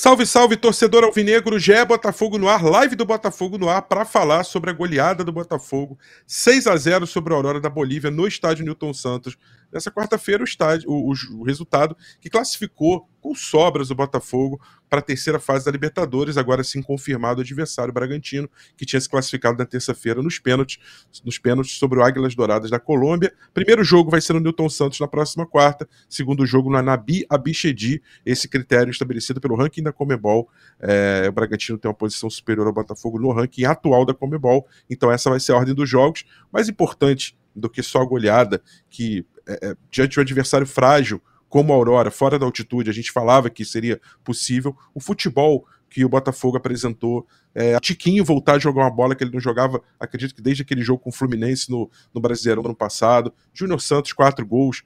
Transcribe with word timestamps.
Salve, 0.00 0.24
salve, 0.24 0.56
torcedor 0.56 1.02
alvinegro, 1.02 1.58
Gé 1.58 1.84
Botafogo 1.84 2.38
no 2.38 2.48
ar, 2.48 2.64
live 2.64 2.94
do 2.94 3.04
Botafogo 3.04 3.58
no 3.58 3.68
ar 3.68 3.82
para 3.82 4.04
falar 4.04 4.44
sobre 4.44 4.70
a 4.70 4.72
goleada 4.72 5.24
do 5.24 5.32
Botafogo, 5.32 5.98
6 6.24 6.68
a 6.68 6.76
0 6.76 7.04
sobre 7.04 7.32
a 7.32 7.36
Aurora 7.36 7.60
da 7.60 7.68
Bolívia 7.68 8.08
no 8.08 8.24
estádio 8.24 8.64
Newton 8.64 8.94
Santos, 8.94 9.36
nessa 9.72 9.90
quarta-feira 9.90 10.40
o, 10.40 10.44
estádio, 10.44 10.88
o, 10.88 11.10
o, 11.10 11.40
o 11.40 11.42
resultado 11.42 11.96
que 12.20 12.30
classificou 12.30 13.08
com 13.28 13.34
sobras 13.34 13.90
o 13.90 13.94
Botafogo 13.94 14.58
para 14.88 15.00
a 15.00 15.02
terceira 15.02 15.38
fase 15.38 15.66
da 15.66 15.70
Libertadores, 15.70 16.38
agora 16.38 16.64
sim 16.64 16.80
confirmado 16.80 17.40
o 17.40 17.44
adversário 17.44 17.92
Bragantino, 17.92 18.48
que 18.74 18.86
tinha 18.86 18.98
se 18.98 19.06
classificado 19.06 19.58
na 19.58 19.66
terça-feira 19.66 20.22
nos 20.22 20.38
pênaltis, 20.38 20.78
nos 21.22 21.38
pênaltis 21.38 21.72
sobre 21.72 21.98
o 21.98 22.02
Águilas 22.02 22.34
Douradas 22.34 22.70
da 22.70 22.80
Colômbia. 22.80 23.30
Primeiro 23.52 23.84
jogo 23.84 24.10
vai 24.10 24.22
ser 24.22 24.32
no 24.32 24.40
Newton 24.40 24.70
Santos 24.70 24.98
na 24.98 25.06
próxima 25.06 25.46
quarta, 25.46 25.86
segundo 26.08 26.46
jogo 26.46 26.70
no 26.70 26.78
Anabi 26.78 27.26
Abichedi, 27.28 28.02
esse 28.24 28.48
critério 28.48 28.90
estabelecido 28.90 29.42
pelo 29.42 29.56
ranking 29.56 29.82
da 29.82 29.92
Comebol. 29.92 30.48
É, 30.80 31.26
o 31.28 31.32
Bragantino 31.32 31.76
tem 31.76 31.86
uma 31.86 31.94
posição 31.94 32.30
superior 32.30 32.66
ao 32.66 32.72
Botafogo 32.72 33.18
no 33.18 33.30
ranking 33.30 33.64
atual 33.64 34.06
da 34.06 34.14
Comebol, 34.14 34.66
então 34.88 35.12
essa 35.12 35.28
vai 35.28 35.38
ser 35.38 35.52
a 35.52 35.56
ordem 35.56 35.74
dos 35.74 35.88
jogos. 35.88 36.24
Mais 36.50 36.66
importante 36.66 37.36
do 37.54 37.68
que 37.68 37.82
só 37.82 38.00
a 38.00 38.06
goleada, 38.06 38.62
que 38.88 39.26
é, 39.46 39.68
é, 39.68 39.76
diante 39.90 40.12
de 40.12 40.18
um 40.18 40.22
adversário 40.22 40.66
frágil, 40.66 41.20
como 41.48 41.72
a 41.72 41.76
Aurora, 41.76 42.10
fora 42.10 42.38
da 42.38 42.44
altitude, 42.44 42.90
a 42.90 42.92
gente 42.92 43.10
falava 43.10 43.48
que 43.48 43.64
seria 43.64 44.00
possível. 44.22 44.76
O 44.94 45.00
futebol 45.00 45.66
que 45.88 46.04
o 46.04 46.08
Botafogo 46.08 46.56
apresentou, 46.56 47.26
é, 47.54 47.78
Tiquinho 47.80 48.24
voltar 48.24 48.54
a 48.54 48.58
jogar 48.58 48.82
uma 48.82 48.90
bola 48.90 49.14
que 49.14 49.24
ele 49.24 49.32
não 49.32 49.40
jogava, 49.40 49.82
acredito 49.98 50.34
que 50.34 50.42
desde 50.42 50.62
aquele 50.62 50.82
jogo 50.82 51.02
com 51.02 51.10
o 51.10 51.12
Fluminense 51.12 51.70
no, 51.70 51.90
no 52.14 52.20
Brasileirão 52.20 52.62
ano 52.64 52.74
passado. 52.74 53.32
Júnior 53.54 53.80
Santos, 53.80 54.12
quatro 54.12 54.46
gols, 54.46 54.82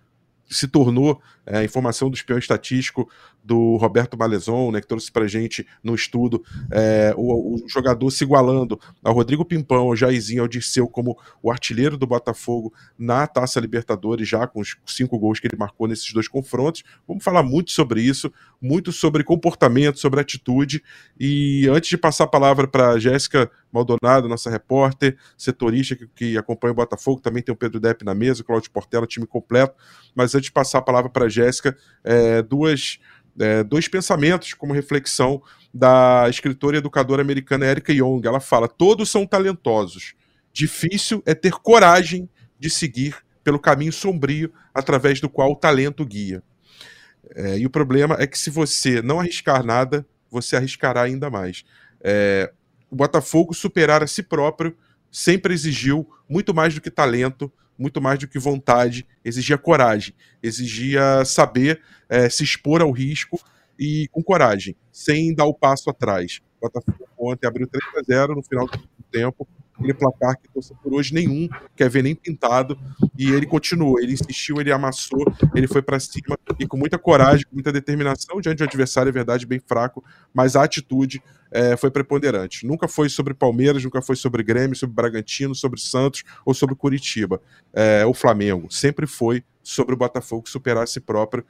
se 0.52 0.68
tornou 0.68 1.20
é, 1.46 1.64
informação 1.64 2.08
do 2.08 2.14
espião 2.14 2.38
estatístico 2.38 3.08
do 3.44 3.76
Roberto 3.76 4.16
Malezon, 4.16 4.70
né, 4.70 4.80
que 4.80 4.86
trouxe 4.86 5.10
para 5.10 5.26
gente 5.26 5.66
no 5.82 5.94
estudo, 5.94 6.44
é, 6.70 7.12
o, 7.16 7.54
o, 7.54 7.68
jogador 7.68 8.10
se 8.10 8.22
igualando 8.22 8.78
ao 9.02 9.12
Rodrigo 9.12 9.44
Pimpão, 9.44 9.88
ao 9.88 9.96
Jairzinho, 9.96 10.42
ao 10.42 10.48
Dirceu 10.48 10.86
como 10.86 11.18
o 11.42 11.50
artilheiro 11.50 11.96
do 11.96 12.06
Botafogo 12.06 12.72
na 12.96 13.26
Taça 13.26 13.58
Libertadores, 13.58 14.28
já 14.28 14.46
com 14.46 14.60
os 14.60 14.76
cinco 14.86 15.18
gols 15.18 15.40
que 15.40 15.48
ele 15.48 15.56
marcou 15.56 15.88
nesses 15.88 16.12
dois 16.12 16.28
confrontos. 16.28 16.84
Vamos 17.06 17.24
falar 17.24 17.42
muito 17.42 17.72
sobre 17.72 18.00
isso, 18.00 18.32
muito 18.60 18.92
sobre 18.92 19.24
comportamento, 19.24 19.98
sobre 19.98 20.20
atitude. 20.20 20.82
E 21.18 21.68
antes 21.68 21.90
de 21.90 21.98
passar 21.98 22.24
a 22.24 22.28
palavra 22.28 22.68
para 22.68 22.98
Jéssica 22.98 23.50
Maldonado, 23.72 24.28
nossa 24.28 24.50
repórter, 24.50 25.16
setorista 25.36 25.96
que, 25.96 26.06
que, 26.08 26.38
acompanha 26.38 26.72
o 26.72 26.76
Botafogo, 26.76 27.20
também 27.20 27.42
tem 27.42 27.52
o 27.52 27.56
Pedro 27.56 27.80
Depp 27.80 28.04
na 28.04 28.14
mesa, 28.14 28.42
o 28.42 28.44
Claudio 28.44 28.70
Portela, 28.70 29.06
time 29.06 29.26
completo. 29.26 29.74
Mas 30.14 30.34
antes 30.34 30.46
de 30.46 30.52
passar 30.52 30.78
a 30.78 30.82
palavra 30.82 31.10
para 31.10 31.24
a 31.24 31.28
Jéssica, 31.28 31.76
é, 32.04 32.42
duas 32.42 32.98
é, 33.40 33.64
dois 33.64 33.88
pensamentos 33.88 34.52
como 34.52 34.74
reflexão 34.74 35.42
da 35.72 36.26
escritora 36.28 36.76
e 36.76 36.78
educadora 36.78 37.22
americana 37.22 37.66
Erika 37.66 37.92
Young. 37.92 38.20
Ela 38.24 38.40
fala: 38.40 38.68
todos 38.68 39.10
são 39.10 39.26
talentosos. 39.26 40.14
Difícil 40.52 41.22
é 41.24 41.34
ter 41.34 41.52
coragem 41.52 42.28
de 42.58 42.68
seguir 42.68 43.16
pelo 43.42 43.58
caminho 43.58 43.92
sombrio 43.92 44.52
através 44.74 45.20
do 45.20 45.28
qual 45.28 45.52
o 45.52 45.56
talento 45.56 46.04
guia. 46.04 46.42
É, 47.34 47.58
e 47.58 47.66
o 47.66 47.70
problema 47.70 48.16
é 48.18 48.26
que 48.26 48.38
se 48.38 48.50
você 48.50 49.00
não 49.00 49.18
arriscar 49.18 49.64
nada, 49.64 50.06
você 50.30 50.56
arriscará 50.56 51.02
ainda 51.02 51.30
mais. 51.30 51.64
É, 52.02 52.52
o 52.92 52.94
Botafogo 52.94 53.54
superar 53.54 54.02
a 54.02 54.06
si 54.06 54.22
próprio 54.22 54.76
sempre 55.10 55.54
exigiu 55.54 56.06
muito 56.28 56.52
mais 56.52 56.74
do 56.74 56.80
que 56.80 56.90
talento, 56.90 57.50
muito 57.78 58.02
mais 58.02 58.18
do 58.18 58.28
que 58.28 58.38
vontade, 58.38 59.06
exigia 59.24 59.56
coragem, 59.56 60.14
exigia 60.42 61.24
saber 61.24 61.80
é, 62.06 62.28
se 62.28 62.44
expor 62.44 62.82
ao 62.82 62.90
risco 62.90 63.40
e 63.78 64.08
com 64.12 64.22
coragem, 64.22 64.76
sem 64.92 65.34
dar 65.34 65.46
o 65.46 65.54
passo 65.54 65.88
atrás. 65.88 66.42
O 66.60 66.68
Botafogo 66.68 67.08
ontem 67.18 67.46
abriu 67.46 67.66
3 67.66 67.82
a 67.96 68.02
0 68.02 68.34
no 68.34 68.42
final 68.42 68.66
do 68.66 68.78
tempo, 69.10 69.48
aquele 69.74 69.94
placar 69.94 70.38
que 70.40 70.48
torceu 70.48 70.76
por 70.82 70.94
hoje 70.94 71.14
nenhum. 71.14 71.48
Quer 71.76 71.88
ver? 71.88 72.02
Nem 72.02 72.14
pintado, 72.14 72.78
e 73.16 73.30
ele 73.30 73.46
continuou, 73.46 73.98
ele 74.00 74.12
insistiu, 74.12 74.60
ele 74.60 74.72
amassou, 74.72 75.24
ele 75.54 75.66
foi 75.66 75.82
para 75.82 75.98
cima. 76.00 76.38
E 76.58 76.66
com 76.66 76.76
muita 76.76 76.98
coragem, 76.98 77.46
com 77.46 77.54
muita 77.54 77.72
determinação 77.72 78.40
diante 78.40 78.58
de 78.58 78.62
um 78.62 78.66
adversário, 78.66 79.08
é 79.08 79.12
verdade, 79.12 79.46
bem 79.46 79.60
fraco, 79.60 80.04
mas 80.32 80.56
a 80.56 80.64
atitude 80.64 81.22
é, 81.50 81.76
foi 81.76 81.90
preponderante. 81.90 82.66
Nunca 82.66 82.88
foi 82.88 83.08
sobre 83.08 83.34
Palmeiras, 83.34 83.84
nunca 83.84 84.00
foi 84.00 84.16
sobre 84.16 84.42
Grêmio, 84.42 84.74
sobre 84.74 84.94
Bragantino, 84.94 85.54
sobre 85.54 85.80
Santos 85.80 86.24
ou 86.44 86.54
sobre 86.54 86.74
Curitiba, 86.74 87.40
é, 87.72 88.04
o 88.06 88.14
Flamengo. 88.14 88.70
Sempre 88.70 89.06
foi 89.06 89.44
sobre 89.62 89.94
o 89.94 89.98
Botafogo 89.98 90.48
superar 90.48 90.84
a 90.84 90.86
si 90.86 91.00
próprio. 91.00 91.44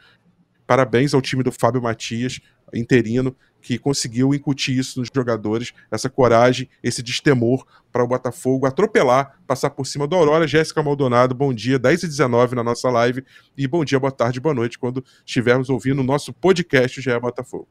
Parabéns 0.67 1.15
ao 1.15 1.23
time 1.23 1.43
do 1.43 1.53
Fábio 1.53 1.83
Matias, 1.83 2.41
interino, 2.75 3.37
que 3.61 3.79
conseguiu 3.79 4.35
incutir 4.35 4.77
isso 4.77 4.99
nos 4.99 5.09
jogadores, 5.15 5.73
essa 5.91 6.11
coragem, 6.11 6.69
esse 6.83 7.03
destemor 7.03 7.65
para 7.93 8.03
o 8.03 8.09
Botafogo 8.09 8.67
atropelar, 8.67 9.39
passar 9.47 9.71
por 9.71 9.87
cima 9.87 10.07
do 10.07 10.17
Aurora. 10.17 10.49
Jéssica 10.49 10.83
Maldonado, 10.83 11.35
bom 11.35 11.55
dia, 11.55 11.79
10 11.79 12.03
e 12.03 12.09
19 12.09 12.57
na 12.57 12.65
nossa 12.65 12.91
live, 12.91 13.25
e 13.57 13.69
bom 13.69 13.85
dia, 13.85 14.01
boa 14.01 14.11
tarde, 14.11 14.41
boa 14.41 14.55
noite, 14.55 14.79
quando 14.79 15.05
estivermos 15.25 15.71
ouvindo 15.71 16.01
o 16.01 16.05
nosso 16.05 16.33
podcast 16.33 17.01
GE 17.01 17.19
Botafogo. 17.21 17.69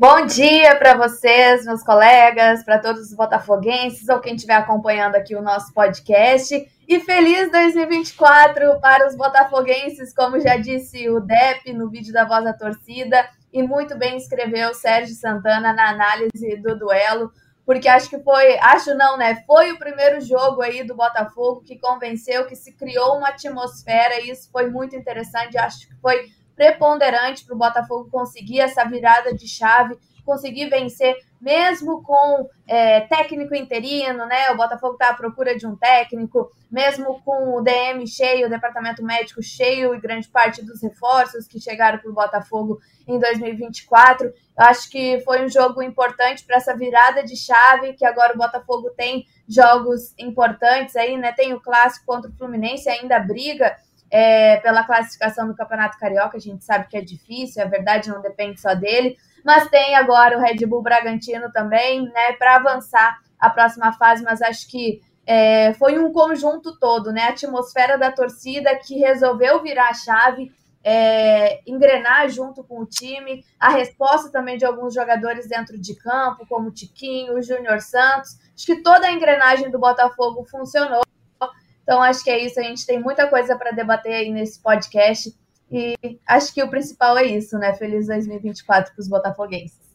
Bom 0.00 0.26
dia 0.26 0.76
para 0.76 0.96
vocês, 0.96 1.64
meus 1.64 1.82
colegas, 1.82 2.62
para 2.62 2.78
todos 2.78 3.10
os 3.10 3.14
botafoguenses 3.14 4.08
ou 4.08 4.20
quem 4.20 4.36
estiver 4.36 4.54
acompanhando 4.54 5.16
aqui 5.16 5.34
o 5.34 5.42
nosso 5.42 5.74
podcast. 5.74 6.54
E 6.86 7.00
feliz 7.00 7.50
2024 7.50 8.80
para 8.80 9.08
os 9.08 9.16
botafoguenses, 9.16 10.14
como 10.14 10.38
já 10.38 10.56
disse 10.56 11.10
o 11.10 11.18
Dep 11.18 11.72
no 11.72 11.90
vídeo 11.90 12.12
da 12.12 12.24
Voz 12.24 12.44
da 12.44 12.52
Torcida, 12.52 13.28
e 13.52 13.62
muito 13.62 13.96
bem 13.96 14.16
escreveu 14.16 14.74
Sérgio 14.74 15.14
Santana 15.14 15.72
na 15.72 15.90
análise 15.90 16.56
do 16.56 16.78
duelo, 16.78 17.32
porque 17.64 17.88
acho 17.88 18.08
que 18.08 18.18
foi, 18.20 18.58
acho 18.60 18.94
não, 18.94 19.18
né? 19.18 19.42
Foi 19.46 19.72
o 19.72 19.78
primeiro 19.78 20.20
jogo 20.20 20.62
aí 20.62 20.82
do 20.84 20.96
Botafogo 20.96 21.60
que 21.60 21.78
convenceu, 21.78 22.46
que 22.46 22.56
se 22.56 22.72
criou 22.72 23.18
uma 23.18 23.28
atmosfera, 23.28 24.20
e 24.20 24.30
isso 24.30 24.50
foi 24.50 24.70
muito 24.70 24.96
interessante. 24.96 25.58
Acho 25.58 25.86
que 25.86 25.94
foi 25.96 26.30
preponderante 26.56 27.44
para 27.44 27.54
o 27.54 27.58
Botafogo 27.58 28.10
conseguir 28.10 28.60
essa 28.60 28.84
virada 28.84 29.34
de 29.34 29.46
chave, 29.46 29.98
conseguir 30.24 30.70
vencer, 30.70 31.14
mesmo 31.40 32.02
com 32.02 32.48
é, 32.66 33.02
técnico 33.02 33.54
interino, 33.54 34.26
né? 34.26 34.50
O 34.50 34.56
Botafogo 34.56 34.94
está 34.94 35.10
à 35.10 35.14
procura 35.14 35.56
de 35.56 35.66
um 35.66 35.76
técnico, 35.76 36.50
mesmo 36.70 37.20
com 37.22 37.56
o 37.56 37.62
DM 37.62 38.06
cheio, 38.06 38.46
o 38.46 38.50
departamento 38.50 39.02
médico 39.02 39.42
cheio 39.42 39.94
e 39.94 40.00
grande 40.00 40.28
parte 40.28 40.64
dos 40.64 40.82
reforços 40.82 41.46
que 41.46 41.60
chegaram 41.60 41.98
para 41.98 42.10
o 42.10 42.14
Botafogo 42.14 42.78
em 43.06 43.18
2024. 43.18 44.26
Eu 44.26 44.34
acho 44.58 44.90
que 44.90 45.20
foi 45.20 45.44
um 45.44 45.48
jogo 45.48 45.82
importante 45.82 46.44
para 46.44 46.56
essa 46.56 46.76
virada 46.76 47.22
de 47.22 47.36
chave, 47.36 47.94
que 47.94 48.04
agora 48.04 48.34
o 48.34 48.38
Botafogo 48.38 48.90
tem 48.90 49.24
jogos 49.48 50.12
importantes 50.18 50.96
aí, 50.96 51.16
né? 51.16 51.32
Tem 51.32 51.54
o 51.54 51.60
clássico 51.60 52.04
contra 52.04 52.30
o 52.30 52.34
Fluminense, 52.34 52.88
ainda 52.88 53.18
briga 53.20 53.76
é, 54.10 54.56
pela 54.58 54.84
classificação 54.84 55.46
do 55.46 55.54
Campeonato 55.54 55.98
Carioca. 55.98 56.36
A 56.36 56.40
gente 56.40 56.64
sabe 56.64 56.88
que 56.88 56.96
é 56.96 57.00
difícil, 57.00 57.62
a 57.62 57.66
verdade 57.66 58.08
não 58.08 58.20
depende 58.20 58.60
só 58.60 58.74
dele, 58.74 59.16
mas 59.48 59.66
tem 59.70 59.94
agora 59.94 60.36
o 60.36 60.40
Red 60.42 60.66
Bull 60.66 60.82
Bragantino 60.82 61.50
também, 61.50 62.02
né, 62.02 62.34
para 62.34 62.56
avançar 62.56 63.18
a 63.40 63.48
próxima 63.48 63.94
fase. 63.94 64.22
Mas 64.22 64.42
acho 64.42 64.68
que 64.68 65.00
é, 65.24 65.72
foi 65.72 65.98
um 65.98 66.12
conjunto 66.12 66.78
todo, 66.78 67.10
né? 67.10 67.22
A 67.22 67.28
atmosfera 67.30 67.96
da 67.96 68.12
torcida 68.12 68.76
que 68.76 68.98
resolveu 68.98 69.62
virar 69.62 69.88
a 69.88 69.94
chave. 69.94 70.52
É, 70.84 71.60
engrenar 71.66 72.28
junto 72.28 72.62
com 72.62 72.80
o 72.80 72.86
time, 72.86 73.44
a 73.58 73.68
resposta 73.68 74.30
também 74.30 74.56
de 74.56 74.64
alguns 74.64 74.94
jogadores 74.94 75.48
dentro 75.48 75.78
de 75.78 75.94
campo, 75.96 76.46
como 76.48 76.68
o 76.68 76.72
Tiquinho, 76.72 77.34
o 77.34 77.42
Júnior 77.42 77.80
Santos. 77.80 78.38
Acho 78.54 78.64
que 78.64 78.82
toda 78.82 79.06
a 79.06 79.12
engrenagem 79.12 79.70
do 79.70 79.78
Botafogo 79.78 80.44
funcionou. 80.44 81.02
Então, 81.82 82.02
acho 82.02 82.22
que 82.22 82.30
é 82.30 82.38
isso. 82.38 82.60
A 82.60 82.62
gente 82.62 82.86
tem 82.86 83.00
muita 83.00 83.26
coisa 83.26 83.56
para 83.56 83.70
debater 83.70 84.12
aí 84.12 84.30
nesse 84.30 84.62
podcast. 84.62 85.34
E 85.70 86.18
acho 86.26 86.52
que 86.54 86.62
o 86.62 86.70
principal 86.70 87.18
é 87.18 87.24
isso, 87.24 87.58
né? 87.58 87.74
Feliz 87.74 88.06
2024 88.06 88.92
para 88.94 89.00
os 89.00 89.08
botafoguenses. 89.08 89.88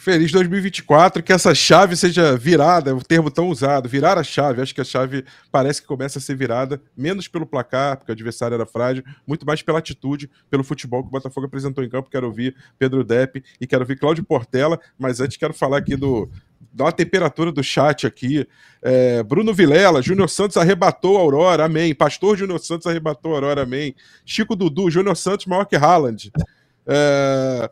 Feliz 0.00 0.32
2024, 0.32 1.22
que 1.22 1.30
essa 1.30 1.54
chave 1.54 1.94
seja 1.94 2.34
virada, 2.34 2.94
um 2.94 3.00
termo 3.00 3.30
tão 3.30 3.50
usado, 3.50 3.86
virar 3.86 4.16
a 4.16 4.24
chave. 4.24 4.62
Acho 4.62 4.74
que 4.74 4.80
a 4.80 4.84
chave 4.84 5.26
parece 5.52 5.82
que 5.82 5.86
começa 5.86 6.18
a 6.18 6.22
ser 6.22 6.34
virada, 6.36 6.80
menos 6.96 7.28
pelo 7.28 7.44
placar, 7.44 7.98
porque 7.98 8.10
o 8.10 8.14
adversário 8.14 8.54
era 8.54 8.64
frágil, 8.64 9.04
muito 9.26 9.44
mais 9.44 9.60
pela 9.60 9.78
atitude, 9.78 10.30
pelo 10.48 10.64
futebol 10.64 11.02
que 11.02 11.08
o 11.08 11.12
Botafogo 11.12 11.46
apresentou 11.46 11.84
em 11.84 11.90
campo. 11.90 12.08
Quero 12.08 12.28
ouvir 12.28 12.56
Pedro 12.78 13.04
Depp 13.04 13.44
e 13.60 13.66
quero 13.66 13.82
ouvir 13.82 13.98
Cláudio 13.98 14.24
Portela, 14.24 14.80
mas 14.98 15.20
antes 15.20 15.36
quero 15.36 15.52
falar 15.52 15.76
aqui 15.76 15.94
do, 15.96 16.30
Dá 16.72 16.84
uma 16.84 16.92
temperatura 16.92 17.50
do 17.50 17.62
chat 17.62 18.06
aqui. 18.06 18.46
É, 18.82 19.22
Bruno 19.22 19.52
Vilela, 19.52 20.02
Júnior 20.02 20.28
Santos 20.28 20.56
arrebatou 20.56 21.16
a 21.16 21.20
Aurora, 21.20 21.64
amém. 21.64 21.94
Pastor 21.94 22.36
Júnior 22.36 22.60
Santos 22.60 22.86
arrebatou 22.86 23.32
a 23.32 23.34
Aurora, 23.36 23.62
amém. 23.62 23.94
Chico 24.24 24.54
Dudu, 24.54 24.90
Júnior 24.90 25.16
Santos 25.16 25.46
maior 25.46 25.64
que 25.64 25.76
Haaland. 25.76 26.30
É, 26.86 27.70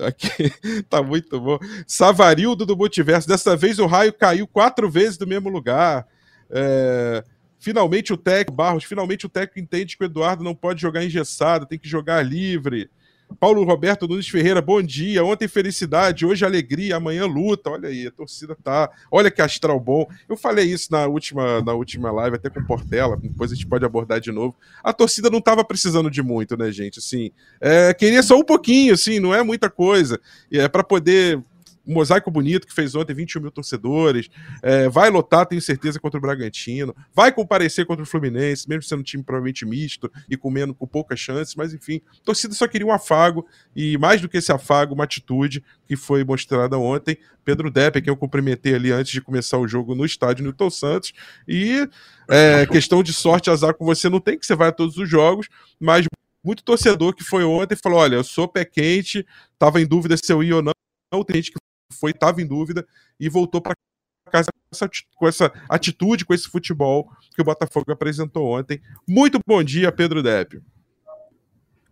aqui, 0.00 0.52
tá 0.88 1.02
muito 1.02 1.40
bom. 1.40 1.58
Savarildo 1.86 2.64
do 2.64 2.76
Multiverso, 2.76 3.28
dessa 3.28 3.56
vez 3.56 3.78
o 3.78 3.86
raio 3.86 4.12
caiu 4.12 4.46
quatro 4.46 4.90
vezes 4.90 5.16
do 5.16 5.26
mesmo 5.26 5.48
lugar. 5.48 6.06
É, 6.50 7.24
finalmente 7.58 8.12
o 8.12 8.16
técnico, 8.16 8.52
Barros, 8.52 8.84
finalmente 8.84 9.26
o 9.26 9.28
técnico 9.28 9.60
entende 9.60 9.96
que 9.96 10.04
o 10.04 10.06
Eduardo 10.06 10.44
não 10.44 10.54
pode 10.54 10.80
jogar 10.80 11.04
engessado, 11.04 11.66
tem 11.66 11.78
que 11.78 11.88
jogar 11.88 12.24
livre. 12.24 12.90
Paulo 13.38 13.64
Roberto 13.64 14.08
Nunes 14.08 14.28
Ferreira, 14.28 14.62
bom 14.62 14.80
dia. 14.80 15.24
Ontem 15.24 15.46
felicidade, 15.46 16.24
hoje 16.24 16.44
alegria, 16.44 16.96
amanhã 16.96 17.26
luta. 17.26 17.70
Olha 17.70 17.88
aí, 17.88 18.06
a 18.06 18.10
torcida 18.10 18.56
tá. 18.56 18.90
Olha 19.10 19.30
que 19.30 19.42
astral 19.42 19.78
bom. 19.78 20.08
Eu 20.28 20.36
falei 20.36 20.64
isso 20.64 20.88
na 20.90 21.06
última, 21.06 21.60
na 21.62 21.74
última 21.74 22.10
live, 22.10 22.36
até 22.36 22.48
com 22.48 22.64
Portela, 22.64 23.16
depois 23.16 23.52
a 23.52 23.54
gente 23.54 23.66
pode 23.66 23.84
abordar 23.84 24.20
de 24.20 24.32
novo. 24.32 24.54
A 24.82 24.92
torcida 24.92 25.28
não 25.28 25.40
tava 25.40 25.64
precisando 25.64 26.10
de 26.10 26.22
muito, 26.22 26.56
né, 26.56 26.70
gente? 26.72 26.98
Assim, 26.98 27.30
é, 27.60 27.92
queria 27.92 28.22
só 28.22 28.36
um 28.36 28.44
pouquinho, 28.44 28.94
assim, 28.94 29.18
não 29.18 29.34
é 29.34 29.42
muita 29.42 29.68
coisa. 29.68 30.20
É 30.50 30.68
para 30.68 30.82
poder 30.82 31.42
um 31.86 31.94
mosaico 31.94 32.30
bonito 32.30 32.66
que 32.66 32.74
fez 32.74 32.94
ontem, 32.94 33.14
21 33.14 33.40
mil 33.40 33.50
torcedores. 33.50 34.28
É, 34.62 34.88
vai 34.88 35.10
lotar, 35.10 35.46
tenho 35.46 35.62
certeza, 35.62 36.00
contra 36.00 36.18
o 36.18 36.20
Bragantino. 36.20 36.94
Vai 37.14 37.32
comparecer 37.32 37.86
contra 37.86 38.02
o 38.02 38.06
Fluminense, 38.06 38.68
mesmo 38.68 38.82
sendo 38.82 39.00
um 39.00 39.04
time 39.04 39.22
provavelmente 39.22 39.64
misto 39.64 40.10
e 40.28 40.36
com, 40.36 40.50
menos, 40.50 40.74
com 40.76 40.86
poucas 40.86 41.20
chances, 41.20 41.54
mas 41.54 41.72
enfim, 41.72 42.00
a 42.20 42.24
torcida 42.24 42.54
só 42.54 42.66
queria 42.66 42.86
um 42.86 42.92
afago 42.92 43.46
e 43.74 43.96
mais 43.98 44.20
do 44.20 44.28
que 44.28 44.38
esse 44.38 44.50
afago, 44.50 44.94
uma 44.94 45.04
atitude 45.04 45.62
que 45.86 45.96
foi 45.96 46.24
mostrada 46.24 46.78
ontem. 46.78 47.16
Pedro 47.44 47.70
Depp, 47.70 48.02
que 48.02 48.10
eu 48.10 48.16
cumprimentei 48.16 48.74
ali 48.74 48.90
antes 48.90 49.12
de 49.12 49.20
começar 49.20 49.58
o 49.58 49.68
jogo 49.68 49.94
no 49.94 50.04
estádio 50.04 50.42
Newton 50.42 50.70
Santos. 50.70 51.12
E 51.46 51.88
é, 52.28 52.66
questão 52.66 53.02
de 53.02 53.12
sorte, 53.12 53.50
azar 53.50 53.74
com 53.74 53.84
você 53.84 54.08
não 54.08 54.18
tem, 54.18 54.36
que 54.36 54.44
você 54.44 54.56
vai 54.56 54.68
a 54.68 54.72
todos 54.72 54.96
os 54.96 55.08
jogos, 55.08 55.48
mas 55.78 56.06
muito 56.44 56.62
torcedor 56.62 57.14
que 57.14 57.24
foi 57.24 57.44
ontem 57.44 57.74
e 57.74 57.78
falou: 57.78 57.98
olha, 57.98 58.16
eu 58.16 58.24
sou 58.24 58.48
pé 58.48 58.64
quente, 58.64 59.26
tava 59.58 59.80
em 59.80 59.86
dúvida 59.86 60.16
se 60.16 60.32
eu 60.32 60.42
ia 60.42 60.56
ou 60.56 60.62
não. 60.62 60.72
Tem 61.24 61.36
gente 61.36 61.52
que 61.52 61.58
foi, 61.92 62.10
estava 62.10 62.40
em 62.40 62.46
dúvida 62.46 62.86
e 63.18 63.28
voltou 63.28 63.60
para 63.60 63.74
casa 64.30 64.48
com 65.14 65.26
essa 65.26 65.52
atitude, 65.68 66.24
com 66.24 66.34
esse 66.34 66.48
futebol 66.48 67.10
que 67.34 67.40
o 67.40 67.44
Botafogo 67.44 67.92
apresentou 67.92 68.58
ontem. 68.58 68.80
Muito 69.08 69.38
bom 69.46 69.62
dia, 69.62 69.92
Pedro 69.92 70.22
Depp. 70.22 70.60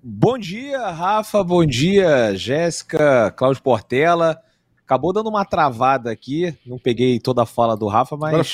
Bom 0.03 0.37
dia, 0.37 0.91
Rafa. 0.91 1.43
Bom 1.43 1.65
dia, 1.65 2.35
Jéssica, 2.35 3.31
Cláudio 3.31 3.63
Portela. 3.63 4.39
Acabou 4.83 5.13
dando 5.13 5.31
uma 5.31 5.45
travada 5.45 6.11
aqui, 6.11 6.55
não 6.67 6.79
peguei 6.79 7.19
toda 7.19 7.43
a 7.43 7.47
fala 7.47 7.77
do 7.77 7.87
Rafa, 7.87 8.17
mas 8.17 8.53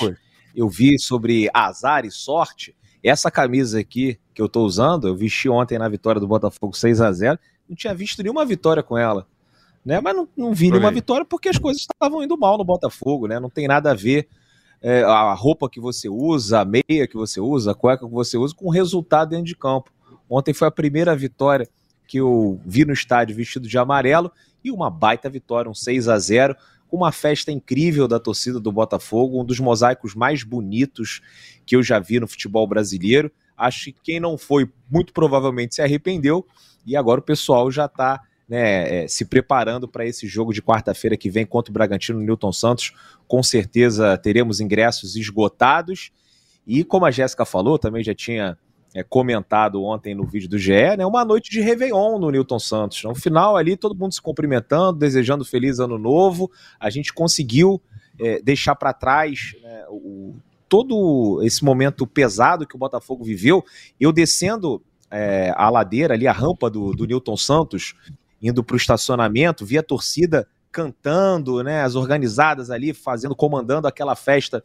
eu 0.54 0.68
vi 0.68 0.96
sobre 0.98 1.50
azar 1.52 2.04
e 2.04 2.10
sorte. 2.10 2.76
Essa 3.02 3.30
camisa 3.30 3.80
aqui 3.80 4.20
que 4.32 4.40
eu 4.40 4.48
tô 4.48 4.62
usando, 4.62 5.08
eu 5.08 5.16
vesti 5.16 5.48
ontem 5.48 5.78
na 5.78 5.88
vitória 5.88 6.20
do 6.20 6.28
Botafogo 6.28 6.76
6 6.76 7.00
a 7.00 7.10
0 7.10 7.38
não 7.68 7.74
tinha 7.74 7.94
visto 7.94 8.22
nenhuma 8.22 8.44
vitória 8.44 8.82
com 8.82 8.98
ela 8.98 9.26
né? 9.84 10.00
Mas 10.00 10.14
não, 10.14 10.28
não 10.36 10.52
vi 10.52 10.70
nenhuma 10.70 10.90
vitória 10.90 11.24
porque 11.24 11.48
as 11.48 11.58
coisas 11.58 11.82
estavam 11.82 12.22
indo 12.22 12.36
mal 12.36 12.58
no 12.58 12.64
Botafogo, 12.64 13.26
né? 13.26 13.40
Não 13.40 13.50
tem 13.50 13.66
nada 13.66 13.90
a 13.90 13.94
ver 13.94 14.28
é, 14.82 15.02
a 15.02 15.34
roupa 15.34 15.68
que 15.68 15.80
você 15.80 16.08
usa, 16.08 16.60
a 16.60 16.64
meia 16.64 17.06
que 17.06 17.16
você 17.16 17.40
usa, 17.40 17.72
a 17.72 17.74
cueca 17.74 18.06
que 18.06 18.12
você 18.12 18.36
usa 18.36 18.54
com 18.54 18.66
o 18.66 18.70
resultado 18.70 19.30
dentro 19.30 19.46
de 19.46 19.56
campo. 19.56 19.92
Ontem 20.28 20.54
foi 20.54 20.68
a 20.68 20.70
primeira 20.70 21.14
vitória 21.16 21.68
que 22.06 22.18
eu 22.18 22.60
vi 22.64 22.84
no 22.84 22.92
estádio 22.92 23.36
vestido 23.36 23.68
de 23.68 23.78
amarelo 23.78 24.32
e 24.64 24.70
uma 24.70 24.90
baita 24.90 25.28
vitória, 25.28 25.70
um 25.70 25.74
6 25.74 26.08
a 26.08 26.18
0 26.18 26.56
com 26.88 26.96
uma 26.96 27.12
festa 27.12 27.52
incrível 27.52 28.08
da 28.08 28.18
torcida 28.18 28.58
do 28.58 28.72
Botafogo, 28.72 29.40
um 29.40 29.44
dos 29.44 29.60
mosaicos 29.60 30.14
mais 30.14 30.42
bonitos 30.42 31.20
que 31.64 31.76
eu 31.76 31.82
já 31.82 32.00
vi 32.00 32.18
no 32.18 32.26
futebol 32.26 32.66
brasileiro. 32.66 33.30
Acho 33.56 33.84
que 33.84 33.96
quem 34.02 34.18
não 34.18 34.36
foi, 34.36 34.68
muito 34.90 35.12
provavelmente 35.12 35.76
se 35.76 35.82
arrependeu, 35.82 36.44
e 36.84 36.96
agora 36.96 37.20
o 37.20 37.22
pessoal 37.22 37.70
já 37.70 37.84
está 37.84 38.20
né, 38.50 39.04
é, 39.04 39.08
se 39.08 39.24
preparando 39.24 39.86
para 39.86 40.04
esse 40.04 40.26
jogo 40.26 40.52
de 40.52 40.60
quarta-feira 40.60 41.16
que 41.16 41.30
vem 41.30 41.46
contra 41.46 41.70
o 41.70 41.72
Bragantino 41.72 42.18
no 42.18 42.26
Newton 42.26 42.52
Santos. 42.52 42.92
Com 43.28 43.44
certeza 43.44 44.18
teremos 44.18 44.60
ingressos 44.60 45.14
esgotados. 45.14 46.10
E 46.66 46.82
como 46.82 47.06
a 47.06 47.12
Jéssica 47.12 47.44
falou, 47.44 47.78
também 47.78 48.02
já 48.02 48.12
tinha 48.12 48.58
é, 48.92 49.04
comentado 49.04 49.80
ontem 49.84 50.16
no 50.16 50.26
vídeo 50.26 50.48
do 50.48 50.58
GE, 50.58 50.96
né, 50.98 51.06
uma 51.06 51.24
noite 51.24 51.48
de 51.48 51.60
Réveillon 51.60 52.18
no 52.18 52.28
Newton 52.28 52.58
Santos. 52.58 53.04
No 53.04 53.14
final 53.14 53.56
ali, 53.56 53.76
todo 53.76 53.94
mundo 53.94 54.12
se 54.12 54.20
cumprimentando, 54.20 54.98
desejando 54.98 55.44
feliz 55.44 55.78
ano 55.78 55.96
novo. 55.96 56.50
A 56.80 56.90
gente 56.90 57.12
conseguiu 57.12 57.80
é, 58.18 58.42
deixar 58.42 58.74
para 58.74 58.92
trás 58.92 59.54
né, 59.62 59.84
o, 59.88 60.34
todo 60.68 61.40
esse 61.44 61.64
momento 61.64 62.04
pesado 62.04 62.66
que 62.66 62.74
o 62.74 62.78
Botafogo 62.78 63.22
viveu. 63.22 63.64
Eu 63.98 64.10
descendo 64.10 64.82
é, 65.08 65.52
a 65.56 65.70
ladeira 65.70 66.14
ali, 66.14 66.26
a 66.26 66.32
rampa 66.32 66.68
do, 66.68 66.90
do 66.92 67.06
Newton 67.06 67.36
Santos, 67.36 67.94
indo 68.40 68.64
para 68.64 68.74
o 68.74 68.76
estacionamento, 68.76 69.66
via 69.66 69.80
a 69.80 69.82
torcida 69.82 70.46
cantando, 70.72 71.62
né, 71.62 71.82
as 71.82 71.94
organizadas 71.94 72.70
ali 72.70 72.92
fazendo, 72.92 73.34
comandando 73.34 73.88
aquela 73.88 74.14
festa 74.14 74.64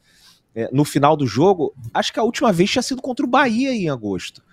é, 0.53 0.69
no 0.71 0.85
final 0.85 1.17
do 1.17 1.27
jogo. 1.27 1.73
Acho 1.93 2.13
que 2.13 2.19
a 2.19 2.23
última 2.23 2.51
vez 2.53 2.69
tinha 2.69 2.81
sido 2.81 3.01
contra 3.01 3.25
o 3.25 3.29
Bahia 3.29 3.73
em 3.73 3.89
agosto. 3.89 4.43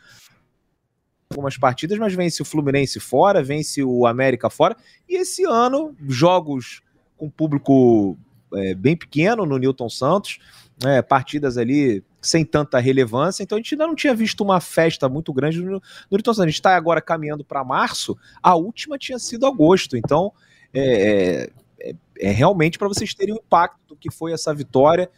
Algumas 1.31 1.57
partidas, 1.57 1.99
mas 1.99 2.15
vence 2.15 2.43
o 2.43 2.45
Fluminense 2.45 3.01
fora, 3.01 3.43
vence 3.43 3.83
o 3.83 4.07
América 4.07 4.51
fora. 4.51 4.77
E 5.09 5.17
esse 5.17 5.45
ano, 5.45 5.95
jogos 6.09 6.83
com 7.17 7.31
público 7.31 8.19
é, 8.55 8.75
bem 8.75 8.97
pequeno 8.97 9.47
no 9.47 9.59
Newton 9.59 9.89
Santos, 9.89 10.39
é, 10.85 11.01
partidas 11.01 11.57
ali 11.57 12.03
sem 12.23 12.45
tanta 12.45 12.79
relevância, 12.79 13.43
então 13.43 13.59
a 13.59 13.61
gente 13.61 13.75
ainda 13.75 13.87
não 13.87 13.97
tinha 13.97 14.15
visto 14.15 14.43
uma 14.43 14.61
festa 14.61 15.09
muito 15.09 15.33
grande 15.33 15.61
no, 15.61 15.73
no 15.73 15.83
Newton 16.11 16.33
Santos. 16.33 16.45
A 16.45 16.47
gente 16.47 16.55
está 16.55 16.77
agora 16.77 17.03
caminhando 17.03 17.45
para 17.45 17.65
março, 17.65 18.17
a 18.41 18.55
última 18.55 18.97
tinha 18.97 19.19
sido 19.19 19.45
agosto, 19.45 19.97
então 19.97 20.33
é, 20.73 21.51
é, 21.81 21.95
é 22.21 22.31
realmente 22.31 22.79
para 22.79 22.87
vocês 22.87 23.13
terem 23.13 23.35
o 23.35 23.39
impacto 23.39 23.81
do 23.89 23.97
que 23.97 24.11
foi 24.11 24.33
essa 24.33 24.55
vitória. 24.55 25.11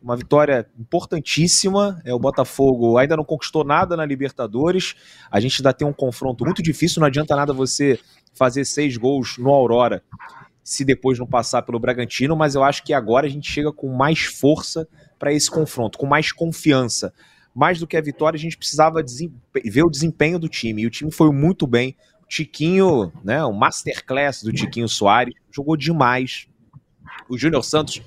Uma 0.00 0.16
vitória 0.16 0.66
importantíssima. 0.80 2.00
É, 2.04 2.12
o 2.12 2.18
Botafogo 2.18 2.98
ainda 2.98 3.16
não 3.16 3.24
conquistou 3.24 3.62
nada 3.62 3.96
na 3.96 4.04
Libertadores. 4.04 4.96
A 5.30 5.38
gente 5.38 5.60
ainda 5.60 5.72
tem 5.72 5.86
um 5.86 5.92
confronto 5.92 6.44
muito 6.44 6.60
difícil. 6.60 6.98
Não 6.98 7.06
adianta 7.06 7.36
nada 7.36 7.52
você 7.52 8.00
fazer 8.34 8.64
seis 8.64 8.96
gols 8.96 9.38
no 9.38 9.50
Aurora 9.50 10.02
se 10.62 10.84
depois 10.84 11.18
não 11.18 11.26
passar 11.26 11.62
pelo 11.62 11.78
Bragantino, 11.78 12.36
mas 12.36 12.54
eu 12.54 12.62
acho 12.62 12.84
que 12.84 12.92
agora 12.92 13.26
a 13.26 13.30
gente 13.30 13.50
chega 13.50 13.72
com 13.72 13.88
mais 13.88 14.20
força 14.20 14.88
para 15.18 15.32
esse 15.32 15.50
confronto, 15.50 15.98
com 15.98 16.06
mais 16.06 16.32
confiança. 16.32 17.12
Mais 17.54 17.78
do 17.78 17.86
que 17.86 17.96
a 17.96 18.00
vitória, 18.00 18.36
a 18.36 18.40
gente 18.40 18.56
precisava 18.56 19.02
ver 19.64 19.82
o 19.82 19.90
desempenho 19.90 20.38
do 20.38 20.48
time. 20.48 20.82
E 20.82 20.86
o 20.86 20.90
time 20.90 21.10
foi 21.10 21.30
muito 21.32 21.66
bem. 21.66 21.96
O 22.22 22.26
Tiquinho, 22.26 23.12
né, 23.22 23.44
o 23.44 23.52
masterclass 23.52 24.42
do 24.42 24.52
Tiquinho 24.52 24.88
Soares, 24.88 25.34
jogou 25.50 25.76
demais. 25.76 26.46
O 27.28 27.36
Júnior 27.36 27.62
Santos 27.62 28.00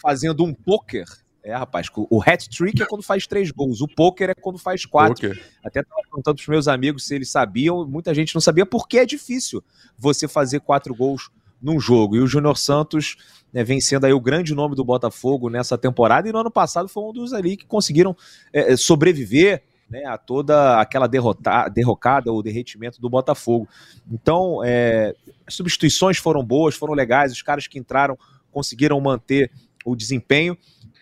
fazendo 0.00 0.44
um 0.44 0.54
poker. 0.54 1.04
É, 1.42 1.54
rapaz, 1.54 1.86
o 1.94 2.20
hat-trick 2.20 2.82
é 2.82 2.86
quando 2.86 3.04
faz 3.04 3.24
três 3.24 3.52
gols, 3.52 3.80
o 3.80 3.86
poker 3.86 4.30
é 4.30 4.34
quando 4.34 4.58
faz 4.58 4.84
quatro. 4.84 5.28
Poker. 5.28 5.44
Até 5.64 5.80
estava 5.80 6.02
perguntando 6.02 6.34
para 6.36 6.42
os 6.42 6.48
meus 6.48 6.66
amigos 6.66 7.06
se 7.06 7.14
eles 7.14 7.30
sabiam, 7.30 7.86
muita 7.86 8.12
gente 8.12 8.34
não 8.34 8.40
sabia, 8.40 8.66
porque 8.66 8.98
é 8.98 9.06
difícil 9.06 9.62
você 9.96 10.26
fazer 10.26 10.58
quatro 10.58 10.92
gols 10.92 11.30
num 11.60 11.80
jogo. 11.80 12.16
E 12.16 12.20
o 12.20 12.26
Júnior 12.26 12.56
Santos 12.56 13.16
né, 13.52 13.64
vem 13.64 13.80
sendo 13.80 14.04
aí 14.04 14.12
o 14.12 14.20
grande 14.20 14.54
nome 14.54 14.74
do 14.74 14.84
Botafogo 14.84 15.48
nessa 15.48 15.78
temporada, 15.78 16.28
e 16.28 16.32
no 16.32 16.38
ano 16.38 16.50
passado 16.50 16.88
foi 16.88 17.02
um 17.04 17.12
dos 17.12 17.32
ali 17.32 17.56
que 17.56 17.66
conseguiram 17.66 18.16
é, 18.52 18.72
é 18.72 18.76
sobreviver 18.76 19.62
né, 19.88 20.04
a 20.04 20.18
toda 20.18 20.80
aquela 20.80 21.06
derrota, 21.06 21.68
derrocada 21.68 22.32
ou 22.32 22.42
derretimento 22.42 23.00
do 23.00 23.08
Botafogo. 23.08 23.68
Então, 24.10 24.62
é, 24.64 25.14
as 25.46 25.54
substituições 25.54 26.18
foram 26.18 26.44
boas, 26.44 26.74
foram 26.74 26.94
legais, 26.94 27.32
os 27.32 27.42
caras 27.42 27.66
que 27.66 27.78
entraram 27.78 28.18
conseguiram 28.50 29.00
manter 29.00 29.50
o 29.84 29.94
desempenho. 29.94 30.56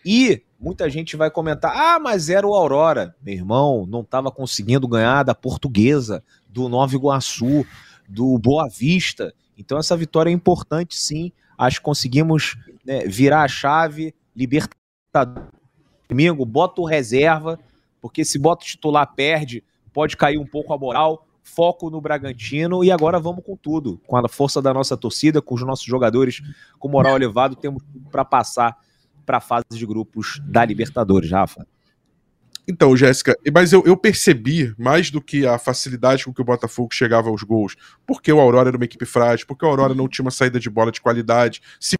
E 0.05 0.43
muita 0.59 0.89
gente 0.89 1.15
vai 1.15 1.31
comentar: 1.31 1.75
ah, 1.75 1.99
mas 1.99 2.29
era 2.29 2.45
o 2.45 2.53
Aurora. 2.53 3.15
Meu 3.21 3.33
irmão, 3.33 3.85
não 3.87 4.01
estava 4.01 4.31
conseguindo 4.31 4.87
ganhar 4.87 5.23
da 5.23 5.33
Portuguesa, 5.33 6.23
do 6.47 6.69
Nova 6.69 6.93
Iguaçu, 6.93 7.65
do 8.07 8.37
Boa 8.37 8.67
Vista. 8.69 9.33
Então 9.57 9.77
essa 9.77 9.95
vitória 9.95 10.29
é 10.29 10.33
importante 10.33 10.95
sim. 10.95 11.31
Acho 11.57 11.77
que 11.77 11.83
conseguimos 11.83 12.57
né, 12.85 13.05
virar 13.05 13.43
a 13.43 13.47
chave, 13.47 14.13
libertar 14.35 15.49
domingo, 16.07 16.45
bota 16.45 16.81
o 16.81 16.85
reserva, 16.85 17.59
porque 18.01 18.25
se 18.25 18.37
bota 18.37 18.63
o 18.63 18.67
titular 18.67 19.13
perde, 19.15 19.63
pode 19.93 20.17
cair 20.17 20.37
um 20.37 20.45
pouco 20.45 20.73
a 20.73 20.77
moral. 20.77 21.25
Foco 21.47 21.91
no 21.91 22.01
Bragantino 22.01 22.83
e 22.83 22.91
agora 22.91 23.19
vamos 23.19 23.45
com 23.45 23.55
tudo. 23.55 24.01
Com 24.07 24.17
a 24.17 24.27
força 24.27 24.59
da 24.61 24.73
nossa 24.73 24.97
torcida, 24.97 25.43
com 25.43 25.53
os 25.53 25.61
nossos 25.61 25.85
jogadores 25.85 26.41
com 26.79 26.89
moral 26.89 27.15
elevado, 27.15 27.55
temos 27.55 27.83
para 28.11 28.25
passar 28.25 28.75
para 29.25 29.37
a 29.37 29.41
fase 29.41 29.65
de 29.71 29.85
grupos 29.85 30.41
da 30.43 30.65
Libertadores, 30.65 31.29
Rafa. 31.29 31.67
Então, 32.67 32.97
Jéssica, 32.97 33.37
mas 33.53 33.71
eu, 33.71 33.83
eu, 33.85 33.95
percebi 33.95 34.73
mais 34.77 35.11
do 35.11 35.21
que 35.21 35.45
a 35.45 35.59
facilidade 35.59 36.25
com 36.25 36.33
que 36.33 36.41
o 36.41 36.45
Botafogo 36.45 36.93
chegava 36.93 37.29
aos 37.29 37.43
gols, 37.43 37.75
porque 38.07 38.31
o 38.31 38.39
Aurora 38.39 38.69
era 38.69 38.77
uma 38.77 38.85
equipe 38.85 39.05
frágil, 39.05 39.45
porque 39.45 39.63
o 39.63 39.67
Aurora 39.67 39.93
não 39.93 40.07
tinha 40.07 40.23
uma 40.23 40.31
saída 40.31 40.59
de 40.59 40.69
bola 40.69 40.91
de 40.91 40.99
qualidade, 40.99 41.61
se 41.79 41.95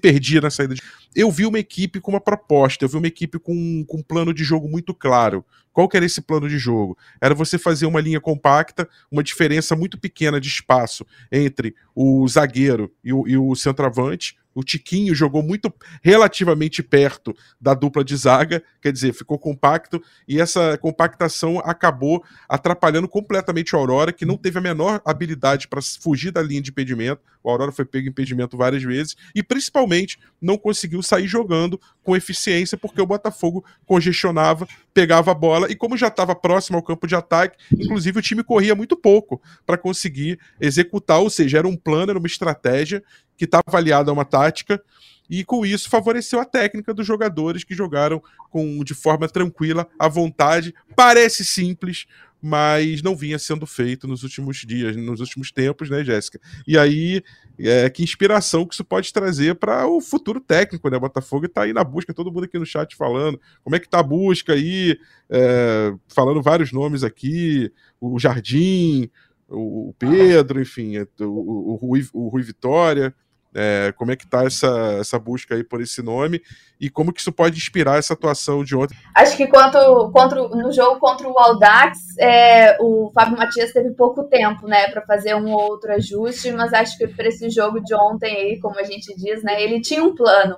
perdia 0.00 0.40
na 0.40 0.50
saída 0.50 0.74
de. 0.74 0.82
Eu 1.14 1.30
vi 1.30 1.46
uma 1.46 1.58
equipe 1.58 2.00
com 2.00 2.10
uma 2.10 2.20
proposta, 2.20 2.84
eu 2.84 2.88
vi 2.88 2.96
uma 2.96 3.06
equipe 3.06 3.38
com, 3.38 3.84
com 3.86 3.98
um 3.98 4.02
plano 4.02 4.34
de 4.34 4.42
jogo 4.44 4.68
muito 4.68 4.92
claro. 4.94 5.44
Qual 5.78 5.88
que 5.88 5.96
era 5.96 6.04
esse 6.04 6.20
plano 6.20 6.48
de 6.48 6.58
jogo? 6.58 6.98
Era 7.20 7.36
você 7.36 7.56
fazer 7.56 7.86
uma 7.86 8.00
linha 8.00 8.20
compacta, 8.20 8.88
uma 9.08 9.22
diferença 9.22 9.76
muito 9.76 9.96
pequena 9.96 10.40
de 10.40 10.48
espaço 10.48 11.06
entre 11.30 11.72
o 11.94 12.26
zagueiro 12.26 12.92
e 13.04 13.12
o, 13.12 13.28
e 13.28 13.38
o 13.38 13.54
centroavante, 13.54 14.36
o 14.58 14.64
Tiquinho 14.64 15.14
jogou 15.14 15.40
muito 15.40 15.72
relativamente 16.02 16.82
perto 16.82 17.32
da 17.60 17.74
dupla 17.74 18.02
de 18.02 18.16
zaga, 18.16 18.60
quer 18.82 18.92
dizer, 18.92 19.12
ficou 19.12 19.38
compacto 19.38 20.02
e 20.26 20.40
essa 20.40 20.76
compactação 20.78 21.60
acabou 21.60 22.24
atrapalhando 22.48 23.06
completamente 23.06 23.76
o 23.76 23.78
Aurora, 23.78 24.12
que 24.12 24.26
não 24.26 24.36
teve 24.36 24.58
a 24.58 24.60
menor 24.60 25.00
habilidade 25.04 25.68
para 25.68 25.80
fugir 25.80 26.32
da 26.32 26.42
linha 26.42 26.60
de 26.60 26.70
impedimento. 26.70 27.22
O 27.40 27.48
Aurora 27.48 27.70
foi 27.70 27.84
pego 27.84 28.08
em 28.08 28.10
impedimento 28.10 28.56
várias 28.56 28.82
vezes 28.82 29.14
e 29.32 29.44
principalmente 29.44 30.18
não 30.42 30.58
conseguiu 30.58 31.04
sair 31.04 31.28
jogando 31.28 31.80
com 32.08 32.16
eficiência 32.16 32.78
porque 32.78 33.02
o 33.02 33.06
Botafogo 33.06 33.62
congestionava, 33.84 34.66
pegava 34.94 35.30
a 35.30 35.34
bola 35.34 35.70
e 35.70 35.76
como 35.76 35.94
já 35.94 36.08
estava 36.08 36.34
próximo 36.34 36.78
ao 36.78 36.82
campo 36.82 37.06
de 37.06 37.14
ataque, 37.14 37.58
inclusive 37.70 38.18
o 38.18 38.22
time 38.22 38.42
corria 38.42 38.74
muito 38.74 38.96
pouco 38.96 39.42
para 39.66 39.76
conseguir 39.76 40.40
executar, 40.58 41.18
ou 41.18 41.28
seja, 41.28 41.58
era 41.58 41.68
um 41.68 41.76
plano, 41.76 42.12
era 42.12 42.18
uma 42.18 42.26
estratégia 42.26 43.04
que 43.36 43.44
estava 43.44 43.76
aliada 43.76 44.10
a 44.10 44.14
uma 44.14 44.24
tática, 44.24 44.82
e 45.28 45.44
com 45.44 45.66
isso 45.66 45.90
favoreceu 45.90 46.40
a 46.40 46.46
técnica 46.46 46.94
dos 46.94 47.06
jogadores 47.06 47.62
que 47.62 47.74
jogaram 47.74 48.22
com 48.48 48.82
de 48.82 48.94
forma 48.94 49.28
tranquila, 49.28 49.86
à 49.98 50.08
vontade. 50.08 50.74
Parece 50.96 51.44
simples, 51.44 52.06
mas 52.40 53.02
não 53.02 53.14
vinha 53.14 53.38
sendo 53.38 53.66
feito 53.66 54.08
nos 54.08 54.22
últimos 54.22 54.56
dias, 54.66 54.96
nos 54.96 55.20
últimos 55.20 55.52
tempos, 55.52 55.90
né, 55.90 56.02
Jéssica? 56.02 56.40
E 56.66 56.78
aí, 56.78 57.22
é, 57.58 57.90
que 57.90 58.02
inspiração 58.02 58.64
que 58.64 58.74
isso 58.74 58.84
pode 58.84 59.12
trazer 59.12 59.56
para 59.56 59.86
o 59.86 60.00
futuro 60.00 60.40
técnico, 60.40 60.88
né? 60.88 60.98
Botafogo 60.98 61.46
está 61.46 61.62
aí 61.62 61.72
na 61.72 61.82
busca, 61.82 62.14
todo 62.14 62.30
mundo 62.30 62.44
aqui 62.44 62.58
no 62.58 62.66
chat 62.66 62.94
falando. 62.94 63.40
Como 63.64 63.74
é 63.74 63.80
que 63.80 63.88
tá 63.88 63.98
a 63.98 64.02
busca 64.02 64.52
aí? 64.52 64.98
É, 65.28 65.92
falando 66.08 66.42
vários 66.42 66.72
nomes 66.72 67.02
aqui, 67.02 67.72
o 68.00 68.18
Jardim, 68.18 69.10
o 69.48 69.94
Pedro, 69.98 70.60
enfim, 70.60 70.98
o, 70.98 71.24
o, 71.24 71.72
o, 71.72 71.74
Rui, 71.76 72.06
o 72.12 72.28
Rui 72.28 72.42
Vitória. 72.42 73.14
É, 73.54 73.92
como 73.96 74.12
é 74.12 74.16
que 74.16 74.26
tá 74.26 74.44
essa, 74.44 74.98
essa 75.00 75.18
busca 75.18 75.54
aí 75.54 75.64
por 75.64 75.80
esse 75.80 76.02
nome 76.02 76.42
e 76.78 76.90
como 76.90 77.12
que 77.12 77.20
isso 77.20 77.32
pode 77.32 77.56
inspirar 77.56 77.98
essa 77.98 78.12
atuação 78.12 78.62
de 78.62 78.76
ontem? 78.76 78.96
Acho 79.14 79.36
que 79.36 79.46
quanto, 79.46 80.10
contra, 80.12 80.48
no 80.48 80.70
jogo 80.70 81.00
contra 81.00 81.26
o 81.26 81.38
Aldax, 81.38 81.98
é, 82.18 82.76
o 82.80 83.10
Fábio 83.14 83.38
Matias 83.38 83.72
teve 83.72 83.90
pouco 83.90 84.24
tempo, 84.24 84.66
né, 84.66 84.88
para 84.88 85.02
fazer 85.02 85.34
um 85.34 85.50
ou 85.50 85.62
outro 85.62 85.92
ajuste, 85.92 86.52
mas 86.52 86.72
acho 86.74 86.98
que 86.98 87.08
para 87.08 87.28
esse 87.28 87.48
jogo 87.48 87.80
de 87.80 87.94
ontem 87.94 88.36
aí, 88.36 88.60
como 88.60 88.78
a 88.78 88.84
gente 88.84 89.14
diz, 89.16 89.42
né, 89.42 89.62
ele 89.62 89.80
tinha 89.80 90.04
um 90.04 90.14
plano. 90.14 90.56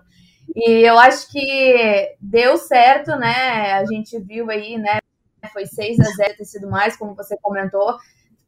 E 0.54 0.85
eu 0.85 0.99
acho 0.99 1.30
que 1.30 2.16
deu 2.20 2.56
certo, 2.56 3.14
né? 3.16 3.73
A 3.75 3.85
gente 3.85 4.18
viu 4.18 4.50
aí, 4.50 4.76
né? 4.78 4.99
Foi 5.52 5.64
6 5.64 6.00
a 6.00 6.04
0 6.04 6.37
ter 6.37 6.44
sido 6.44 6.68
mais, 6.68 6.97
como 6.97 7.14
você 7.14 7.37
comentou 7.40 7.97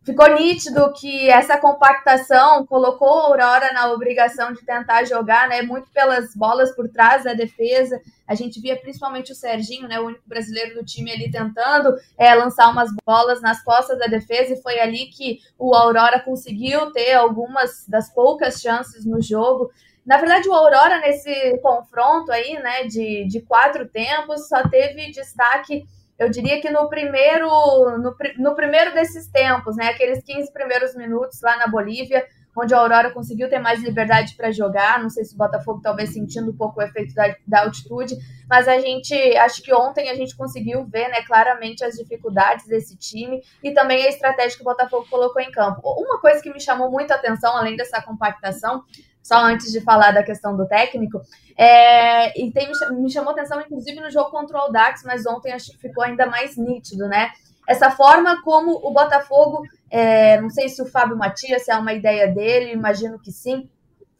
ficou 0.05 0.35
nítido 0.35 0.93
que 0.93 1.31
essa 1.31 1.57
compactação 1.59 2.67
colocou 2.67 3.09
a 3.09 3.25
Aurora 3.25 3.73
na 3.73 3.93
obrigação 3.93 4.53
de 4.53 4.65
tentar 4.65 5.05
jogar, 5.05 5.49
né, 5.49 5.63
muito 5.63 5.89
pelas 5.91 6.35
bolas 6.35 6.75
por 6.75 6.89
trás 6.89 7.25
da 7.25 7.35
defesa. 7.35 8.01
A 8.27 8.35
gente 8.35 8.61
via 8.61 8.77
principalmente 8.77 9.33
o 9.33 9.35
Serginho, 9.35 9.89
né, 9.89 10.01
o 10.01 10.07
único 10.07 10.23
brasileiro 10.27 10.75
do 10.75 10.85
time 10.85 11.13
ali 11.13 11.31
tentando 11.31 11.95
é, 12.19 12.35
lançar 12.35 12.71
umas 12.71 12.91
bolas 13.07 13.41
nas 13.41 13.63
costas 13.63 13.99
da 13.99 14.07
defesa 14.07 14.55
e 14.55 14.63
foi 14.63 14.81
ali 14.81 15.07
que 15.07 15.39
o 15.59 15.75
Aurora 15.75 16.21
conseguiu 16.21 16.91
ter 16.93 17.13
algumas 17.13 17.87
das 17.87 18.13
poucas 18.13 18.61
chances 18.61 19.05
no 19.05 19.23
jogo. 19.23 19.71
Na 20.05 20.17
verdade, 20.17 20.49
o 20.49 20.53
Aurora 20.53 20.99
nesse 20.99 21.59
confronto 21.59 22.33
aí, 22.33 22.55
né, 22.55 22.85
de, 22.85 23.25
de 23.29 23.41
quatro 23.41 23.89
tempos, 23.89 24.49
só 24.49 24.69
teve 24.69 25.13
destaque 25.13 25.85
eu 26.23 26.31
diria 26.31 26.61
que 26.61 26.71
no 26.71 26.89
primeiro, 26.89 27.49
no, 27.99 28.15
no, 28.39 28.55
primeiro 28.55 28.95
desses 28.95 29.27
tempos, 29.27 29.77
né, 29.77 29.89
aqueles 29.89 30.23
15 30.23 30.53
primeiros 30.53 30.95
minutos 30.95 31.41
lá 31.43 31.57
na 31.57 31.67
Bolívia, 31.67 32.25
onde 32.57 32.75
a 32.75 32.79
Aurora 32.79 33.11
conseguiu 33.11 33.49
ter 33.49 33.59
mais 33.59 33.83
liberdade 33.83 34.35
para 34.37 34.53
jogar. 34.53 35.03
Não 35.03 35.09
sei 35.09 35.25
se 35.25 35.35
o 35.35 35.39
Botafogo 35.39 35.81
talvez 35.83 36.13
sentindo 36.13 36.51
um 36.51 36.57
pouco 36.57 36.81
o 36.81 36.83
efeito 36.83 37.15
da, 37.15 37.35
da, 37.47 37.63
altitude, 37.63 38.15
mas 38.49 38.69
a 38.69 38.79
gente, 38.79 39.15
acho 39.37 39.63
que 39.63 39.73
ontem 39.75 40.11
a 40.11 40.15
gente 40.15 40.37
conseguiu 40.37 40.85
ver, 40.85 41.09
né, 41.09 41.23
claramente 41.23 41.85
as 41.85 41.95
dificuldades 41.95 42.67
desse 42.67 42.97
time 42.97 43.43
e 43.63 43.73
também 43.73 44.05
a 44.05 44.09
estratégia 44.09 44.57
que 44.57 44.63
o 44.63 44.67
Botafogo 44.67 45.07
colocou 45.09 45.41
em 45.41 45.51
campo. 45.51 45.81
Uma 45.85 46.21
coisa 46.21 46.43
que 46.43 46.53
me 46.53 46.61
chamou 46.61 46.91
muita 46.91 47.15
atenção, 47.15 47.57
além 47.57 47.77
dessa 47.77 48.03
compactação, 48.03 48.85
só 49.23 49.37
antes 49.37 49.71
de 49.71 49.81
falar 49.81 50.13
da 50.13 50.23
questão 50.23 50.57
do 50.57 50.67
técnico, 50.67 51.21
é, 51.57 52.39
e 52.41 52.51
tem, 52.51 52.71
me 52.93 53.11
chamou 53.11 53.33
atenção, 53.33 53.61
inclusive, 53.61 54.01
no 54.01 54.11
jogo 54.11 54.31
contra 54.31 54.57
o 54.57 54.61
Audax, 54.61 55.03
mas 55.05 55.27
ontem 55.27 55.53
acho 55.53 55.71
que 55.73 55.79
ficou 55.79 56.03
ainda 56.03 56.27
mais 56.27 56.57
nítido, 56.57 57.07
né? 57.07 57.31
Essa 57.69 57.91
forma 57.91 58.43
como 58.43 58.73
o 58.73 58.91
Botafogo, 58.91 59.63
é, 59.91 60.41
não 60.41 60.51
sei 60.51 60.69
se 60.69 60.83
o 60.83 60.87
Fábio 60.87 61.17
Matias, 61.17 61.69
é 61.69 61.77
uma 61.77 61.93
ideia 61.93 62.27
dele, 62.27 62.73
imagino 62.73 63.19
que 63.19 63.31
sim, 63.31 63.69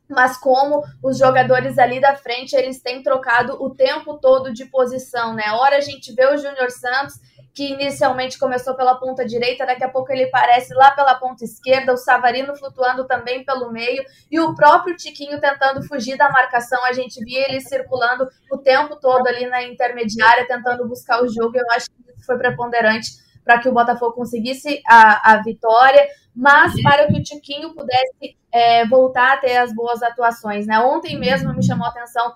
mas 0.09 0.37
como 0.37 0.85
os 1.03 1.19
jogadores 1.19 1.79
ali 1.79 2.01
da 2.01 2.15
frente, 2.15 2.55
eles 2.55 2.81
têm 2.81 3.03
trocado 3.03 3.55
o 3.61 3.71
tempo 3.71 4.19
todo 4.19 4.53
de 4.53 4.67
posição, 4.67 5.35
né? 5.35 5.51
Hora 5.53 5.77
a 5.77 5.81
gente 5.81 6.15
vê 6.15 6.27
o 6.27 6.37
Júnior 6.37 6.71
Santos 6.71 7.15
que 7.55 7.73
inicialmente 7.73 8.39
começou 8.39 8.75
pela 8.75 8.95
ponta 8.95 9.27
direita, 9.27 9.67
daqui 9.67 9.85
a 9.85 9.89
pouco 9.89 10.11
ele 10.11 10.25
aparece 10.25 10.73
lá 10.75 10.91
pela 10.93 11.15
ponta 11.15 11.45
esquerda, 11.45 11.93
o 11.93 11.99
Savarino 11.99 12.57
flutuando 12.57 13.07
também 13.07 13.45
pelo 13.45 13.71
meio 13.71 14.03
e 14.31 14.41
o 14.41 14.55
próprio 14.55 14.97
Tiquinho 14.97 15.39
tentando 15.39 15.83
fugir 15.83 16.17
da 16.17 16.31
marcação. 16.31 16.83
A 16.85 16.93
gente 16.93 17.23
via 17.23 17.47
ele 17.47 17.61
circulando 17.61 18.27
o 18.51 18.57
tempo 18.57 18.97
todo 18.97 19.27
ali 19.27 19.47
na 19.47 19.63
intermediária, 19.63 20.49
tentando 20.49 20.89
buscar 20.89 21.23
o 21.23 21.29
jogo. 21.29 21.57
Eu 21.57 21.71
acho 21.73 21.87
que 21.87 22.11
isso 22.11 22.25
foi 22.25 22.39
preponderante 22.39 23.11
para 23.45 23.59
que 23.59 23.69
o 23.69 23.73
Botafogo 23.73 24.15
conseguisse 24.15 24.81
a, 24.89 25.33
a 25.33 25.43
vitória, 25.43 26.07
mas 26.35 26.73
para 26.83 27.07
que 27.07 27.19
o 27.19 27.23
Tiquinho 27.23 27.75
pudesse 27.75 28.37
é, 28.51 28.87
voltar 28.87 29.35
a 29.35 29.37
ter 29.37 29.59
as 29.59 29.75
boas 29.75 30.03
atuações. 30.03 30.67
Né? 30.67 30.79
Ontem 30.79 31.19
mesmo 31.19 31.53
me 31.55 31.63
chamou 31.63 31.87
a 31.87 31.91
atenção 31.91 32.33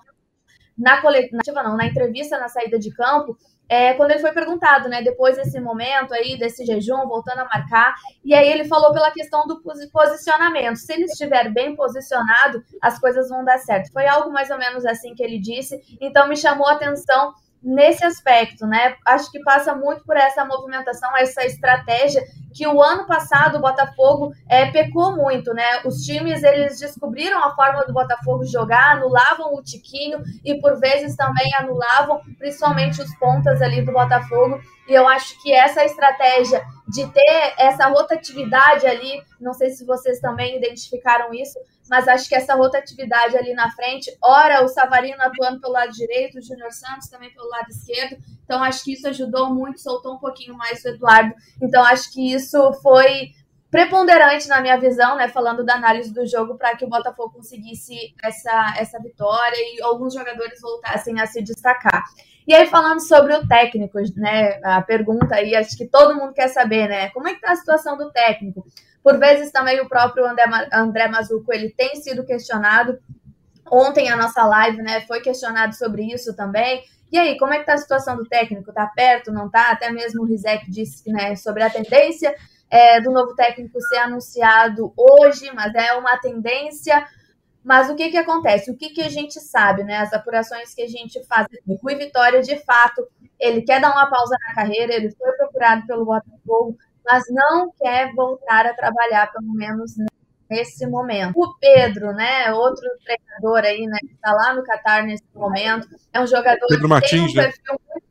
na 0.77 1.01
coletiva, 1.01 1.63
não, 1.63 1.75
na 1.75 1.87
entrevista 1.87 2.37
na 2.37 2.47
saída 2.47 2.77
de 2.77 2.93
campo, 2.93 3.35
é, 3.69 3.93
quando 3.93 4.11
ele 4.11 4.19
foi 4.19 4.31
perguntado, 4.31 4.87
né, 4.87 5.01
depois 5.01 5.35
desse 5.35 5.59
momento 5.59 6.13
aí, 6.13 6.37
desse 6.37 6.65
jejum, 6.65 7.07
voltando 7.07 7.39
a 7.39 7.45
marcar, 7.45 7.93
e 8.23 8.33
aí 8.33 8.49
ele 8.49 8.65
falou 8.65 8.93
pela 8.93 9.11
questão 9.11 9.45
do 9.45 9.61
posicionamento. 9.91 10.77
Se 10.77 10.93
ele 10.93 11.05
estiver 11.05 11.51
bem 11.51 11.75
posicionado, 11.75 12.63
as 12.81 12.99
coisas 12.99 13.29
vão 13.29 13.43
dar 13.43 13.57
certo. 13.57 13.91
Foi 13.91 14.07
algo 14.07 14.31
mais 14.31 14.49
ou 14.49 14.57
menos 14.57 14.85
assim 14.85 15.13
que 15.13 15.23
ele 15.23 15.39
disse, 15.39 15.79
então 15.99 16.27
me 16.27 16.37
chamou 16.37 16.67
a 16.67 16.73
atenção 16.73 17.33
nesse 17.61 18.03
aspecto, 18.03 18.65
né? 18.65 18.95
Acho 19.05 19.31
que 19.31 19.41
passa 19.41 19.75
muito 19.75 20.03
por 20.05 20.15
essa 20.15 20.45
movimentação, 20.45 21.15
essa 21.17 21.43
estratégia 21.45 22.23
que 22.53 22.67
o 22.67 22.81
ano 22.81 23.05
passado 23.05 23.57
o 23.57 23.61
Botafogo 23.61 24.31
é, 24.49 24.71
pecou 24.71 25.15
muito, 25.15 25.53
né? 25.53 25.81
Os 25.85 26.03
times 26.03 26.43
eles 26.43 26.79
descobriram 26.79 27.43
a 27.43 27.53
forma 27.55 27.85
do 27.85 27.93
Botafogo 27.93 28.45
jogar, 28.45 28.93
anulavam 28.93 29.53
o 29.53 29.61
tiquinho 29.61 30.23
e 30.43 30.59
por 30.59 30.79
vezes 30.79 31.15
também 31.15 31.53
anulavam 31.59 32.21
principalmente 32.37 33.01
os 33.01 33.13
pontas 33.17 33.61
ali 33.61 33.81
do 33.83 33.91
Botafogo. 33.91 34.59
E 34.87 34.93
eu 34.93 35.07
acho 35.07 35.41
que 35.41 35.53
essa 35.53 35.83
estratégia 35.83 36.63
de 36.87 37.05
ter 37.07 37.53
essa 37.57 37.87
rotatividade 37.87 38.87
ali, 38.87 39.21
não 39.39 39.53
sei 39.53 39.71
se 39.71 39.85
vocês 39.85 40.19
também 40.19 40.57
identificaram 40.57 41.33
isso, 41.33 41.59
mas 41.89 42.07
acho 42.07 42.27
que 42.27 42.35
essa 42.35 42.55
rotatividade 42.55 43.37
ali 43.37 43.53
na 43.53 43.71
frente, 43.71 44.15
ora 44.21 44.63
o 44.63 44.67
Savarino 44.67 45.21
atuando 45.21 45.59
pelo 45.59 45.73
lado 45.73 45.91
direito, 45.91 46.37
o 46.37 46.41
Júnior 46.41 46.71
Santos 46.71 47.09
também 47.09 47.33
pelo 47.33 47.49
lado 47.49 47.69
esquerdo, 47.69 48.17
então 48.43 48.63
acho 48.63 48.83
que 48.83 48.93
isso 48.93 49.07
ajudou 49.07 49.53
muito, 49.53 49.81
soltou 49.81 50.15
um 50.15 50.19
pouquinho 50.19 50.55
mais 50.55 50.83
o 50.83 50.89
Eduardo, 50.89 51.33
então 51.61 51.83
acho 51.83 52.11
que 52.13 52.33
isso 52.33 52.73
foi 52.81 53.31
preponderante 53.69 54.47
na 54.47 54.61
minha 54.61 54.77
visão, 54.77 55.17
né, 55.17 55.27
falando 55.27 55.63
da 55.63 55.75
análise 55.75 56.13
do 56.13 56.25
jogo 56.25 56.57
para 56.57 56.75
que 56.75 56.85
o 56.85 56.89
Botafogo 56.89 57.33
conseguisse 57.33 58.13
essa, 58.23 58.75
essa 58.77 58.99
vitória 58.99 59.57
e 59.57 59.81
alguns 59.81 60.13
jogadores 60.13 60.61
voltassem 60.61 61.19
a 61.19 61.25
se 61.25 61.41
destacar. 61.41 62.03
E 62.47 62.55
aí, 62.55 62.65
falando 62.67 63.05
sobre 63.05 63.35
o 63.35 63.45
técnico, 63.45 63.99
né? 64.15 64.57
A 64.63 64.81
pergunta 64.81 65.35
aí, 65.35 65.53
acho 65.53 65.75
que 65.75 65.85
todo 65.85 66.15
mundo 66.15 66.31
quer 66.31 66.47
saber, 66.47 66.87
né? 66.87 67.09
Como 67.09 67.27
é 67.27 67.33
que 67.33 67.41
tá 67.41 67.51
a 67.51 67.55
situação 67.57 67.97
do 67.97 68.09
técnico? 68.09 68.65
Por 69.03 69.19
vezes 69.19 69.51
também 69.51 69.81
o 69.81 69.89
próprio 69.89 70.25
André, 70.25 70.45
André 70.71 71.07
Mazuco 71.09 71.53
ele 71.53 71.69
tem 71.69 71.97
sido 71.97 72.25
questionado. 72.25 72.97
Ontem 73.69 74.09
a 74.09 74.15
nossa 74.15 74.45
live 74.45 74.81
né, 74.81 75.01
foi 75.01 75.19
questionado 75.19 75.75
sobre 75.75 76.03
isso 76.03 76.33
também. 76.37 76.83
E 77.11 77.17
aí, 77.17 77.37
como 77.37 77.53
é 77.53 77.57
que 77.57 77.63
está 77.63 77.73
a 77.73 77.77
situação 77.77 78.15
do 78.15 78.25
técnico? 78.25 78.69
Está 78.69 78.87
perto, 78.87 79.29
não 79.29 79.47
está? 79.47 79.71
Até 79.71 79.91
mesmo 79.91 80.23
o 80.23 80.25
Rizek 80.25 80.71
disse 80.71 81.09
né, 81.11 81.35
sobre 81.35 81.63
a 81.63 81.69
tendência 81.69 82.33
é, 82.69 83.01
do 83.01 83.11
novo 83.11 83.35
técnico 83.35 83.79
ser 83.81 83.97
anunciado 83.97 84.93
hoje, 84.97 85.51
mas 85.53 85.73
é 85.75 85.93
uma 85.93 86.17
tendência. 86.17 87.07
Mas 87.63 87.89
o 87.89 87.95
que, 87.95 88.09
que 88.09 88.17
acontece? 88.17 88.71
O 88.71 88.77
que, 88.77 88.89
que 88.89 89.01
a 89.01 89.09
gente 89.09 89.39
sabe, 89.41 89.83
né? 89.83 89.97
As 89.97 90.13
apurações 90.13 90.73
que 90.73 90.81
a 90.81 90.87
gente 90.87 91.23
faz. 91.25 91.47
O 91.67 91.75
Rui 91.75 91.95
Vitória, 91.95 92.41
de 92.41 92.57
fato, 92.63 93.05
ele 93.39 93.61
quer 93.61 93.81
dar 93.81 93.91
uma 93.91 94.09
pausa 94.09 94.35
na 94.47 94.55
carreira, 94.55 94.93
ele 94.93 95.11
foi 95.11 95.31
procurado 95.33 95.85
pelo 95.85 96.05
Botafogo, 96.05 96.77
mas 97.05 97.23
não 97.29 97.71
quer 97.77 98.13
voltar 98.13 98.65
a 98.65 98.73
trabalhar, 98.73 99.31
pelo 99.31 99.53
menos 99.53 99.95
nesse 100.49 100.87
momento. 100.87 101.33
O 101.37 101.57
Pedro, 101.59 102.13
né, 102.13 102.51
outro 102.53 102.87
treinador 103.03 103.59
aí, 103.65 103.85
né, 103.85 103.97
que 103.99 104.13
está 104.13 104.31
lá 104.31 104.53
no 104.53 104.63
Catar 104.63 105.03
nesse 105.03 105.23
momento, 105.33 105.87
é 106.13 106.21
um 106.21 106.27
jogador 106.27 106.65
Pedro 106.67 106.83
que 106.83 106.87
Martins, 106.87 107.11
tem 107.11 107.29
um 107.29 107.33
perfil 107.33 107.73
né? 107.73 107.79
muito, 107.93 108.05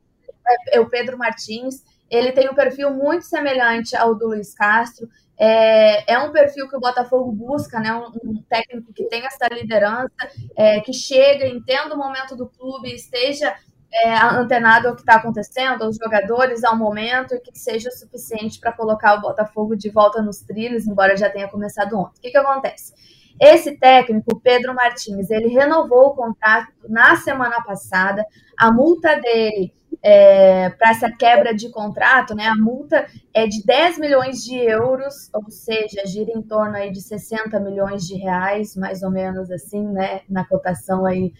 é, 0.47 0.77
é, 0.77 0.79
o 0.79 0.89
Pedro 0.89 1.17
Martins, 1.17 1.83
ele 2.09 2.31
tem 2.31 2.49
um 2.49 2.55
perfil 2.55 2.91
muito 2.91 3.25
semelhante 3.25 3.95
ao 3.95 4.15
do 4.15 4.27
Luiz 4.27 4.53
Castro. 4.53 5.07
É, 5.39 6.13
é 6.13 6.19
um 6.19 6.31
perfil 6.31 6.67
que 6.67 6.75
o 6.75 6.79
Botafogo 6.79 7.31
busca, 7.31 7.79
né? 7.79 7.93
Um, 7.93 8.07
um 8.23 8.43
técnico 8.49 8.91
que 8.93 9.05
tem 9.05 9.25
essa 9.25 9.47
liderança, 9.47 10.11
é, 10.55 10.79
que 10.79 10.93
chega, 10.93 11.47
entenda 11.47 11.93
o 11.93 11.97
momento 11.97 12.35
do 12.35 12.47
clube, 12.47 12.93
esteja 12.93 13.55
é, 13.93 14.17
antenado 14.17 14.87
ao 14.87 14.95
que 14.95 15.01
está 15.01 15.15
acontecendo, 15.15 15.83
aos 15.83 15.97
jogadores, 15.97 16.63
ao 16.63 16.75
momento, 16.75 17.35
e 17.35 17.39
que 17.39 17.57
seja 17.57 17.91
suficiente 17.91 18.59
para 18.59 18.71
colocar 18.71 19.15
o 19.15 19.21
Botafogo 19.21 19.75
de 19.75 19.89
volta 19.89 20.21
nos 20.21 20.39
trilhos, 20.39 20.87
embora 20.87 21.15
já 21.15 21.29
tenha 21.29 21.47
começado 21.47 21.97
ontem. 21.97 22.17
O 22.17 22.21
que, 22.21 22.31
que 22.31 22.37
acontece? 22.37 22.93
Esse 23.39 23.77
técnico, 23.77 24.39
Pedro 24.39 24.73
Martins, 24.73 25.29
ele 25.29 25.47
renovou 25.47 26.07
o 26.07 26.15
contrato 26.15 26.73
na 26.89 27.15
semana 27.17 27.61
passada. 27.61 28.25
A 28.57 28.71
multa 28.71 29.15
dele 29.19 29.71
é, 30.01 30.69
para 30.69 30.91
essa 30.91 31.11
quebra 31.11 31.53
de 31.53 31.69
contrato, 31.69 32.35
né? 32.35 32.47
A 32.47 32.55
multa 32.55 33.07
é 33.33 33.47
de 33.47 33.63
10 33.63 33.99
milhões 33.99 34.43
de 34.43 34.55
euros, 34.55 35.29
ou 35.33 35.49
seja, 35.49 36.05
gira 36.05 36.31
em 36.31 36.41
torno 36.41 36.75
aí 36.75 36.91
de 36.91 37.01
60 37.01 37.59
milhões 37.59 38.05
de 38.05 38.15
reais, 38.15 38.75
mais 38.75 39.03
ou 39.03 39.11
menos 39.11 39.51
assim, 39.51 39.85
né? 39.87 40.21
Na 40.29 40.45
cotação 40.45 41.05
aí 41.05 41.33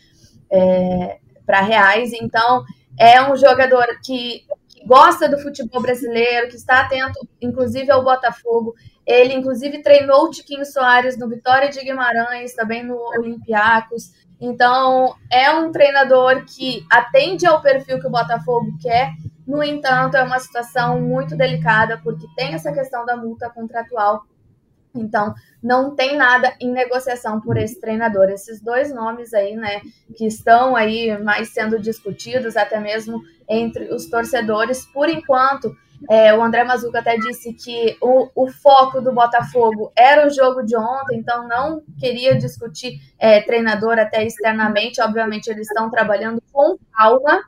é, 0.51 1.19
para 1.45 1.61
reais. 1.61 2.11
Então, 2.13 2.63
é 2.99 3.21
um 3.21 3.35
jogador 3.35 3.85
que, 4.03 4.43
que, 4.67 4.85
gosta 4.85 5.29
do 5.29 5.39
futebol 5.39 5.81
brasileiro, 5.81 6.49
que 6.49 6.55
está 6.55 6.81
atento, 6.81 7.27
inclusive, 7.41 7.91
ao 7.91 8.03
Botafogo. 8.03 8.73
Ele, 9.05 9.33
inclusive, 9.33 9.81
treinou 9.81 10.25
o 10.25 10.29
Tiquinho 10.29 10.65
Soares 10.65 11.17
no 11.17 11.29
Vitória 11.29 11.69
de 11.69 11.79
Guimarães, 11.79 12.53
também 12.53 12.83
no 12.83 12.97
Olympiacos. 13.17 14.11
Então, 14.39 15.15
é 15.31 15.49
um 15.51 15.71
treinador 15.71 16.45
que 16.45 16.85
atende 16.91 17.45
ao 17.45 17.61
perfil 17.61 17.99
que 17.99 18.07
o 18.07 18.11
Botafogo 18.11 18.77
quer. 18.81 19.11
No 19.45 19.63
entanto, 19.63 20.15
é 20.15 20.23
uma 20.23 20.39
situação 20.39 21.01
muito 21.01 21.35
delicada, 21.35 21.99
porque 22.03 22.27
tem 22.35 22.53
essa 22.53 22.71
questão 22.71 23.05
da 23.05 23.15
multa 23.15 23.49
contratual 23.49 24.25
então, 24.99 25.33
não 25.61 25.95
tem 25.95 26.17
nada 26.17 26.53
em 26.59 26.71
negociação 26.71 27.39
por 27.39 27.57
esse 27.57 27.79
treinador. 27.79 28.29
Esses 28.29 28.61
dois 28.61 28.93
nomes 28.93 29.33
aí, 29.33 29.55
né, 29.55 29.81
que 30.15 30.25
estão 30.25 30.75
aí 30.75 31.17
mais 31.21 31.49
sendo 31.49 31.79
discutidos, 31.79 32.57
até 32.57 32.79
mesmo 32.79 33.21
entre 33.47 33.93
os 33.93 34.07
torcedores, 34.07 34.85
por 34.85 35.09
enquanto, 35.09 35.75
é, 36.09 36.33
o 36.33 36.43
André 36.43 36.63
Mazuca 36.63 36.99
até 36.99 37.17
disse 37.17 37.53
que 37.53 37.97
o, 38.01 38.29
o, 38.35 38.47
foco 38.51 39.01
do 39.01 39.11
Botafogo 39.11 39.91
era 39.95 40.27
o 40.27 40.29
jogo 40.29 40.63
de 40.63 40.75
ontem, 40.77 41.17
então 41.17 41.47
não 41.47 41.81
queria 41.99 42.37
discutir 42.37 42.99
é, 43.17 43.41
treinador 43.41 43.97
até 43.97 44.23
externamente. 44.23 45.01
Obviamente, 45.01 45.47
eles 45.47 45.67
estão 45.67 45.89
trabalhando 45.89 46.41
com 46.51 46.77
calma, 46.93 47.43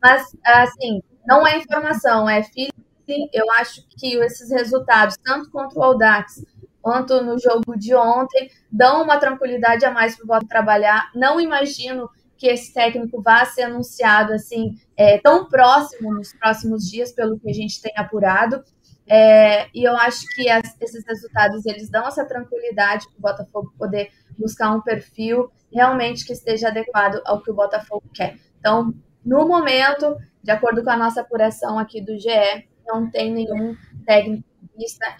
mas, 0.00 0.24
assim, 0.44 1.02
não 1.26 1.46
é 1.46 1.58
informação, 1.58 2.28
é 2.28 2.42
feeling. 2.42 3.28
Eu 3.32 3.50
acho 3.52 3.84
que 3.96 4.16
esses 4.18 4.50
resultados, 4.50 5.16
tanto 5.24 5.50
contra 5.50 5.78
o 5.78 5.82
Audax 5.82 6.44
quanto 6.80 7.20
no 7.22 7.38
jogo 7.38 7.76
de 7.76 7.94
ontem, 7.94 8.50
dão 8.70 9.02
uma 9.02 9.18
tranquilidade 9.18 9.84
a 9.84 9.90
mais 9.90 10.14
para 10.14 10.24
o 10.24 10.26
Botafogo 10.26 10.48
trabalhar. 10.48 11.10
Não 11.14 11.40
imagino 11.40 12.08
que 12.38 12.46
esse 12.46 12.72
técnico 12.72 13.20
vá 13.20 13.44
ser 13.44 13.62
anunciado 13.62 14.32
assim 14.32 14.74
é, 14.96 15.18
tão 15.18 15.48
próximo 15.48 16.14
nos 16.14 16.32
próximos 16.32 16.88
dias, 16.88 17.12
pelo 17.12 17.38
que 17.38 17.50
a 17.50 17.52
gente 17.52 17.82
tem 17.82 17.92
apurado. 17.96 18.62
É, 19.06 19.68
e 19.74 19.84
eu 19.84 19.96
acho 19.96 20.24
que 20.34 20.48
as, 20.48 20.74
esses 20.80 21.04
resultados 21.06 21.66
eles 21.66 21.90
dão 21.90 22.06
essa 22.06 22.24
tranquilidade 22.24 23.06
para 23.08 23.18
o 23.18 23.22
Botafogo 23.22 23.74
poder 23.76 24.10
buscar 24.38 24.70
um 24.70 24.80
perfil 24.80 25.50
realmente 25.72 26.24
que 26.24 26.32
esteja 26.32 26.68
adequado 26.68 27.20
ao 27.24 27.42
que 27.42 27.50
o 27.50 27.54
Botafogo 27.54 28.04
quer. 28.14 28.38
Então, 28.58 28.94
no 29.24 29.46
momento, 29.46 30.16
de 30.42 30.50
acordo 30.50 30.82
com 30.82 30.90
a 30.90 30.96
nossa 30.96 31.22
apuração 31.22 31.78
aqui 31.78 32.00
do 32.00 32.18
GE, 32.18 32.68
não 32.86 33.10
tem 33.10 33.32
nenhum 33.32 33.76
técnico 34.06 34.46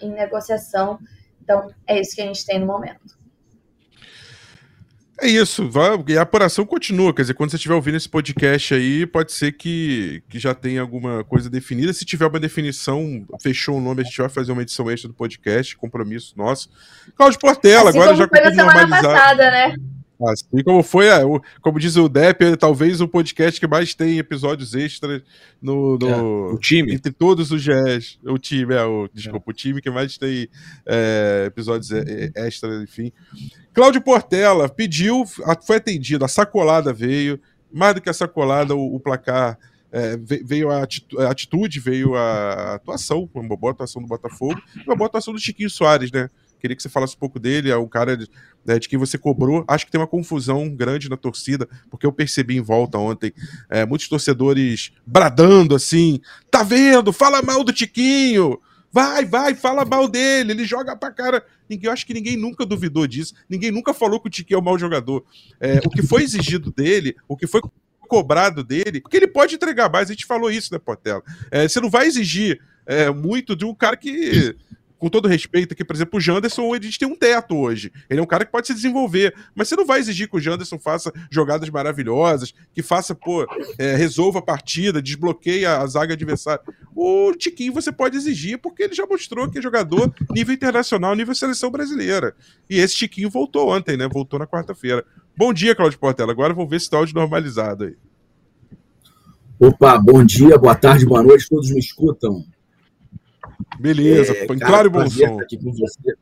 em 0.01 0.11
negociação 0.11 0.97
então, 1.49 1.67
é 1.87 1.99
isso 1.99 2.15
que 2.15 2.21
a 2.21 2.27
gente 2.27 2.45
tem 2.45 2.59
no 2.59 2.67
momento. 2.67 3.17
É 5.21 5.27
isso, 5.27 5.69
vai, 5.69 6.01
e 6.07 6.17
a 6.17 6.21
apuração 6.21 6.65
continua. 6.65 7.13
Quer 7.13 7.23
dizer, 7.23 7.33
quando 7.33 7.49
você 7.49 7.57
estiver 7.57 7.75
ouvindo 7.75 7.97
esse 7.97 8.07
podcast 8.07 8.73
aí, 8.73 9.05
pode 9.05 9.33
ser 9.33 9.51
que, 9.51 10.23
que 10.29 10.39
já 10.39 10.53
tenha 10.55 10.79
alguma 10.79 11.23
coisa 11.25 11.49
definida. 11.49 11.91
Se 11.91 12.05
tiver 12.05 12.25
uma 12.25 12.39
definição, 12.39 13.25
fechou 13.41 13.77
o 13.77 13.81
nome, 13.81 14.01
a 14.01 14.03
gente 14.05 14.17
vai 14.17 14.29
fazer 14.29 14.53
uma 14.53 14.61
edição 14.61 14.89
extra 14.89 15.09
do 15.09 15.13
podcast, 15.13 15.75
compromisso 15.75 16.33
nosso. 16.37 16.69
Cláudio 17.15 17.39
Portela, 17.39 17.89
assim 17.89 17.99
agora 17.99 18.15
já 18.15 18.27
foi 18.27 18.39
na 18.39 18.53
semana 18.53 18.87
passada, 18.87 19.51
né? 19.51 19.75
Assim 20.27 20.63
como 20.65 20.83
foi, 20.83 21.07
é, 21.07 21.21
como 21.61 21.79
diz 21.79 21.95
o 21.95 22.09
Depp, 22.09 22.43
é 22.43 22.55
talvez 22.57 22.99
o 22.99 23.07
podcast 23.07 23.57
que 23.57 23.67
mais 23.67 23.93
tem 23.93 24.17
episódios 24.17 24.73
extras 24.73 25.21
no, 25.61 25.97
no 25.97 26.09
é, 26.09 26.53
o 26.53 26.57
time. 26.57 26.93
Entre 26.93 27.11
todos 27.11 27.51
os 27.51 27.61
GES. 27.61 28.19
O 28.25 28.37
time, 28.37 28.75
é, 28.75 28.83
o, 28.83 29.09
desculpa, 29.13 29.49
é. 29.49 29.51
o 29.51 29.53
time 29.53 29.81
que 29.81 29.89
mais 29.89 30.17
tem 30.17 30.49
é, 30.85 31.45
episódios 31.47 31.91
é, 31.91 32.31
é, 32.35 32.47
extras, 32.47 32.83
enfim. 32.83 33.13
Cláudio 33.73 34.01
Portela 34.01 34.67
pediu, 34.67 35.23
foi 35.65 35.77
atendido, 35.77 36.25
a 36.25 36.27
sacolada 36.27 36.91
veio. 36.91 37.39
Mais 37.71 37.93
do 37.93 38.01
que 38.01 38.09
a 38.09 38.13
sacolada, 38.13 38.75
o, 38.75 38.95
o 38.95 38.99
placar 38.99 39.57
é, 39.91 40.17
veio 40.17 40.69
a 40.69 40.83
atitude, 41.29 41.79
veio 41.79 42.15
a 42.15 42.75
atuação, 42.75 43.29
uma 43.33 43.55
boa 43.55 43.71
atuação 43.71 44.01
do 44.01 44.07
Botafogo, 44.07 44.61
uma 44.85 44.95
boa 44.95 45.07
atuação 45.07 45.33
do 45.33 45.39
Chiquinho 45.39 45.69
Soares, 45.69 46.11
né? 46.11 46.29
Queria 46.59 46.75
que 46.75 46.83
você 46.83 46.89
falasse 46.89 47.15
um 47.15 47.19
pouco 47.19 47.39
dele, 47.39 47.71
é 47.71 47.77
um 47.77 47.87
cara 47.87 48.17
né, 48.65 48.79
de 48.79 48.87
quem 48.87 48.99
você 48.99 49.17
cobrou. 49.17 49.63
Acho 49.67 49.85
que 49.85 49.91
tem 49.91 49.99
uma 49.99 50.07
confusão 50.07 50.69
grande 50.69 51.09
na 51.09 51.17
torcida, 51.17 51.67
porque 51.89 52.05
eu 52.05 52.11
percebi 52.11 52.57
em 52.57 52.61
volta 52.61 52.97
ontem 52.97 53.33
é, 53.69 53.85
muitos 53.85 54.07
torcedores 54.07 54.91
bradando 55.05 55.75
assim: 55.75 56.19
tá 56.49 56.63
vendo? 56.63 57.11
Fala 57.13 57.41
mal 57.41 57.63
do 57.63 57.73
Tiquinho! 57.73 58.59
Vai, 58.91 59.23
vai, 59.23 59.53
fala 59.53 59.85
mal 59.85 60.07
dele, 60.07 60.51
ele 60.51 60.65
joga 60.65 60.95
pra 60.95 61.11
cara. 61.11 61.45
Ninguém, 61.69 61.87
eu 61.87 61.93
acho 61.93 62.05
que 62.05 62.13
ninguém 62.13 62.35
nunca 62.35 62.65
duvidou 62.65 63.05
disso, 63.05 63.35
ninguém 63.47 63.69
nunca 63.69 63.93
falou 63.93 64.19
que 64.19 64.27
o 64.27 64.31
Tiquinho 64.31 64.57
é 64.57 64.59
um 64.59 64.63
mau 64.63 64.79
jogador. 64.79 65.23
É, 65.59 65.79
o 65.85 65.89
que 65.89 66.01
foi 66.01 66.23
exigido 66.23 66.71
dele, 66.71 67.15
o 67.27 67.37
que 67.37 67.45
foi 67.45 67.61
cobrado 68.07 68.63
dele, 68.63 68.99
porque 69.01 69.17
ele 69.17 69.27
pode 69.27 69.53
entregar 69.53 69.91
mais, 69.91 70.09
a 70.09 70.13
gente 70.13 70.25
falou 70.25 70.49
isso, 70.49 70.73
né, 70.73 70.79
Portela? 70.79 71.21
É, 71.51 71.67
você 71.67 71.79
não 71.79 71.89
vai 71.89 72.07
exigir 72.07 72.59
é, 72.87 73.11
muito 73.11 73.55
de 73.55 73.63
um 73.63 73.75
cara 73.75 73.95
que 73.95 74.55
com 74.99 75.09
todo 75.09 75.27
respeito 75.27 75.73
aqui, 75.73 75.83
por 75.83 75.95
exemplo, 75.95 76.17
o 76.17 76.21
Janderson, 76.21 76.75
gente 76.75 76.99
tem 76.99 77.07
um 77.07 77.15
teto 77.15 77.55
hoje. 77.55 77.91
Ele 78.09 78.19
é 78.19 78.23
um 78.23 78.27
cara 78.27 78.45
que 78.45 78.51
pode 78.51 78.67
se 78.67 78.73
desenvolver, 78.73 79.33
mas 79.55 79.69
você 79.69 79.75
não 79.75 79.85
vai 79.85 79.99
exigir 79.99 80.29
que 80.29 80.35
o 80.35 80.39
Janderson 80.39 80.77
faça 80.77 81.11
jogadas 81.31 81.69
maravilhosas, 81.69 82.53
que 82.73 82.83
faça, 82.83 83.15
pô, 83.15 83.47
é, 83.77 83.95
resolva 83.95 84.39
a 84.39 84.41
partida, 84.41 85.01
desbloqueie 85.01 85.65
a 85.65 85.85
zaga 85.87 86.13
adversária. 86.13 86.61
O 86.93 87.33
Tiquinho 87.33 87.73
você 87.73 87.91
pode 87.91 88.17
exigir, 88.17 88.59
porque 88.59 88.83
ele 88.83 88.93
já 88.93 89.05
mostrou 89.05 89.49
que 89.49 89.59
é 89.59 89.61
jogador 89.61 90.13
nível 90.31 90.53
internacional, 90.53 91.15
nível 91.15 91.33
seleção 91.33 91.71
brasileira. 91.71 92.35
E 92.69 92.77
esse 92.77 92.95
Tiquinho 92.95 93.29
voltou 93.29 93.69
ontem, 93.69 93.95
né? 93.95 94.07
Voltou 94.11 94.37
na 94.37 94.45
quarta-feira. 94.45 95.05
Bom 95.35 95.53
dia, 95.53 95.73
Claudio 95.73 95.97
Portela. 95.97 96.33
Agora 96.33 96.53
vamos 96.53 96.69
ver 96.69 96.79
se 96.79 96.87
está 96.87 96.97
áudio 96.97 97.15
normalizado 97.15 97.85
aí. 97.85 97.95
Opa, 99.59 99.97
bom 99.97 100.23
dia, 100.23 100.57
boa 100.57 100.75
tarde, 100.75 101.05
boa 101.05 101.23
noite, 101.23 101.47
todos 101.49 101.69
me 101.71 101.79
escutam. 101.79 102.45
Beleza, 103.79 104.33
é, 104.33 104.45
cara, 104.45 104.59
claro 104.59 104.87
e 104.87 104.89
bom 104.89 104.99
prazer 104.99 105.27
som. 105.27 105.33
Estar 105.33 105.43
aqui 105.43 105.57
com 105.57 105.71
você. 105.71 106.15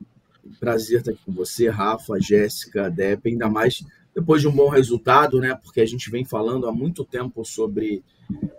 Prazer 0.60 1.00
estar 1.00 1.12
aqui 1.12 1.22
com 1.26 1.32
você, 1.32 1.70
Rafa, 1.70 2.20
Jéssica, 2.20 2.90
Dep, 2.90 3.28
ainda 3.28 3.50
mais 3.50 3.84
depois 4.18 4.42
de 4.42 4.48
um 4.48 4.52
bom 4.52 4.68
resultado, 4.68 5.40
né? 5.40 5.54
Porque 5.62 5.80
a 5.80 5.86
gente 5.86 6.10
vem 6.10 6.26
falando 6.26 6.68
há 6.68 6.72
muito 6.72 7.06
tempo 7.06 7.46
sobre 7.46 8.04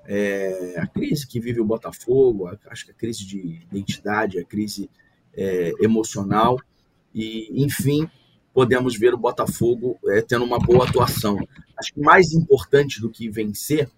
é, 0.07 0.75
a 0.79 0.87
crise 0.87 1.27
que 1.27 1.41
vive 1.41 1.61
o 1.61 1.65
Botafogo, 1.65 2.47
a, 2.47 2.57
acho 2.71 2.85
que 2.85 2.93
a 2.93 2.95
crise 2.95 3.27
de 3.27 3.61
identidade, 3.73 4.39
a 4.39 4.45
crise 4.45 4.89
é, 5.35 5.73
emocional, 5.81 6.61
e 7.13 7.51
enfim, 7.65 8.09
podemos 8.55 8.97
ver 8.97 9.15
o 9.15 9.19
Botafogo 9.19 9.99
é, 10.07 10.23
tendo 10.23 10.45
uma 10.45 10.61
boa 10.61 10.89
atuação. 10.89 11.37
Acho 11.77 11.93
que 11.93 12.01
mais 12.01 12.33
importante 12.33 13.01
do 13.01 13.11
que 13.11 13.29
vencer, 13.29 13.91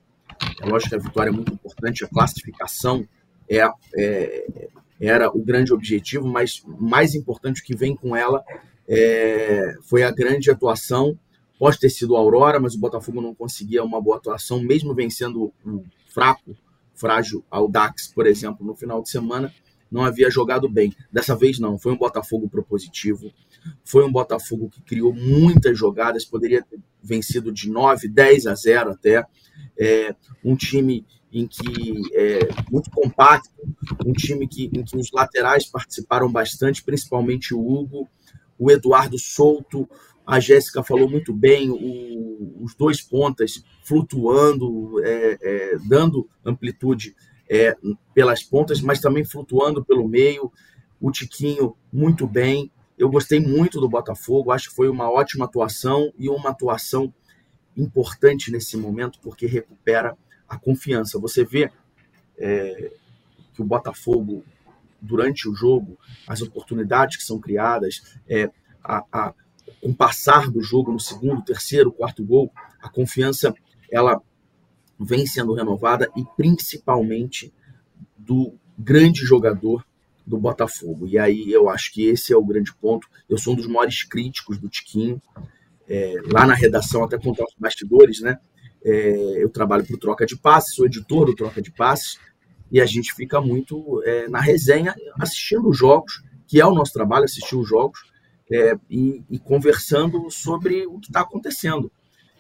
é 0.63 0.67
lógico 0.67 0.91
que 0.91 0.97
a 0.97 0.99
vitória 0.99 1.29
é 1.29 1.33
muito 1.33 1.53
importante, 1.53 2.05
a 2.05 2.09
classificação 2.09 3.07
é, 3.51 3.69
é, 3.97 4.69
era 5.01 5.29
o 5.29 5.43
grande 5.43 5.73
objetivo, 5.73 6.27
mas 6.27 6.63
mais 6.79 7.15
importante 7.15 7.61
o 7.61 7.65
que 7.65 7.75
vem 7.75 7.97
com 7.97 8.15
ela 8.15 8.45
é, 8.89 9.75
foi 9.83 10.03
a 10.03 10.11
grande 10.11 10.51
atuação. 10.51 11.19
Pode 11.59 11.79
ter 11.79 11.91
sido 11.91 12.17
a 12.17 12.19
Aurora, 12.19 12.61
mas 12.61 12.75
o 12.75 12.79
Botafogo 12.79 13.21
não 13.21 13.35
conseguia 13.35 13.83
uma 13.83 14.01
boa 14.01 14.17
atuação, 14.17 14.63
mesmo 14.63 14.95
vencendo 14.95 15.53
um 15.67 15.85
fraco, 16.07 16.57
frágil 16.95 17.45
Audax, 17.51 18.09
por 18.09 18.27
exemplo, 18.27 18.65
no 18.65 18.75
final 18.75 19.03
de 19.03 19.11
semana, 19.11 19.53
não 19.91 20.05
havia 20.05 20.31
jogado 20.31 20.69
bem. 20.69 20.95
Dessa 21.13 21.35
vez 21.35 21.59
não, 21.59 21.79
foi 21.79 21.93
um 21.93 21.99
Botafogo 21.99 22.49
propositivo, 22.49 23.33
foi 23.85 24.05
um 24.05 24.13
Botafogo 24.13 24.71
que 24.71 24.81
criou 24.83 25.13
muitas 25.13 25.77
jogadas, 25.79 26.25
poderia 26.25 26.63
ter 26.63 26.79
vencido 27.03 27.53
de 27.53 27.71
9, 27.71 28.09
10 28.09 28.47
a 28.47 28.55
0 28.55 28.91
até. 28.91 29.25
É, 29.79 30.15
um 30.45 30.55
time 30.55 31.05
em 31.33 31.47
que 31.47 32.03
é 32.15 32.49
muito 32.71 32.91
compacto, 32.91 33.51
um 34.05 34.13
time 34.13 34.47
que, 34.47 34.71
em 34.75 34.83
que 34.83 34.97
os 34.97 35.11
laterais 35.13 35.67
participaram 35.67 36.31
bastante, 36.31 36.83
principalmente 36.83 37.55
o 37.55 37.61
Hugo. 37.61 38.09
o 38.59 38.71
Eduardo 38.71 39.19
Souto, 39.19 39.89
a 40.27 40.39
Jéssica 40.39 40.83
falou 40.83 41.09
muito 41.09 41.33
bem, 41.33 41.71
o, 41.71 42.63
os 42.63 42.75
dois 42.75 43.01
pontas 43.01 43.65
flutuando, 43.85 45.03
é, 45.05 45.39
é, 45.41 45.79
dando 45.89 46.29
amplitude 46.45 47.15
é, 47.51 47.77
pelas 48.15 48.45
pontas, 48.45 48.81
mas 48.81 49.01
também 49.01 49.25
flutuando 49.25 49.85
pelo 49.85 50.07
meio. 50.07 50.53
O 51.01 51.11
Tiquinho 51.11 51.77
muito 51.93 52.25
bem. 52.27 52.71
Eu 52.97 53.11
gostei 53.11 53.41
muito 53.41 53.81
do 53.81 53.89
Botafogo, 53.89 54.53
acho 54.53 54.69
que 54.69 54.77
foi 54.77 54.89
uma 54.89 55.11
ótima 55.11 55.47
atuação 55.47 56.13
e 56.17 56.29
uma 56.29 56.51
atuação 56.51 57.13
importante 57.77 58.53
nesse 58.53 58.77
momento, 58.77 59.19
porque 59.21 59.47
recupera 59.47 60.17
a 60.49 60.57
confiança. 60.57 61.19
Você 61.19 61.45
vê 61.45 61.73
é, 62.39 62.93
que 63.53 63.63
o 63.63 63.65
Botafogo, 63.65 64.45
durante 65.01 65.49
o 65.49 65.55
jogo, 65.55 65.99
as 66.29 66.43
oportunidades 66.43 67.17
que 67.17 67.25
são 67.25 67.41
criadas, 67.41 68.17
é, 68.29 68.51
a, 68.85 69.05
a, 69.11 69.35
com 69.81 69.91
o 69.91 69.95
passar 69.95 70.51
do 70.51 70.63
jogo 70.63 70.93
no 70.93 71.01
segundo, 71.01 71.43
terceiro, 71.43 71.91
quarto 71.91 72.23
gol, 72.25 72.53
a 72.81 72.89
confiança 72.89 73.53
ela 73.91 74.23
vem 75.01 75.27
sendo 75.27 75.55
renovada 75.55 76.11
e 76.15 76.25
principalmente 76.37 77.53
do 78.17 78.55
grande 78.79 79.25
jogador 79.25 79.85
do 80.27 80.39
Botafogo. 80.39 81.07
E 81.07 81.19
aí 81.19 81.51
eu 81.51 81.69
acho 81.69 81.93
que 81.93 82.07
esse 82.07 82.33
é 82.33 82.37
o 82.37 82.45
grande 82.45 82.75
ponto. 82.75 83.09
Eu 83.29 83.39
sou 83.39 83.55
um 83.55 83.57
dos 83.57 83.67
maiores 83.67 84.05
críticos 84.05 84.59
do 84.59 84.69
Tiquinho. 84.69 85.21
É, 85.89 86.15
lá 86.33 86.47
na 86.47 86.55
redação, 86.55 87.03
até 87.03 87.19
contar 87.19 87.45
os 87.45 87.55
bastidores, 87.59 88.21
né? 88.21 88.39
É, 88.85 89.43
eu 89.43 89.51
trabalho 89.51 89.85
para 89.85 89.97
o 89.97 89.99
Troca 89.99 90.25
de 90.25 90.37
Passes, 90.37 90.75
sou 90.75 90.87
editor 90.87 91.27
do 91.27 91.35
Troca 91.35 91.61
de 91.61 91.71
Passes, 91.71 92.19
e 92.71 92.81
a 92.81 92.87
gente 92.87 93.13
fica 93.13 93.41
muito 93.41 94.01
é, 94.05 94.29
na 94.29 94.41
resenha, 94.41 94.95
assistindo 95.19 95.69
os 95.69 95.77
jogos, 95.77 96.23
que 96.47 96.61
é 96.61 96.67
o 96.67 96.75
nosso 96.75 96.93
trabalho, 96.93 97.25
assistir 97.25 97.57
os 97.57 97.69
jogos, 97.69 98.01
é, 98.51 98.77
e, 98.89 99.23
e, 99.29 99.39
conversando 99.39 100.31
sobre 100.31 100.87
o 100.87 100.99
que 100.99 101.09
está 101.09 101.21
acontecendo. 101.21 101.91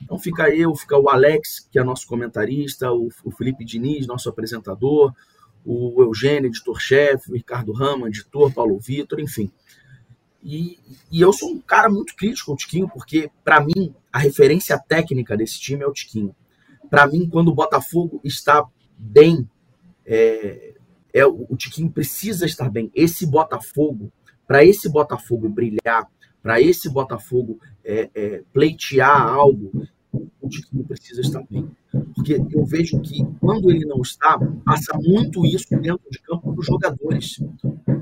Então 0.02 0.18
fica 0.18 0.48
eu, 0.54 0.74
fica 0.74 0.98
o 0.98 1.08
Alex, 1.08 1.68
que 1.70 1.78
é 1.78 1.84
nosso 1.84 2.06
comentarista, 2.06 2.90
o, 2.90 3.08
o 3.24 3.30
Felipe 3.30 3.64
Diniz, 3.64 4.06
nosso 4.06 4.28
apresentador, 4.28 5.14
o 5.64 6.02
Eugênio, 6.02 6.48
editor-chefe, 6.48 7.30
o 7.30 7.34
Ricardo 7.34 7.72
Rama, 7.72 8.08
editor, 8.08 8.52
Paulo 8.52 8.78
Vitor, 8.78 9.20
enfim. 9.20 9.50
E, 10.42 10.78
e, 11.12 11.20
eu 11.20 11.32
sou 11.32 11.50
um 11.50 11.60
cara 11.60 11.90
muito 11.90 12.16
crítico 12.16 12.50
ao 12.50 12.56
Tiquinho, 12.56 12.88
porque, 12.88 13.30
para 13.44 13.60
mim, 13.60 13.94
a 14.10 14.18
referência 14.18 14.78
técnica 14.78 15.36
desse 15.36 15.60
time 15.60 15.82
é 15.82 15.86
o 15.86 15.92
Tiquinho. 15.92 16.34
Para 16.88 17.06
mim, 17.06 17.28
quando 17.28 17.48
o 17.48 17.54
Botafogo 17.54 18.20
está 18.24 18.66
bem, 18.96 19.46
é, 20.06 20.74
é, 21.12 21.26
o 21.26 21.54
Tiquinho 21.56 21.90
precisa 21.90 22.46
estar 22.46 22.70
bem. 22.70 22.90
Esse 22.94 23.26
Botafogo 23.26 24.10
para 24.50 24.64
esse 24.64 24.88
Botafogo 24.88 25.48
brilhar, 25.48 26.10
para 26.42 26.60
esse 26.60 26.88
Botafogo 26.88 27.58
é, 27.84 28.10
é, 28.14 28.42
pleitear 28.52 29.22
algo, 29.28 29.86
o 30.40 30.48
Tiquinho 30.48 30.84
precisa 30.84 31.20
estar 31.20 31.42
bem. 31.48 31.70
Porque 32.14 32.34
eu 32.50 32.64
vejo 32.64 33.00
que 33.00 33.24
quando 33.40 33.70
ele 33.70 33.84
não 33.84 34.00
está, 34.00 34.38
passa 34.64 34.96
muito 34.98 35.44
isso 35.46 35.68
dentro 35.70 36.02
de 36.10 36.20
campo 36.20 36.52
dos 36.52 36.66
jogadores. 36.66 37.40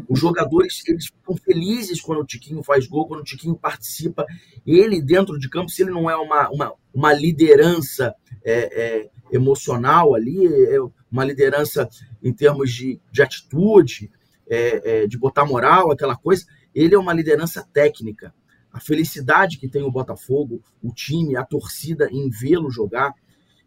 Os 0.09 0.18
jogadores 0.18 0.83
eles 0.88 1.07
ficam 1.07 1.37
felizes 1.37 2.01
quando 2.01 2.20
o 2.20 2.27
Tiquinho 2.27 2.62
faz 2.62 2.87
gol, 2.87 3.07
quando 3.07 3.20
o 3.20 3.24
Tiquinho 3.24 3.57
participa. 3.57 4.24
Ele, 4.66 5.03
dentro 5.03 5.38
de 5.38 5.48
campo, 5.48 5.70
se 5.70 5.83
ele 5.83 5.90
não 5.90 6.09
é 6.09 6.16
uma, 6.16 6.48
uma, 6.48 6.72
uma 6.94 7.12
liderança 7.12 8.14
é, 8.44 9.01
é, 9.01 9.11
emocional 9.31 10.14
ali, 10.14 10.46
é 10.46 10.79
uma 11.11 11.24
liderança 11.24 11.88
em 12.22 12.33
termos 12.33 12.72
de, 12.72 12.98
de 13.12 13.22
atitude, 13.22 14.11
é, 14.48 15.03
é, 15.03 15.07
de 15.07 15.18
botar 15.18 15.44
moral, 15.44 15.90
aquela 15.90 16.16
coisa. 16.16 16.46
Ele 16.79 16.95
é 16.95 16.99
uma 16.99 17.12
liderança 17.12 17.67
técnica. 17.73 18.33
A 18.73 18.79
felicidade 18.79 19.59
que 19.59 19.69
tem 19.69 19.83
o 19.83 19.91
Botafogo, 19.91 20.62
o 20.81 20.93
time, 20.93 21.35
a 21.35 21.45
torcida 21.45 22.09
em 22.12 22.31
vê-lo 22.31 22.71
jogar. 22.71 23.12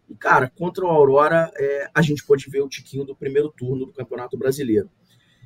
E, 0.09 0.15
cara, 0.15 0.49
contra 0.49 0.85
o 0.85 0.87
Aurora, 0.87 1.51
é, 1.57 1.89
a 1.93 2.01
gente 2.01 2.25
pode 2.25 2.49
ver 2.49 2.61
o 2.61 2.69
Tiquinho 2.69 3.03
do 3.03 3.13
primeiro 3.13 3.51
turno 3.51 3.85
do 3.85 3.91
Campeonato 3.91 4.37
Brasileiro. 4.37 4.89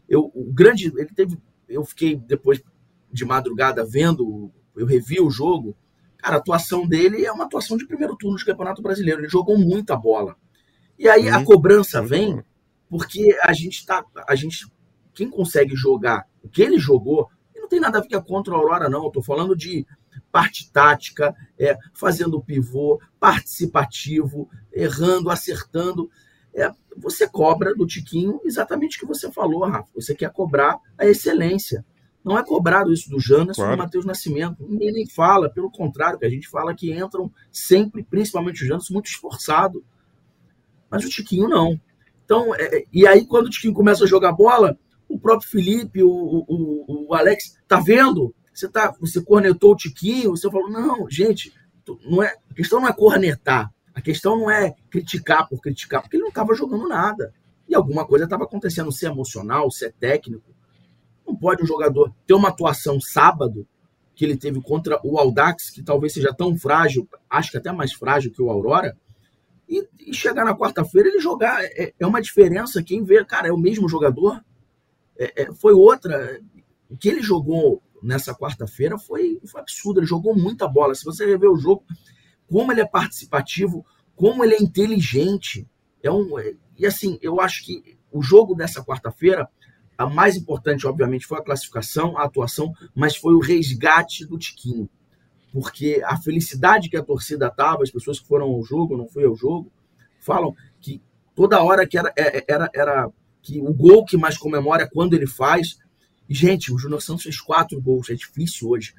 Eu, 0.08 0.32
o 0.36 0.54
grande. 0.54 0.94
Ele 0.96 1.10
teve. 1.16 1.40
Eu 1.68 1.84
fiquei 1.84 2.16
depois 2.16 2.62
de 3.12 3.26
madrugada 3.26 3.84
vendo, 3.84 4.52
eu 4.76 4.86
revi 4.86 5.20
o 5.20 5.32
jogo. 5.32 5.76
Cara, 6.18 6.36
a 6.36 6.40
atuação 6.40 6.88
dele 6.88 7.26
é 7.26 7.32
uma 7.32 7.46
atuação 7.46 7.78
de 7.78 7.88
primeiro 7.88 8.16
turno 8.16 8.38
de 8.38 8.46
Campeonato 8.46 8.84
Brasileiro. 8.84 9.22
Ele 9.22 9.30
jogou 9.30 9.58
muita 9.58 9.96
bola. 9.96 10.36
E 11.00 11.10
aí 11.10 11.30
a 11.30 11.44
cobrança 11.44 12.00
vem 12.00 12.44
porque 12.88 13.36
a 13.42 13.54
gente 13.54 13.84
tá. 13.88 14.06
A 14.28 14.36
gente 14.36 14.68
quem 15.16 15.30
consegue 15.30 15.76
jogar 15.76 16.28
o 16.44 16.50
que 16.50 16.62
ele 16.62 16.78
jogou, 16.78 17.28
tem 17.76 17.82
nada 17.82 18.00
a 18.00 18.02
ver 18.02 18.24
contra 18.24 18.54
a 18.54 18.58
Aurora, 18.58 18.90
não. 18.90 19.04
Eu 19.04 19.12
tô 19.12 19.22
falando 19.22 19.54
de 19.54 19.86
parte 20.32 20.72
tática, 20.72 21.36
é, 21.60 21.78
fazendo 21.94 22.42
pivô, 22.42 23.02
participativo, 23.20 24.50
errando, 24.72 25.30
acertando. 25.30 26.10
É, 26.54 26.72
você 26.96 27.28
cobra 27.28 27.76
do 27.76 27.86
Tiquinho 27.86 28.40
exatamente 28.46 28.96
o 28.96 29.00
que 29.02 29.06
você 29.06 29.30
falou, 29.30 29.66
Rafa. 29.66 29.90
Você 29.94 30.16
quer 30.16 30.32
cobrar 30.32 30.80
a 30.98 31.06
excelência. 31.06 31.86
Não 32.24 32.40
é 32.40 32.46
cobrado 32.46 32.94
isso 32.94 33.10
do 33.10 33.20
Janas 33.20 33.58
claro. 33.58 33.76
do 33.76 33.78
Matheus 33.78 34.06
Nascimento. 34.06 34.66
Ninguém 34.66 34.94
nem 34.94 35.06
fala, 35.06 35.50
pelo 35.50 35.70
contrário, 35.70 36.18
que 36.18 36.26
a 36.26 36.30
gente 36.30 36.48
fala 36.48 36.74
que 36.74 36.94
entram 36.94 37.30
sempre, 37.52 38.04
principalmente 38.04 38.64
o 38.64 38.68
Janas, 38.68 38.90
muito 38.90 39.08
esforçado. 39.08 39.84
Mas 40.90 41.04
o 41.04 41.10
Tiquinho 41.10 41.50
não. 41.50 41.78
Então, 42.24 42.56
é, 42.56 42.86
e 42.92 43.06
aí 43.06 43.26
quando 43.26 43.48
o 43.48 43.50
Tiquinho 43.50 43.74
começa 43.74 44.06
a 44.06 44.08
jogar 44.08 44.32
bola, 44.32 44.80
o 45.16 45.20
próprio 45.20 45.50
Felipe, 45.50 46.04
o, 46.04 46.10
o, 46.10 47.08
o 47.08 47.14
Alex, 47.14 47.58
tá 47.68 47.80
vendo? 47.80 48.36
Você, 48.54 48.68
tá, 48.68 48.94
você 49.00 49.22
cornetou 49.22 49.72
o 49.72 49.76
Tiquinho, 49.76 50.32
você 50.32 50.50
falou, 50.52 50.70
não, 50.70 51.10
gente, 51.10 51.54
não 52.06 52.22
é, 52.22 52.36
a 52.50 52.54
questão 52.54 52.82
não 52.82 52.88
é 52.88 52.94
cornetar, 52.94 53.72
a 53.94 54.02
questão 54.02 54.38
não 54.38 54.52
é 54.52 54.76
criticar 54.90 55.48
por 55.48 55.62
criticar, 55.62 56.02
porque 56.02 56.18
ele 56.18 56.24
não 56.24 56.30
estava 56.30 56.54
jogando 56.54 56.88
nada. 56.88 57.34
E 57.68 57.74
alguma 57.74 58.06
coisa 58.06 58.26
estava 58.26 58.44
acontecendo, 58.44 58.92
se 58.92 59.06
é 59.06 59.10
emocional, 59.10 59.72
se 59.72 59.86
é 59.86 59.90
técnico. 59.90 60.54
Não 61.26 61.36
pode 61.36 61.64
um 61.64 61.66
jogador 61.66 62.14
ter 62.28 62.34
uma 62.34 62.50
atuação 62.50 63.00
sábado 63.00 63.66
que 64.14 64.26
ele 64.26 64.38
teve 64.38 64.62
contra 64.62 65.00
o 65.04 65.18
Aldax, 65.18 65.70
que 65.70 65.82
talvez 65.82 66.14
seja 66.14 66.34
tão 66.34 66.58
frágil, 66.58 67.08
acho 67.30 67.52
que 67.52 67.58
até 67.58 67.72
mais 67.72 67.94
frágil 67.94 68.32
que 68.32 68.42
o 68.42 68.50
Aurora, 68.50 68.96
e, 69.68 69.88
e 70.00 70.14
chegar 70.14 70.46
na 70.46 70.56
quarta-feira 70.56 71.08
ele 71.08 71.20
jogar. 71.20 71.64
É, 71.64 71.94
é, 71.98 72.06
uma 72.06 72.22
diferença. 72.22 72.84
Quem 72.84 73.04
vê, 73.04 73.24
cara, 73.26 73.48
é 73.48 73.52
o 73.52 73.58
mesmo 73.58 73.90
jogador, 73.90 74.44
é, 75.18 75.44
é, 75.44 75.54
foi 75.54 75.74
outra. 75.74 76.40
O 76.90 76.98
que 76.98 77.10
ele 77.10 77.22
jogou 77.22 77.82
nessa 78.02 78.34
quarta-feira 78.36 78.98
foi, 78.98 79.40
foi 79.46 79.62
absurdo. 79.62 80.00
Ele 80.00 80.08
jogou 80.08 80.36
muita 80.36 80.68
bola. 80.68 80.94
Se 80.96 81.04
você 81.04 81.26
rever 81.26 81.50
o 81.50 81.58
jogo, 81.58 81.84
como 82.48 82.72
ele 82.72 82.82
é 82.82 82.86
participativo, 82.86 83.86
como 84.16 84.44
ele 84.44 84.56
é 84.56 84.62
inteligente. 84.62 85.68
É 86.04 86.12
um, 86.12 86.38
é, 86.40 86.54
e 86.78 86.86
assim, 86.86 87.18
eu 87.22 87.40
acho 87.42 87.66
que 87.66 87.98
o 88.12 88.22
jogo 88.22 88.56
dessa 88.56 88.84
quarta-feira, 88.84 89.50
a 89.98 90.08
mais 90.08 90.36
importante, 90.36 90.88
obviamente, 90.88 91.26
foi 91.26 91.40
a 91.40 91.44
classificação, 91.44 92.18
a 92.18 92.24
atuação, 92.24 92.74
mas 92.94 93.16
foi 93.16 93.34
o 93.34 93.40
resgate 93.40 94.26
do 94.26 94.38
Tiquinho. 94.38 94.90
Porque 95.52 96.02
a 96.06 96.18
felicidade 96.18 96.90
que 96.90 96.98
a 96.98 97.04
torcida 97.04 97.50
tava, 97.50 97.84
as 97.84 97.92
pessoas 97.92 98.20
que 98.20 98.28
foram 98.28 98.46
ao 98.48 98.64
jogo, 98.64 98.98
não 98.98 99.08
foi 99.08 99.26
ao 99.26 99.36
jogo, 99.36 99.72
falam 100.20 100.54
que 100.82 101.02
toda 101.34 101.64
hora 101.64 101.88
que 101.88 101.98
era, 101.98 102.14
é, 102.18 102.44
era, 102.48 102.70
era 102.74 103.12
que 103.46 103.62
o 103.62 103.72
gol 103.72 104.04
que 104.04 104.18
mais 104.18 104.38
comemora 104.38 104.84
é 104.84 104.90
quando 104.92 105.14
ele 105.14 105.28
faz. 105.28 105.78
E, 106.28 106.34
gente, 106.34 106.74
o 106.74 106.80
Júnior 106.80 107.00
Santos 107.00 107.24
fez 107.24 107.40
quatro 107.40 107.80
gols. 107.80 108.10
É 108.10 108.16
difícil 108.16 108.70
hoje 108.70 108.96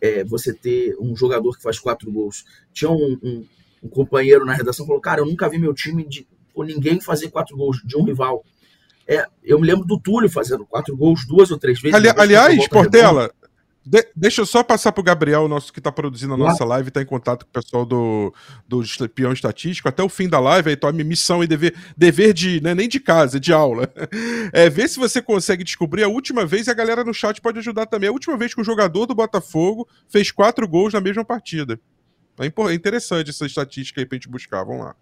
é, 0.00 0.24
você 0.24 0.52
ter 0.52 0.96
um 1.00 1.14
jogador 1.14 1.56
que 1.56 1.62
faz 1.62 1.78
quatro 1.78 2.10
gols. 2.10 2.44
Tinha 2.72 2.90
um, 2.90 3.16
um, 3.22 3.46
um 3.84 3.88
companheiro 3.88 4.44
na 4.44 4.52
redação 4.52 4.84
que 4.84 4.88
falou: 4.88 5.00
Cara, 5.00 5.20
eu 5.20 5.26
nunca 5.26 5.48
vi 5.48 5.58
meu 5.58 5.72
time 5.72 6.04
de 6.04 6.26
ou 6.52 6.64
ninguém 6.64 7.00
fazer 7.00 7.30
quatro 7.30 7.56
gols 7.56 7.80
de 7.84 7.96
um 7.96 8.04
rival. 8.04 8.44
É, 9.06 9.26
eu 9.42 9.60
me 9.60 9.66
lembro 9.66 9.84
do 9.84 9.98
Túlio 9.98 10.30
fazendo 10.30 10.64
quatro 10.64 10.96
gols 10.96 11.26
duas 11.26 11.50
ou 11.50 11.58
três 11.58 11.80
vezes. 11.80 11.94
Ali, 11.94 12.08
aliás, 12.08 12.68
Portela, 12.68 13.30
de, 13.86 14.06
deixa 14.16 14.40
eu 14.40 14.46
só 14.46 14.62
passar 14.62 14.92
para 14.92 15.00
o 15.00 15.04
Gabriel, 15.04 15.46
nosso 15.46 15.72
que 15.72 15.78
está 15.78 15.92
produzindo 15.92 16.32
a 16.32 16.36
nossa 16.36 16.64
live, 16.64 16.88
está 16.88 17.02
em 17.02 17.06
contato 17.06 17.44
com 17.44 17.50
o 17.50 17.62
pessoal 17.62 17.84
do, 17.84 18.32
do 18.66 18.82
Peão 19.10 19.32
Estatístico. 19.32 19.88
Até 19.88 20.02
o 20.02 20.08
fim 20.08 20.26
da 20.26 20.40
live, 20.40 20.70
aí 20.70 20.76
tome 20.76 21.04
missão 21.04 21.44
e 21.44 21.46
dever, 21.46 21.74
dever 21.94 22.32
de, 22.32 22.62
né, 22.62 22.74
nem 22.74 22.88
de 22.88 22.98
casa, 22.98 23.38
de 23.38 23.52
aula. 23.52 23.92
É, 24.52 24.70
ver 24.70 24.88
se 24.88 24.98
você 24.98 25.20
consegue 25.20 25.64
descobrir 25.64 26.04
a 26.04 26.08
última 26.08 26.46
vez, 26.46 26.66
e 26.66 26.70
a 26.70 26.74
galera 26.74 27.02
no 27.02 27.12
chat 27.12 27.40
pode 27.40 27.58
ajudar 27.58 27.86
também. 27.86 28.08
A 28.08 28.12
última 28.12 28.36
vez 28.36 28.54
que 28.54 28.60
o 28.60 28.64
jogador 28.64 29.06
do 29.06 29.14
Botafogo 29.14 29.88
fez 30.08 30.30
quatro 30.30 30.68
gols 30.68 30.92
na 30.92 31.00
mesma 31.00 31.24
partida. 31.24 31.78
É, 32.38 32.46
é 32.46 32.74
interessante 32.74 33.30
essa 33.30 33.46
estatística 33.46 34.00
aí 34.00 34.06
para 34.06 34.16
a 34.16 34.18
gente 34.18 34.28
buscar. 34.28 34.64
Vamos 34.64 34.84
lá. 34.84 34.96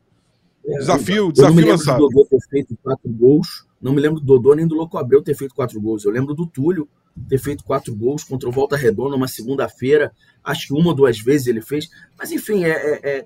É, 0.64 0.78
desafio, 0.78 1.16
eu, 1.16 1.32
desafio 1.32 1.60
eu 1.60 1.68
lançado. 1.68 1.98
Dodô 1.98 2.26
ter 2.26 2.40
feito 2.48 2.76
quatro 2.82 3.10
gols. 3.10 3.66
Não 3.82 3.92
me 3.92 4.00
lembro 4.00 4.20
do 4.20 4.26
Dodô 4.26 4.54
nem 4.54 4.66
do 4.66 4.76
Louco 4.76 4.96
Abreu 4.96 5.22
ter 5.22 5.34
feito 5.34 5.54
quatro 5.54 5.80
gols. 5.80 6.04
Eu 6.04 6.12
lembro 6.12 6.34
do 6.34 6.46
Túlio 6.46 6.88
ter 7.28 7.38
feito 7.38 7.64
quatro 7.64 7.94
gols 7.94 8.22
contra 8.22 8.48
o 8.48 8.52
Volta 8.52 8.76
Redonda 8.76 9.16
uma 9.16 9.26
segunda-feira. 9.26 10.12
Acho 10.42 10.68
que 10.68 10.72
uma 10.72 10.88
ou 10.88 10.94
duas 10.94 11.18
vezes 11.18 11.48
ele 11.48 11.60
fez. 11.60 11.90
Mas, 12.16 12.30
enfim, 12.30 12.64
é, 12.64 12.70
é, 12.70 13.10
é 13.18 13.24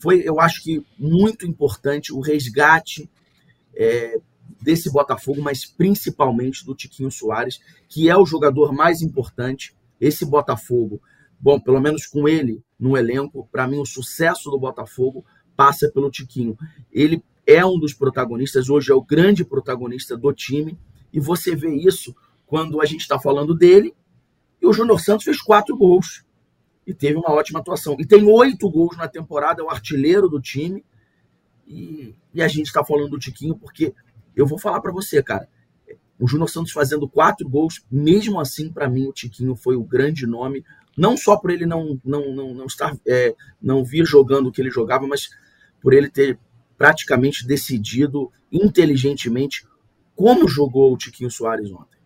foi, 0.00 0.20
eu 0.22 0.40
acho 0.40 0.62
que, 0.62 0.84
muito 0.98 1.46
importante 1.46 2.12
o 2.12 2.20
resgate 2.20 3.08
é, 3.74 4.18
desse 4.60 4.90
Botafogo, 4.90 5.40
mas 5.40 5.64
principalmente 5.64 6.64
do 6.64 6.74
Tiquinho 6.74 7.10
Soares, 7.10 7.60
que 7.88 8.10
é 8.10 8.16
o 8.16 8.26
jogador 8.26 8.72
mais 8.72 9.00
importante. 9.00 9.74
esse 10.00 10.26
Botafogo, 10.26 11.00
bom, 11.40 11.58
pelo 11.58 11.80
menos 11.80 12.06
com 12.06 12.28
ele 12.28 12.62
no 12.78 12.96
elenco, 12.96 13.48
para 13.50 13.66
mim 13.66 13.78
o 13.78 13.86
sucesso 13.86 14.50
do 14.50 14.58
Botafogo 14.58 15.24
passa 15.56 15.88
pelo 15.88 16.10
Tiquinho. 16.10 16.58
Ele 16.92 17.22
é 17.46 17.64
um 17.64 17.78
dos 17.78 17.92
protagonistas, 17.92 18.68
hoje 18.68 18.90
é 18.90 18.94
o 18.94 19.02
grande 19.02 19.44
protagonista 19.44 20.16
do 20.16 20.32
time, 20.32 20.78
e 21.12 21.20
você 21.20 21.54
vê 21.54 21.74
isso 21.74 22.14
quando 22.46 22.80
a 22.80 22.84
gente 22.84 23.00
está 23.00 23.18
falando 23.18 23.54
dele, 23.54 23.94
e 24.60 24.66
o 24.66 24.72
Júnior 24.72 25.00
Santos 25.00 25.24
fez 25.24 25.40
quatro 25.40 25.76
gols, 25.76 26.24
e 26.86 26.92
teve 26.92 27.16
uma 27.16 27.30
ótima 27.30 27.60
atuação. 27.60 27.96
E 27.98 28.04
tem 28.04 28.24
oito 28.24 28.68
gols 28.70 28.96
na 28.96 29.08
temporada, 29.08 29.62
é 29.62 29.64
o 29.64 29.70
artilheiro 29.70 30.28
do 30.28 30.40
time, 30.40 30.84
e, 31.66 32.14
e 32.32 32.42
a 32.42 32.48
gente 32.48 32.66
está 32.66 32.84
falando 32.84 33.10
do 33.10 33.18
Tiquinho 33.18 33.56
porque 33.56 33.94
eu 34.36 34.46
vou 34.46 34.58
falar 34.58 34.80
para 34.80 34.92
você, 34.92 35.22
cara, 35.22 35.48
o 36.18 36.28
Júnior 36.28 36.48
Santos 36.48 36.72
fazendo 36.72 37.08
quatro 37.08 37.48
gols, 37.48 37.84
mesmo 37.90 38.38
assim, 38.38 38.70
para 38.70 38.88
mim, 38.88 39.06
o 39.06 39.12
Tiquinho 39.12 39.56
foi 39.56 39.76
o 39.76 39.82
grande 39.82 40.26
nome, 40.26 40.64
não 40.96 41.16
só 41.16 41.36
por 41.36 41.50
ele 41.50 41.66
não, 41.66 41.98
não, 42.04 42.32
não, 42.32 42.54
não 42.54 42.66
estar 42.66 42.96
é, 43.06 43.34
não 43.60 43.84
vir 43.84 44.04
jogando 44.04 44.48
o 44.48 44.52
que 44.52 44.60
ele 44.60 44.70
jogava, 44.70 45.06
mas 45.06 45.28
por 45.80 45.92
ele 45.92 46.08
ter 46.08 46.38
praticamente 46.84 47.46
decidido 47.46 48.30
inteligentemente 48.52 49.66
como 50.14 50.46
jogou 50.46 50.92
o 50.92 50.98
Tiquinho 50.98 51.30
Soares 51.30 51.72
ontem. 51.72 51.98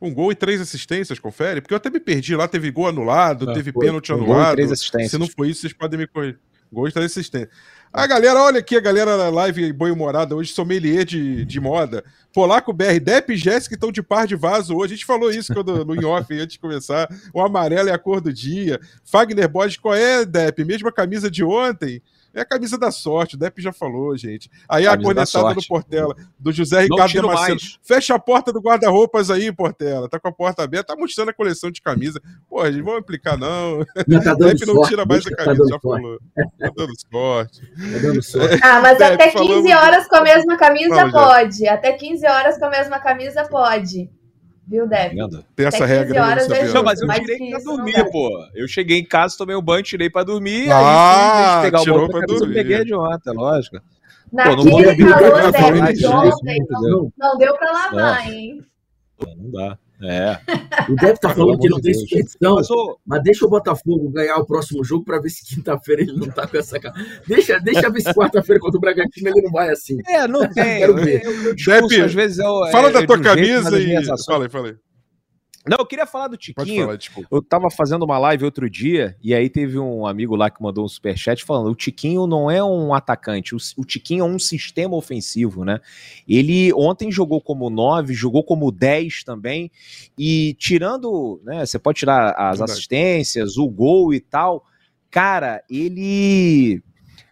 Um 0.00 0.14
gol 0.14 0.30
e 0.30 0.36
três 0.36 0.60
assistências, 0.60 1.18
confere? 1.18 1.60
Porque 1.60 1.74
eu 1.74 1.78
até 1.78 1.90
me 1.90 1.98
perdi 1.98 2.36
lá, 2.36 2.46
teve 2.46 2.70
gol 2.70 2.86
anulado, 2.86 3.50
ah, 3.50 3.52
teve 3.52 3.72
foi. 3.72 3.86
pênalti 3.86 4.12
um 4.12 4.18
anulado. 4.18 4.54
três 4.54 4.70
assistências. 4.70 5.10
Se 5.10 5.18
não 5.18 5.26
foi 5.26 5.50
isso, 5.50 5.62
vocês 5.62 5.72
podem 5.72 5.98
me 5.98 6.06
corrigir. 6.06 6.38
Gol 6.72 6.86
e 6.86 6.92
três 6.92 7.10
assistências. 7.10 7.50
A 7.92 8.06
galera, 8.06 8.40
olha 8.40 8.60
aqui, 8.60 8.76
a 8.76 8.80
galera 8.80 9.16
na 9.16 9.30
live 9.30 9.72
Boi 9.72 9.92
Morada 9.96 10.36
hoje, 10.36 10.52
sommelier 10.52 11.04
de, 11.04 11.44
de 11.44 11.58
moda. 11.58 12.04
Polaco 12.32 12.72
BR, 12.72 13.00
Depp 13.02 13.32
e 13.32 13.36
Jéssica 13.36 13.74
estão 13.74 13.90
de 13.90 14.02
par 14.02 14.28
de 14.28 14.36
vaso 14.36 14.76
hoje. 14.76 14.92
A 14.92 14.96
gente 14.96 15.06
falou 15.06 15.28
isso 15.28 15.52
quando, 15.52 15.84
no 15.84 15.96
in-off 15.96 16.32
antes 16.34 16.52
de 16.52 16.60
começar. 16.60 17.08
O 17.34 17.40
amarelo 17.40 17.88
é 17.88 17.92
a 17.92 17.98
cor 17.98 18.20
do 18.20 18.32
dia. 18.32 18.78
Fagner 19.02 19.48
Borges, 19.48 19.76
qual 19.76 19.94
é, 19.94 20.24
Depp? 20.24 20.64
Mesma 20.64 20.92
camisa 20.92 21.28
de 21.28 21.42
ontem? 21.42 22.00
É 22.34 22.42
a 22.42 22.44
camisa 22.44 22.78
da 22.78 22.90
sorte, 22.90 23.34
o 23.34 23.38
Depp 23.38 23.60
já 23.60 23.72
falou, 23.72 24.16
gente. 24.16 24.50
Aí 24.68 24.86
a 24.86 24.96
cornetada 24.96 25.54
do 25.54 25.66
Portela, 25.66 26.14
do 26.38 26.52
José 26.52 26.82
Ricardo 26.82 27.12
Damasceno. 27.12 27.58
Fecha 27.82 28.14
a 28.14 28.18
porta 28.18 28.52
do 28.52 28.60
guarda-roupas 28.60 29.30
aí, 29.30 29.50
Portela. 29.50 30.08
Tá 30.08 30.20
com 30.20 30.28
a 30.28 30.32
porta 30.32 30.62
aberta, 30.62 30.94
tá 30.94 31.00
mostrando 31.00 31.30
a 31.30 31.34
coleção 31.34 31.70
de 31.70 31.80
camisa. 31.80 32.20
Pô, 32.48 32.64
gente, 32.66 32.82
vamos 32.82 33.00
aplicar, 33.00 33.36
não. 33.36 33.78
não 34.06 34.22
tá 34.22 34.34
Depp 34.38 34.66
não 34.66 34.82
tira 34.82 35.04
mais 35.04 35.26
a 35.26 35.30
tá 35.30 35.36
camisa, 35.36 35.64
tá 35.64 35.70
já 35.70 35.80
sorte. 35.80 36.02
falou. 36.02 36.18
Tá 36.58 36.72
dando 36.76 37.00
sorte. 37.00 37.60
Tá 37.60 37.98
dando 37.98 38.22
sorte. 38.22 38.60
Ah, 38.62 38.80
mas 38.80 38.98
Depp, 38.98 39.14
até 39.14 39.30
15 39.30 39.74
horas 39.74 40.08
com 40.08 40.16
a 40.16 40.22
mesma 40.22 40.56
camisa 40.56 41.10
pode. 41.10 41.68
Até 41.68 41.92
15 41.92 42.26
horas 42.26 42.58
com 42.58 42.64
a 42.66 42.70
mesma 42.70 42.98
camisa 42.98 43.44
pode. 43.48 44.10
Viu, 44.68 44.86
Deb? 44.86 45.14
Tem 45.56 45.66
essa 45.66 45.86
regra. 45.86 46.22
Horas 46.22 46.46
não, 46.46 46.74
não, 46.74 46.82
mas 46.82 47.00
eu 47.00 47.08
tirei 47.08 47.50
pra 47.50 47.58
dormir, 47.60 48.10
pô. 48.10 48.46
Eu 48.54 48.68
cheguei 48.68 48.98
em 48.98 49.04
casa, 49.04 49.34
tomei 49.38 49.56
um 49.56 49.62
banho, 49.62 49.82
tirei 49.82 50.10
pra 50.10 50.22
dormir. 50.22 50.70
Ah, 50.70 51.60
aí, 51.60 51.64
pegar 51.64 51.80
tirou 51.80 52.04
o 52.04 52.10
pra 52.10 52.20
dormir. 52.26 52.58
Eu 52.58 52.62
peguei 52.62 52.84
de 52.84 52.94
ontem, 52.94 53.32
lógico. 53.32 53.80
Naquele 54.30 54.96
calor, 55.06 55.52
Deb, 55.52 56.06
ontem, 56.06 56.58
não, 56.68 57.12
não 57.18 57.38
deu 57.38 57.56
pra 57.56 57.72
lavar, 57.72 58.28
é. 58.28 58.30
hein? 58.30 58.62
Não 59.18 59.50
dá. 59.50 59.78
É. 60.02 60.38
O 60.88 60.94
Deve 60.94 61.14
estar 61.14 61.30
tá 61.30 61.34
falando 61.34 61.58
que 61.58 61.68
não 61.68 61.80
tem 61.80 61.92
superstição, 61.92 62.54
mas, 62.54 62.68
mas, 63.04 63.22
deixa 63.22 63.44
o 63.44 63.50
Botafogo 63.50 64.08
ganhar 64.10 64.36
o 64.36 64.46
próximo 64.46 64.84
jogo 64.84 65.04
para 65.04 65.20
ver 65.20 65.30
se 65.30 65.44
quinta-feira 65.44 66.02
ele 66.02 66.12
não 66.12 66.28
tá 66.28 66.46
com 66.46 66.56
essa 66.56 66.78
cara. 66.78 66.94
Deixa, 67.26 67.58
deixa 67.58 67.90
ver 67.90 68.00
se 68.00 68.14
quarta-feira 68.14 68.60
contra 68.60 68.78
o 68.78 68.80
Bragantino 68.80 69.28
ele 69.28 69.42
não 69.42 69.50
vai 69.50 69.70
assim. 69.70 69.98
É, 70.06 70.28
não 70.28 70.48
tem. 70.48 70.78
Quero 70.78 70.94
ver. 70.94 71.24
Eu, 71.24 71.32
eu, 71.32 71.88
eu, 71.90 72.04
às 72.04 72.14
vezes 72.14 72.38
eu, 72.38 72.68
fala 72.70 72.88
é, 72.88 72.92
da 72.92 73.06
tua 73.06 73.20
camisa 73.20 73.78
e. 73.80 74.04
Fala 74.24 74.44
aí, 74.44 74.50
fala 74.50 74.68
aí. 74.68 74.87
Não, 75.68 75.76
eu 75.78 75.86
queria 75.86 76.06
falar 76.06 76.28
do 76.28 76.36
Tiquinho. 76.36 76.86
Falar, 76.86 77.26
eu 77.30 77.42
tava 77.42 77.70
fazendo 77.70 78.04
uma 78.04 78.18
live 78.18 78.44
outro 78.44 78.68
dia 78.70 79.16
e 79.22 79.34
aí 79.34 79.50
teve 79.50 79.78
um 79.78 80.06
amigo 80.06 80.34
lá 80.34 80.48
que 80.50 80.62
mandou 80.62 80.84
um 80.84 80.88
superchat 80.88 81.44
falando: 81.44 81.70
o 81.70 81.74
Tiquinho 81.74 82.26
não 82.26 82.50
é 82.50 82.62
um 82.62 82.94
atacante, 82.94 83.54
o, 83.54 83.58
o 83.76 83.84
Tiquinho 83.84 84.22
é 84.24 84.28
um 84.28 84.38
sistema 84.38 84.96
ofensivo, 84.96 85.64
né? 85.64 85.80
Ele 86.26 86.72
ontem 86.72 87.12
jogou 87.12 87.40
como 87.40 87.68
9, 87.68 88.14
jogou 88.14 88.42
como 88.42 88.72
10 88.72 89.24
também, 89.24 89.70
e 90.16 90.54
tirando, 90.58 91.40
né? 91.44 91.66
Você 91.66 91.78
pode 91.78 91.98
tirar 91.98 92.34
as 92.36 92.60
assistências, 92.60 93.56
o 93.56 93.68
gol 93.68 94.14
e 94.14 94.20
tal. 94.20 94.64
Cara, 95.10 95.62
ele 95.70 96.82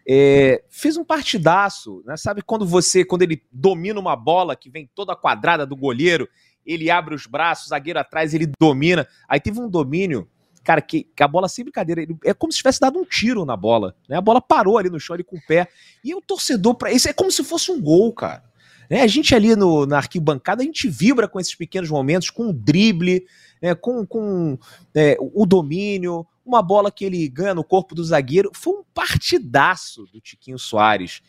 é, 0.09 0.63
fez 0.71 0.97
um 0.97 1.05
partidaço, 1.05 2.03
né? 2.07 2.17
Sabe 2.17 2.41
quando 2.43 2.65
você, 2.65 3.05
quando 3.05 3.23
ele 3.23 3.43
domina 3.51 3.99
uma 3.99 4.15
bola 4.15 4.55
que 4.55 4.71
vem 4.71 4.89
toda 4.95 5.17
quadrada 5.17 5.67
do 5.67 5.75
goleiro 5.75 6.29
ele 6.67 6.91
abre 6.91 7.15
os 7.15 7.27
braços, 7.27 7.69
zagueiro 7.69 7.99
atrás, 7.99 8.35
ele 8.35 8.51
domina. 8.61 9.07
Aí 9.29 9.39
teve 9.39 9.61
um 9.61 9.69
domínio, 9.69 10.29
cara, 10.65 10.83
que, 10.83 11.05
que 11.05 11.23
a 11.23 11.29
bola 11.29 11.49
sem 11.49 11.65
brincadeira, 11.65 12.03
ele, 12.03 12.17
é 12.25 12.35
como 12.35 12.53
se 12.53 12.59
tivesse 12.59 12.81
dado 12.81 12.99
um 12.99 13.05
tiro 13.05 13.45
na 13.45 13.57
bola, 13.57 13.95
né? 14.09 14.17
A 14.17 14.21
bola 14.21 14.41
parou 14.41 14.77
ali 14.77 14.91
no 14.91 14.99
chão, 14.99 15.15
ele 15.15 15.23
com 15.23 15.37
o 15.37 15.47
pé. 15.47 15.69
E 16.05 16.15
o 16.15 16.21
torcedor, 16.21 16.75
para 16.75 16.91
isso 16.91 17.09
é 17.09 17.13
como 17.13 17.31
se 17.31 17.45
fosse 17.45 17.71
um 17.71 17.81
gol, 17.81 18.13
cara. 18.13 18.43
Né? 18.91 19.03
A 19.03 19.07
gente 19.07 19.35
ali 19.35 19.55
no, 19.55 19.87
na 19.87 19.99
arquibancada, 19.99 20.63
a 20.63 20.65
gente 20.65 20.89
vibra 20.89 21.29
com 21.29 21.39
esses 21.39 21.55
pequenos 21.55 21.91
momentos, 21.91 22.31
com 22.31 22.49
o 22.49 22.53
drible, 22.53 23.27
né? 23.63 23.75
com, 23.75 24.05
com 24.07 24.59
é, 24.95 25.17
o 25.21 25.47
domínio, 25.47 26.27
uma 26.45 26.63
bola 26.63 26.91
que 26.91 27.05
ele 27.05 27.29
ganha 27.29 27.55
no 27.55 27.65
corpo 27.65 27.95
do 27.95 28.05
zagueiro. 28.05 28.51
Foi 28.55 28.75
um 28.75 28.85
partidaço 28.95 30.07
do 30.13 30.21
Tiquinho 30.21 30.59
Soares. 30.59 31.21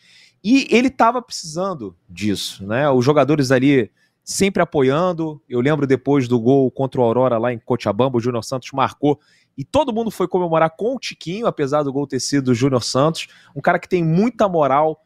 E 0.42 0.68
ele 0.70 0.88
estava 0.88 1.20
precisando 1.20 1.96
disso, 2.08 2.64
né? 2.64 2.88
Os 2.88 3.04
jogadores 3.04 3.50
ali 3.50 3.90
sempre 4.28 4.62
apoiando. 4.62 5.40
Eu 5.48 5.58
lembro 5.58 5.86
depois 5.86 6.28
do 6.28 6.38
gol 6.38 6.70
contra 6.70 7.00
o 7.00 7.04
Aurora 7.04 7.38
lá 7.38 7.50
em 7.50 7.58
Cochabamba, 7.58 8.18
o 8.18 8.20
Júnior 8.20 8.44
Santos 8.44 8.70
marcou 8.72 9.18
e 9.56 9.64
todo 9.64 9.92
mundo 9.92 10.10
foi 10.10 10.28
comemorar 10.28 10.76
com 10.76 10.94
o 10.94 10.98
Tiquinho, 10.98 11.46
apesar 11.46 11.82
do 11.82 11.90
gol 11.90 12.06
ter 12.06 12.20
sido 12.20 12.44
do 12.44 12.54
Júnior 12.54 12.84
Santos. 12.84 13.26
Um 13.56 13.62
cara 13.62 13.78
que 13.78 13.88
tem 13.88 14.04
muita 14.04 14.46
moral 14.46 15.02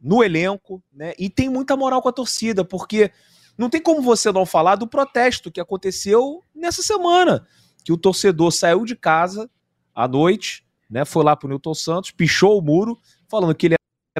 no 0.00 0.22
elenco, 0.22 0.80
né? 0.92 1.12
E 1.18 1.28
tem 1.28 1.48
muita 1.48 1.76
moral 1.76 2.00
com 2.00 2.08
a 2.08 2.12
torcida, 2.12 2.64
porque 2.64 3.10
não 3.58 3.68
tem 3.68 3.82
como 3.82 4.00
você 4.00 4.30
não 4.30 4.46
falar 4.46 4.76
do 4.76 4.86
protesto 4.86 5.50
que 5.50 5.60
aconteceu 5.60 6.42
nessa 6.54 6.80
semana, 6.80 7.44
que 7.84 7.92
o 7.92 7.98
torcedor 7.98 8.52
saiu 8.52 8.84
de 8.84 8.94
casa 8.94 9.50
à 9.92 10.06
noite, 10.06 10.64
né? 10.88 11.04
Foi 11.04 11.24
lá 11.24 11.34
pro 11.34 11.48
Newton 11.48 11.74
Santos, 11.74 12.12
pichou 12.12 12.56
o 12.56 12.62
muro, 12.62 12.96
falando 13.28 13.54
que 13.54 13.66
ele 13.66 13.74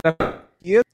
era 0.04 0.44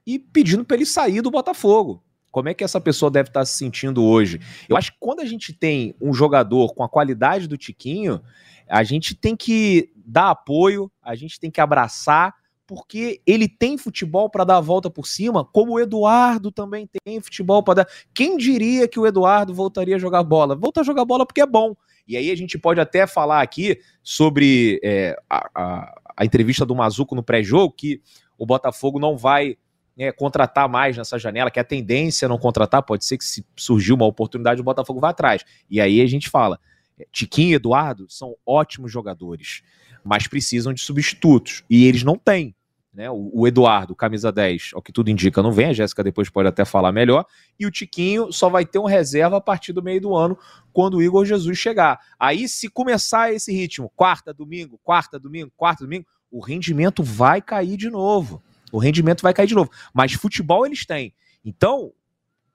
e 0.07 0.19
pedindo 0.19 0.65
para 0.65 0.77
ele 0.77 0.87
sair 0.87 1.23
do 1.23 1.31
Botafogo. 1.31 2.06
Como 2.37 2.51
é 2.51 2.55
que 2.55 2.63
essa 2.63 2.79
pessoa 2.79 3.11
deve 3.11 3.31
estar 3.31 3.47
se 3.47 3.57
sentindo 3.57 4.05
hoje? 4.05 4.39
Eu 4.69 4.77
acho 4.77 4.93
que 4.93 4.99
quando 5.01 5.21
a 5.21 5.25
gente 5.25 5.55
tem 5.55 5.95
um 5.99 6.13
jogador 6.13 6.75
com 6.75 6.83
a 6.83 6.89
qualidade 6.89 7.49
do 7.49 7.57
Tiquinho, 7.57 8.21
a 8.69 8.85
gente 8.85 9.15
tem 9.15 9.35
que 9.35 9.91
dar 9.97 10.33
apoio, 10.33 10.93
a 11.03 11.15
gente 11.15 11.41
tem 11.41 11.51
que 11.51 11.63
abraçar, 11.63 12.35
porque 12.67 13.23
ele 13.27 13.49
tem 13.49 13.79
futebol 13.79 14.29
para 14.29 14.45
dar 14.45 14.59
a 14.59 14.61
volta 14.61 14.91
por 14.91 15.07
cima, 15.07 15.47
como 15.47 15.73
o 15.73 15.81
Eduardo 15.81 16.53
também 16.53 16.87
tem 17.07 17.23
futebol 17.23 17.63
para 17.63 17.85
dar. 17.85 17.89
Quem 18.13 18.37
diria 18.37 18.87
que 18.87 19.01
o 19.01 19.07
Eduardo 19.07 19.55
voltaria 19.55 19.97
a 19.97 19.99
jogar 19.99 20.23
bola? 20.23 20.55
Volta 20.55 20.83
a 20.83 20.85
jogar 20.85 21.07
bola 21.07 21.25
porque 21.25 21.41
é 21.41 21.47
bom. 21.47 21.75
E 22.07 22.19
aí 22.19 22.31
a 22.31 22.37
gente 22.37 22.59
pode 22.59 22.79
até 22.79 23.07
falar 23.07 23.41
aqui 23.41 23.81
sobre 24.03 24.79
é, 24.85 25.17
a, 25.31 25.49
a, 25.55 26.01
a 26.19 26.25
entrevista 26.27 26.67
do 26.67 26.77
Mazuco 26.77 27.15
no 27.15 27.23
pré-jogo, 27.23 27.73
que 27.75 28.03
o 28.37 28.45
Botafogo 28.45 28.99
não 28.99 29.17
vai 29.17 29.57
é, 29.99 30.13
contratar 30.13 30.69
mais 30.69 30.97
nessa 30.97 31.19
janela, 31.19 31.51
que 31.51 31.59
a 31.59 31.65
tendência 31.65 32.27
é 32.27 32.29
não 32.29 32.39
contratar, 32.39 32.83
pode 32.83 33.05
ser 33.05 33.17
que 33.17 33.25
se 33.25 33.45
surgir 33.57 33.93
uma 33.93 34.05
oportunidade, 34.05 34.61
o 34.61 34.65
Botafogo 34.65 35.01
vá 35.01 35.11
atrás. 35.11 35.45
E 35.71 35.81
aí 35.81 36.01
a 36.01 36.07
gente 36.07 36.29
fala, 36.29 36.61
é, 36.99 37.07
Tiquinho 37.11 37.53
e 37.53 37.55
Eduardo 37.55 38.07
são 38.09 38.35
ótimos 38.45 38.93
jogadores, 38.93 39.63
mas 40.05 40.27
precisam 40.27 40.73
de 40.73 40.81
substitutos. 40.81 41.65
E 41.71 41.87
eles 41.87 42.03
não 42.03 42.17
têm. 42.17 42.55
Né? 42.93 43.11
O, 43.11 43.31
o 43.33 43.47
Eduardo, 43.47 43.95
camisa 43.95 44.31
10, 44.31 44.71
ao 44.75 44.83
que 44.83 44.93
tudo 44.93 45.11
indica, 45.11 45.43
não 45.43 45.53
vem. 45.53 45.67
A 45.67 45.73
Jéssica 45.73 46.05
depois 46.05 46.29
pode 46.29 46.49
até 46.49 46.65
falar 46.65 46.93
melhor. 46.93 47.25
E 47.59 47.67
o 47.67 47.71
Tiquinho 47.71 48.33
só 48.33 48.49
vai 48.49 48.65
ter 48.67 48.79
um 48.79 48.87
reserva 48.87 49.39
a 49.39 49.41
partir 49.41 49.73
do 49.73 49.83
meio 49.83 50.01
do 50.01 50.15
ano, 50.15 50.39
quando 50.73 50.99
o 50.99 51.03
Igor 51.03 51.25
Jesus 51.25 51.59
chegar. 51.59 51.99
Aí, 52.19 52.49
se 52.49 52.69
começar 52.69 53.33
esse 53.33 53.53
ritmo, 53.53 53.91
quarta, 53.95 54.33
domingo, 54.33 54.79
quarta, 54.83 55.19
domingo, 55.19 55.53
quarta, 55.57 55.85
domingo, 55.85 56.07
o 56.31 56.41
rendimento 56.41 57.03
vai 57.03 57.41
cair 57.41 57.77
de 57.77 57.89
novo 57.89 58.43
o 58.73 58.79
rendimento 58.79 59.23
vai 59.23 59.33
cair 59.33 59.47
de 59.47 59.55
novo. 59.55 59.71
Mas 59.93 60.13
futebol 60.13 60.67
eles 60.67 60.85
têm. 60.85 61.15
Então, 61.45 61.93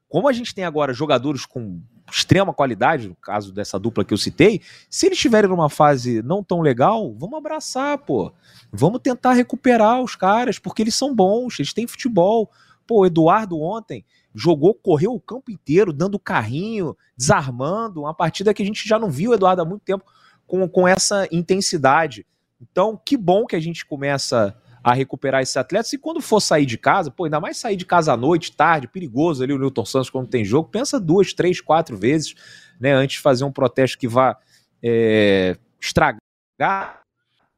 como 0.10 0.28
a 0.28 0.34
gente 0.34 0.54
tem 0.54 0.66
agora 0.66 0.94
jogadores 0.94 1.46
com 1.46 1.82
extrema 2.12 2.54
qualidade, 2.54 3.08
no 3.08 3.16
caso 3.16 3.54
dessa 3.54 3.80
dupla 3.80 4.04
que 4.04 4.14
eu 4.14 4.18
citei, 4.18 4.62
se 4.90 5.06
eles 5.06 5.18
estiverem 5.18 5.50
numa 5.50 5.70
fase 5.70 6.22
não 6.22 6.44
tão 6.44 6.60
legal, 6.60 7.14
vamos 7.14 7.38
abraçar, 7.38 7.98
pô. 8.00 8.34
Vamos 8.72 9.00
tentar 9.02 9.34
recuperar 9.34 10.02
os 10.02 10.16
caras, 10.16 10.60
porque 10.60 10.82
eles 10.82 10.96
são 10.96 11.16
bons, 11.16 11.58
eles 11.60 11.74
têm 11.74 11.88
futebol. 11.88 12.52
Pô, 12.86 13.00
o 13.00 13.06
Eduardo 13.06 13.60
ontem 13.60 14.04
jogou, 14.36 14.74
correu 14.74 15.14
o 15.14 15.20
campo 15.20 15.52
inteiro, 15.52 15.94
dando 15.94 16.20
carrinho, 16.20 16.96
desarmando, 17.18 18.02
uma 18.02 18.14
partida 18.14 18.54
que 18.54 18.64
a 18.64 18.66
gente 18.66 18.88
já 18.88 19.00
não 19.00 19.10
viu 19.10 19.32
o 19.32 19.34
Eduardo 19.34 19.62
há 19.62 19.66
muito 19.66 19.84
tempo 19.84 20.04
com, 20.46 20.68
com 20.68 20.88
essa 20.88 21.28
intensidade. 21.32 22.26
Então, 22.62 23.00
que 23.04 23.16
bom 23.16 23.46
que 23.46 23.56
a 23.56 23.60
gente 23.60 23.86
começa 23.86 24.56
a 24.84 24.94
recuperar 24.94 25.42
esses 25.42 25.56
atletas. 25.56 25.94
E 25.94 25.98
quando 25.98 26.22
for 26.22 26.40
sair 26.40 26.66
de 26.66 26.78
casa, 26.78 27.12
pô, 27.12 27.26
ainda 27.26 27.40
mais 27.40 27.58
sair 27.58 27.76
de 27.76 27.86
casa 27.86 28.14
à 28.14 28.18
noite, 28.18 28.56
tarde, 28.56 28.88
perigoso 28.88 29.44
ali 29.44 29.54
o 29.54 29.58
Newton 29.58 29.86
Santos 29.86 30.10
quando 30.10 30.28
tem 30.28 30.44
jogo, 30.44 30.70
pensa 30.70 31.00
duas, 31.00 31.34
três, 31.34 31.62
quatro 31.62 31.98
vezes, 31.98 32.34
né, 32.80 32.94
antes 32.94 33.18
de 33.18 33.22
fazer 33.22 33.44
um 33.44 33.52
protesto 33.52 33.98
que 33.98 34.08
vá 34.08 34.38
é, 34.84 35.56
estragar 35.80 37.02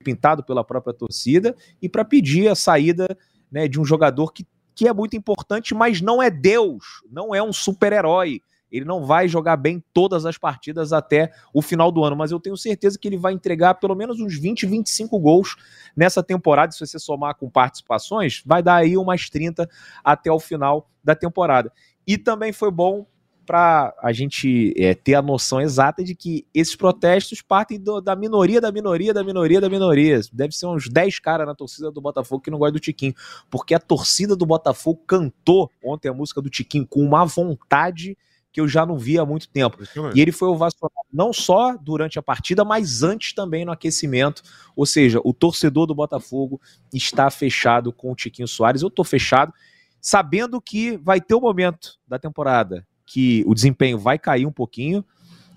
pintado 0.03 0.43
pela 0.43 0.63
própria 0.63 0.93
torcida 0.93 1.55
e 1.81 1.87
para 1.87 2.03
pedir 2.03 2.49
a 2.49 2.55
saída 2.55 3.17
né, 3.49 3.67
de 3.67 3.79
um 3.79 3.85
jogador 3.85 4.33
que, 4.33 4.45
que 4.75 4.87
é 4.87 4.93
muito 4.93 5.15
importante, 5.15 5.73
mas 5.73 6.01
não 6.01 6.21
é 6.21 6.29
Deus, 6.29 7.01
não 7.09 7.33
é 7.33 7.41
um 7.41 7.53
super-herói. 7.53 8.41
Ele 8.73 8.85
não 8.85 9.05
vai 9.05 9.27
jogar 9.27 9.55
bem 9.55 9.83
todas 9.93 10.25
as 10.25 10.35
partidas 10.35 10.91
até 10.91 11.31
o 11.53 11.61
final 11.61 11.91
do 11.91 12.03
ano, 12.03 12.15
mas 12.15 12.31
eu 12.31 12.39
tenho 12.39 12.57
certeza 12.57 12.97
que 12.97 13.07
ele 13.07 13.17
vai 13.17 13.31
entregar 13.31 13.75
pelo 13.75 13.93
menos 13.93 14.19
uns 14.19 14.35
20, 14.35 14.65
25 14.65 15.19
gols 15.19 15.55
nessa 15.95 16.23
temporada. 16.23 16.71
Se 16.71 16.79
você 16.79 16.97
somar 16.97 17.35
com 17.35 17.47
participações, 17.47 18.41
vai 18.43 18.63
dar 18.63 18.77
aí 18.77 18.97
umas 18.97 19.29
30 19.29 19.69
até 20.03 20.31
o 20.31 20.39
final 20.39 20.89
da 21.03 21.15
temporada. 21.15 21.71
E 22.07 22.17
também 22.17 22.51
foi 22.51 22.71
bom 22.71 23.05
para 23.45 23.93
a 24.01 24.11
gente 24.11 24.73
é, 24.77 24.93
ter 24.93 25.15
a 25.15 25.21
noção 25.21 25.61
exata 25.61 26.03
de 26.03 26.15
que 26.15 26.47
esses 26.53 26.75
protestos 26.75 27.41
partem 27.41 27.79
do, 27.79 28.01
da 28.01 28.15
minoria, 28.15 28.59
da 28.59 28.71
minoria, 28.71 29.13
da 29.13 29.23
minoria, 29.23 29.61
da 29.61 29.69
minoria. 29.69 30.19
Deve 30.31 30.55
ser 30.55 30.65
uns 30.65 30.89
10 30.89 31.19
caras 31.19 31.45
na 31.45 31.53
torcida 31.53 31.91
do 31.91 32.01
Botafogo 32.01 32.41
que 32.41 32.49
não 32.49 32.57
gostam 32.57 32.73
do 32.73 32.79
Tiquinho, 32.79 33.13
porque 33.51 33.75
a 33.75 33.79
torcida 33.79 34.35
do 34.35 34.45
Botafogo 34.45 35.01
cantou 35.05 35.69
ontem 35.83 36.09
a 36.09 36.13
música 36.13 36.41
do 36.41 36.49
Tiquinho 36.49 36.87
com 36.87 37.01
uma 37.01 37.25
vontade 37.25 38.17
que 38.53 38.61
eu 38.61 38.67
já 38.67 38.85
não 38.85 38.99
vi 38.99 39.17
há 39.17 39.25
muito 39.25 39.49
tempo. 39.49 39.79
E 40.15 40.21
ele 40.21 40.31
foi 40.31 40.47
ovacionado 40.47 40.93
não 41.11 41.33
só 41.33 41.75
durante 41.75 42.19
a 42.19 42.21
partida, 42.21 42.63
mas 42.63 43.01
antes 43.01 43.33
também 43.33 43.65
no 43.65 43.71
aquecimento. 43.71 44.43
Ou 44.75 44.85
seja, 44.85 45.19
o 45.23 45.33
torcedor 45.33 45.87
do 45.87 45.95
Botafogo 45.95 46.61
está 46.93 47.31
fechado 47.31 47.91
com 47.91 48.11
o 48.11 48.15
Tiquinho 48.15 48.47
Soares. 48.47 48.83
Eu 48.83 48.89
estou 48.89 49.03
fechado, 49.03 49.51
sabendo 49.99 50.61
que 50.61 50.95
vai 50.97 51.19
ter 51.19 51.33
o 51.33 51.39
um 51.39 51.41
momento 51.41 51.99
da 52.07 52.19
temporada 52.19 52.85
que 53.05 53.43
o 53.47 53.55
desempenho 53.55 53.97
vai 53.97 54.19
cair 54.19 54.45
um 54.45 54.51
pouquinho 54.51 55.03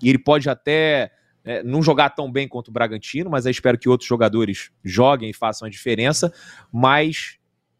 e 0.01 0.09
ele 0.09 0.17
pode 0.17 0.49
até 0.49 1.11
é, 1.45 1.61
não 1.63 1.83
jogar 1.83 2.09
tão 2.09 2.31
bem 2.31 2.47
quanto 2.47 2.69
o 2.69 2.71
Bragantino, 2.71 3.29
mas 3.29 3.45
eu 3.45 3.51
espero 3.51 3.77
que 3.77 3.87
outros 3.87 4.09
jogadores 4.09 4.71
joguem 4.83 5.29
e 5.29 5.33
façam 5.33 5.67
a 5.67 5.71
diferença. 5.71 6.33
Mas 6.73 7.37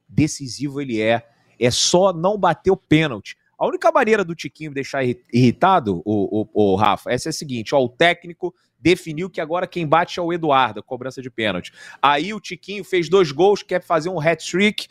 decisivo 0.07 0.79
ele 0.79 1.01
é. 1.01 1.27
É 1.59 1.71
só 1.71 2.13
não 2.13 2.37
bater 2.37 2.69
o 2.69 2.77
pênalti. 2.77 3.35
A 3.57 3.65
única 3.65 3.91
maneira 3.91 4.23
do 4.23 4.35
Tiquinho 4.35 4.73
deixar 4.73 5.03
irritado, 5.33 6.01
o, 6.05 6.47
o, 6.53 6.73
o 6.73 6.75
Rafa, 6.75 7.11
essa 7.11 7.29
é 7.29 7.31
a 7.31 7.33
seguinte: 7.33 7.73
ó, 7.73 7.83
o 7.83 7.89
técnico 7.89 8.53
definiu 8.79 9.29
que 9.29 9.41
agora 9.41 9.65
quem 9.65 9.87
bate 9.87 10.19
é 10.19 10.21
o 10.21 10.31
Eduardo, 10.31 10.83
cobrança 10.83 11.21
de 11.21 11.31
pênalti. 11.31 11.71
Aí 12.01 12.33
o 12.33 12.39
Tiquinho 12.39 12.83
fez 12.83 13.09
dois 13.09 13.31
gols, 13.31 13.63
quer 13.63 13.81
fazer 13.81 14.09
um 14.09 14.19
hat-trick, 14.19 14.87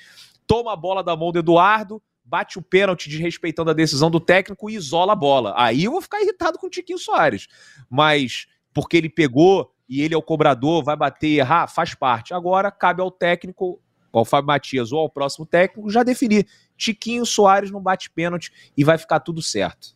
toma 0.47 0.73
a 0.73 0.77
bola 0.77 1.05
da 1.05 1.17
mão 1.17 1.31
do 1.31 1.39
Eduardo, 1.39 2.03
bate 2.25 2.59
o 2.59 2.63
pênalti 2.63 3.09
desrespeitando 3.09 3.71
a 3.71 3.75
decisão 3.75 4.11
do 4.11 4.19
técnico 4.19 4.69
e 4.69 4.75
isola 4.75 5.13
a 5.13 5.17
bola. 5.17 5.55
Aí 5.57 5.85
eu 5.85 5.93
vou 5.93 6.03
ficar 6.03 6.21
irritado 6.21 6.59
com 6.59 6.67
o 6.67 6.71
Tiquinho 6.71 6.99
Soares. 6.99 7.47
Mas 7.89 8.47
porque 8.75 8.97
ele 8.97 9.09
pegou 9.09 9.71
e 9.89 10.03
ele 10.03 10.15
é 10.15 10.17
o 10.19 10.23
cobrador, 10.23 10.83
vai 10.83 10.97
bater 10.97 11.29
e 11.29 11.39
errar, 11.39 11.69
faz 11.69 11.95
parte. 11.95 12.35
Agora 12.35 12.71
cabe 12.71 13.01
ao 13.01 13.11
técnico, 13.11 13.81
ao 14.19 14.25
Fábio 14.25 14.49
Matias 14.49 14.93
ou 14.93 15.01
ao 15.01 15.11
próximo 15.11 15.47
técnico, 15.47 15.91
já 15.91 16.03
definir. 16.03 16.47
Tiquinho 16.77 17.25
Soares 17.25 17.71
não 17.71 17.81
bate 17.81 18.11
pênalti 18.11 18.53
e 18.77 18.85
vai 18.85 18.99
ficar 18.99 19.21
tudo 19.21 19.41
certo. 19.41 19.96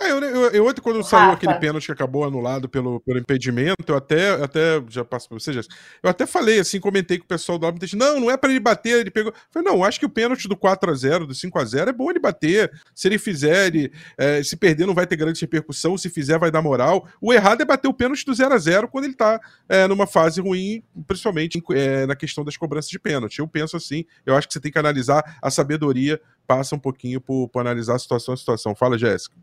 É, 0.00 0.12
eu, 0.12 0.20
eu, 0.20 0.50
eu, 0.50 0.66
ontem, 0.66 0.80
quando 0.80 1.02
saiu 1.02 1.32
aquele 1.32 1.54
pênalti 1.54 1.86
que 1.86 1.92
acabou 1.92 2.22
anulado 2.24 2.68
pelo, 2.68 3.00
pelo 3.00 3.18
impedimento, 3.18 3.76
eu 3.88 3.96
até, 3.96 4.30
até 4.42 4.80
já 4.88 5.04
passo 5.04 5.28
pra 5.28 5.36
você, 5.36 5.50
eu 5.50 6.08
até 6.08 6.24
falei 6.24 6.60
assim, 6.60 6.78
comentei 6.78 7.18
com 7.18 7.24
o 7.24 7.28
pessoal 7.28 7.58
do 7.58 7.66
árbitro, 7.66 7.98
não, 7.98 8.20
não 8.20 8.30
é 8.30 8.36
para 8.36 8.50
ele 8.50 8.60
bater, 8.60 9.00
ele 9.00 9.10
pegou. 9.10 9.32
Eu 9.32 9.38
falei, 9.50 9.68
não, 9.68 9.82
acho 9.82 9.98
que 9.98 10.06
o 10.06 10.08
pênalti 10.08 10.46
do 10.46 10.56
4 10.56 10.88
a 10.88 10.94
0 10.94 11.26
do 11.26 11.34
5 11.34 11.58
a 11.58 11.64
0 11.64 11.90
é 11.90 11.92
bom 11.92 12.10
ele 12.10 12.20
bater. 12.20 12.70
Se 12.94 13.08
ele 13.08 13.18
fizer, 13.18 13.66
ele, 13.66 13.92
é, 14.16 14.40
se 14.40 14.56
perder, 14.56 14.86
não 14.86 14.94
vai 14.94 15.04
ter 15.04 15.16
grande 15.16 15.40
repercussão, 15.40 15.98
se 15.98 16.08
fizer, 16.08 16.38
vai 16.38 16.52
dar 16.52 16.62
moral. 16.62 17.08
O 17.20 17.32
errado 17.32 17.62
é 17.62 17.64
bater 17.64 17.88
o 17.88 17.94
pênalti 17.94 18.24
do 18.24 18.32
0 18.32 18.54
a 18.54 18.58
0 18.58 18.86
quando 18.86 19.06
ele 19.06 19.14
tá 19.14 19.40
é, 19.68 19.88
numa 19.88 20.06
fase 20.06 20.40
ruim, 20.40 20.80
principalmente 21.08 21.60
é, 21.72 22.06
na 22.06 22.14
questão 22.14 22.44
das 22.44 22.56
cobranças 22.56 22.90
de 22.90 23.00
pênalti. 23.00 23.40
Eu 23.40 23.48
penso 23.48 23.76
assim, 23.76 24.04
eu 24.24 24.36
acho 24.36 24.46
que 24.46 24.54
você 24.54 24.60
tem 24.60 24.70
que 24.70 24.78
analisar 24.78 25.38
a 25.42 25.50
sabedoria, 25.50 26.20
passa 26.46 26.76
um 26.76 26.78
pouquinho 26.78 27.20
por, 27.20 27.48
por 27.48 27.60
analisar 27.60 27.96
a 27.96 27.98
situação 27.98 28.32
a 28.32 28.36
situação. 28.36 28.76
Fala, 28.76 28.96
Jéssica. 28.96 29.34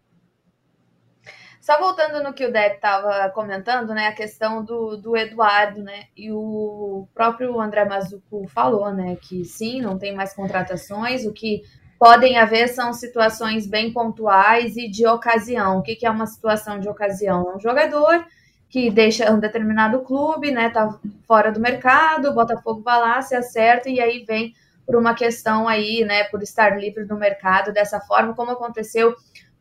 Só 1.65 1.79
voltando 1.79 2.21
no 2.21 2.31
que 2.31 2.45
o 2.45 2.51
Deb 2.51 2.75
estava 2.75 3.27
comentando, 3.31 3.91
né, 3.91 4.05
a 4.05 4.13
questão 4.13 4.63
do, 4.63 4.95
do 4.97 5.17
Eduardo, 5.17 5.81
né, 5.81 6.03
e 6.15 6.31
o 6.31 7.07
próprio 7.11 7.59
André 7.59 7.83
Mazuco 7.85 8.47
falou, 8.49 8.93
né, 8.93 9.17
que 9.19 9.43
sim, 9.43 9.81
não 9.81 9.97
tem 9.97 10.13
mais 10.13 10.31
contratações, 10.31 11.25
o 11.25 11.33
que 11.33 11.63
podem 11.97 12.37
haver 12.37 12.67
são 12.67 12.93
situações 12.93 13.65
bem 13.65 13.91
pontuais 13.91 14.77
e 14.77 14.87
de 14.87 15.07
ocasião. 15.07 15.79
O 15.79 15.81
que, 15.81 15.95
que 15.95 16.05
é 16.05 16.11
uma 16.11 16.27
situação 16.27 16.79
de 16.79 16.87
ocasião? 16.87 17.49
É 17.49 17.55
um 17.55 17.59
jogador 17.59 18.23
que 18.69 18.91
deixa 18.91 19.31
um 19.31 19.39
determinado 19.39 20.01
clube, 20.01 20.51
né, 20.51 20.69
tá 20.69 20.99
fora 21.27 21.51
do 21.51 21.59
mercado, 21.59 22.29
o 22.29 22.35
Botafogo 22.35 22.83
vai 22.83 22.99
lá, 22.99 23.19
se 23.23 23.33
acerta 23.33 23.89
e 23.89 23.99
aí 23.99 24.23
vem 24.23 24.53
por 24.85 24.95
uma 24.95 25.15
questão 25.15 25.67
aí, 25.67 26.05
né, 26.05 26.25
por 26.25 26.43
estar 26.43 26.77
livre 26.79 27.05
do 27.05 27.17
mercado 27.17 27.73
dessa 27.73 27.99
forma, 27.99 28.35
como 28.35 28.51
aconteceu 28.51 29.15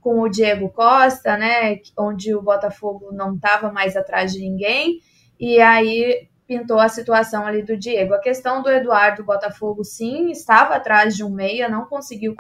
com 0.04 0.20
o 0.20 0.28
Diego 0.28 0.68
Costa, 0.68 1.34
né, 1.38 1.78
onde 1.98 2.34
o 2.34 2.42
Botafogo 2.42 3.10
não 3.10 3.36
estava 3.36 3.72
mais 3.72 3.96
atrás 3.96 4.34
de 4.34 4.38
ninguém, 4.38 5.00
e 5.40 5.58
aí 5.58 6.28
pintou 6.46 6.78
a 6.78 6.90
situação 6.90 7.46
ali 7.46 7.62
do 7.62 7.74
Diego. 7.74 8.12
A 8.12 8.20
questão 8.20 8.62
do 8.62 8.70
Eduardo 8.70 9.24
Botafogo, 9.24 9.82
sim, 9.82 10.30
estava 10.30 10.74
atrás 10.74 11.16
de 11.16 11.24
um 11.24 11.30
meia, 11.30 11.70
não 11.70 11.86
conseguiu, 11.86 12.34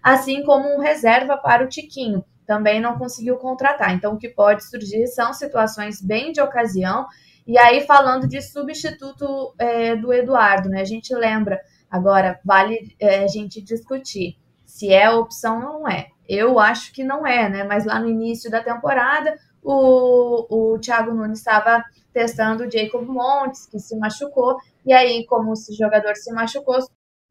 assim 0.00 0.44
como 0.44 0.72
um 0.72 0.78
reserva 0.78 1.36
para 1.36 1.64
o 1.64 1.68
Tiquinho, 1.68 2.24
também 2.46 2.80
não 2.80 2.96
conseguiu 2.96 3.36
contratar. 3.36 3.92
Então, 3.92 4.14
o 4.14 4.18
que 4.18 4.28
pode 4.28 4.64
surgir 4.64 5.08
são 5.08 5.32
situações 5.32 6.00
bem 6.00 6.30
de 6.30 6.40
ocasião. 6.40 7.04
E 7.44 7.58
aí, 7.58 7.84
falando 7.84 8.28
de 8.28 8.40
substituto 8.40 9.52
é, 9.58 9.96
do 9.96 10.12
Eduardo, 10.12 10.68
né, 10.68 10.82
a 10.82 10.84
gente 10.84 11.12
lembra, 11.12 11.60
agora 11.90 12.38
vale 12.44 12.94
é, 13.00 13.24
a 13.24 13.26
gente 13.26 13.60
discutir 13.60 14.36
se 14.64 14.92
é 14.92 15.10
opção 15.10 15.56
ou 15.56 15.80
não 15.80 15.88
é. 15.88 16.10
Eu 16.28 16.58
acho 16.58 16.92
que 16.92 17.02
não 17.02 17.26
é, 17.26 17.48
né? 17.48 17.64
Mas 17.64 17.86
lá 17.86 17.98
no 17.98 18.08
início 18.08 18.50
da 18.50 18.62
temporada, 18.62 19.34
o, 19.62 20.74
o 20.74 20.78
Thiago 20.78 21.12
Nunes 21.12 21.38
estava 21.38 21.82
testando 22.12 22.64
o 22.64 22.70
Jacob 22.70 23.06
Montes, 23.06 23.66
que 23.66 23.78
se 23.78 23.96
machucou, 23.96 24.56
e 24.84 24.92
aí, 24.92 25.24
como 25.26 25.52
esse 25.52 25.74
jogador 25.74 26.16
se 26.16 26.32
machucou, 26.32 26.78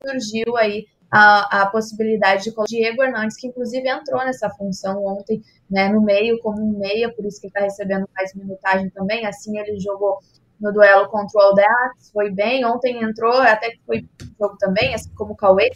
surgiu 0.04 0.56
aí 0.56 0.86
a, 1.12 1.62
a 1.62 1.66
possibilidade 1.68 2.44
de 2.44 2.52
colocar 2.52 2.70
Diego 2.70 3.04
Hernandes, 3.04 3.38
que 3.38 3.48
inclusive 3.48 3.88
entrou 3.88 4.24
nessa 4.24 4.50
função 4.50 5.04
ontem, 5.06 5.42
né, 5.70 5.90
no 5.90 6.02
meio, 6.02 6.40
como 6.40 6.62
um 6.62 6.78
meia, 6.78 7.14
por 7.14 7.26
isso 7.26 7.42
que 7.42 7.48
está 7.48 7.62
recebendo 7.62 8.08
mais 8.16 8.34
minutagem 8.34 8.90
também, 8.90 9.26
assim 9.26 9.58
ele 9.58 9.80
jogou 9.80 10.20
no 10.60 10.72
duelo 10.72 11.08
contra 11.10 11.40
o 11.40 11.42
Aldax, 11.42 12.12
foi 12.12 12.32
bem, 12.32 12.66
ontem 12.66 13.04
entrou, 13.04 13.34
até 13.34 13.70
que 13.72 13.80
foi 13.86 14.08
jogo 14.40 14.58
também, 14.58 14.94
assim 14.94 15.14
como 15.16 15.34
o 15.34 15.36
Cauê, 15.36 15.70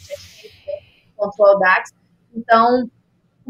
contra 1.15 1.43
o 1.43 1.45
Aldax, 1.47 1.91
então 2.35 2.89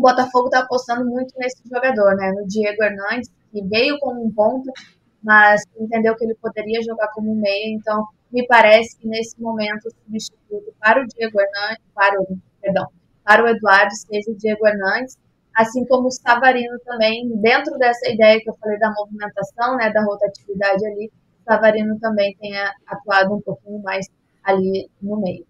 o 0.02 0.10
Botafogo 0.10 0.48
está 0.48 0.62
apostando 0.62 1.06
muito 1.06 1.32
nesse 1.38 1.62
jogador, 1.70 2.16
né? 2.16 2.32
No 2.32 2.48
Diego 2.48 2.84
Hernandes, 2.84 3.30
que 3.52 3.62
veio 3.62 4.00
como 4.00 4.26
um 4.26 4.32
ponto, 4.32 4.72
mas 5.24 5.62
entendeu 5.80 6.16
que 6.16 6.26
ele 6.26 6.34
poderia 6.42 6.82
jogar 6.82 7.10
como 7.10 7.32
um 7.32 7.36
meia, 7.36 7.70
então 7.70 8.08
me 8.32 8.46
parece 8.48 8.98
que 8.98 9.08
nesse 9.08 9.40
momento 9.40 9.86
o 9.86 9.92
substituto 9.92 10.74
para 10.80 11.04
o 11.04 11.08
Diego 11.08 11.40
Hernandes, 11.40 11.84
para 11.94 12.20
o, 12.20 12.38
perdão, 12.60 12.88
para 13.24 13.44
o 13.44 13.48
Eduardo 13.48 13.94
seja 13.94 14.32
o 14.32 14.36
Diego 14.36 14.66
Hernandes, 14.68 15.20
assim 15.56 15.86
como 15.86 16.08
o 16.08 16.12
Savarino 16.12 16.80
também, 16.84 17.30
dentro 17.38 17.78
dessa 17.78 18.10
ideia 18.10 18.40
que 18.42 18.50
eu 18.50 18.56
falei 18.56 18.80
da 18.80 18.92
movimentação, 18.92 19.76
né, 19.78 19.92
da 19.92 20.04
rotatividade 20.04 20.84
ali, 20.84 21.12
Savarino 21.46 22.00
também 22.00 22.36
tenha 22.40 22.72
atuado 22.88 23.36
um 23.36 23.42
pouquinho 23.42 23.80
mais 23.84 24.08
ali 24.44 24.90
no 25.00 25.22
meio. 25.22 25.46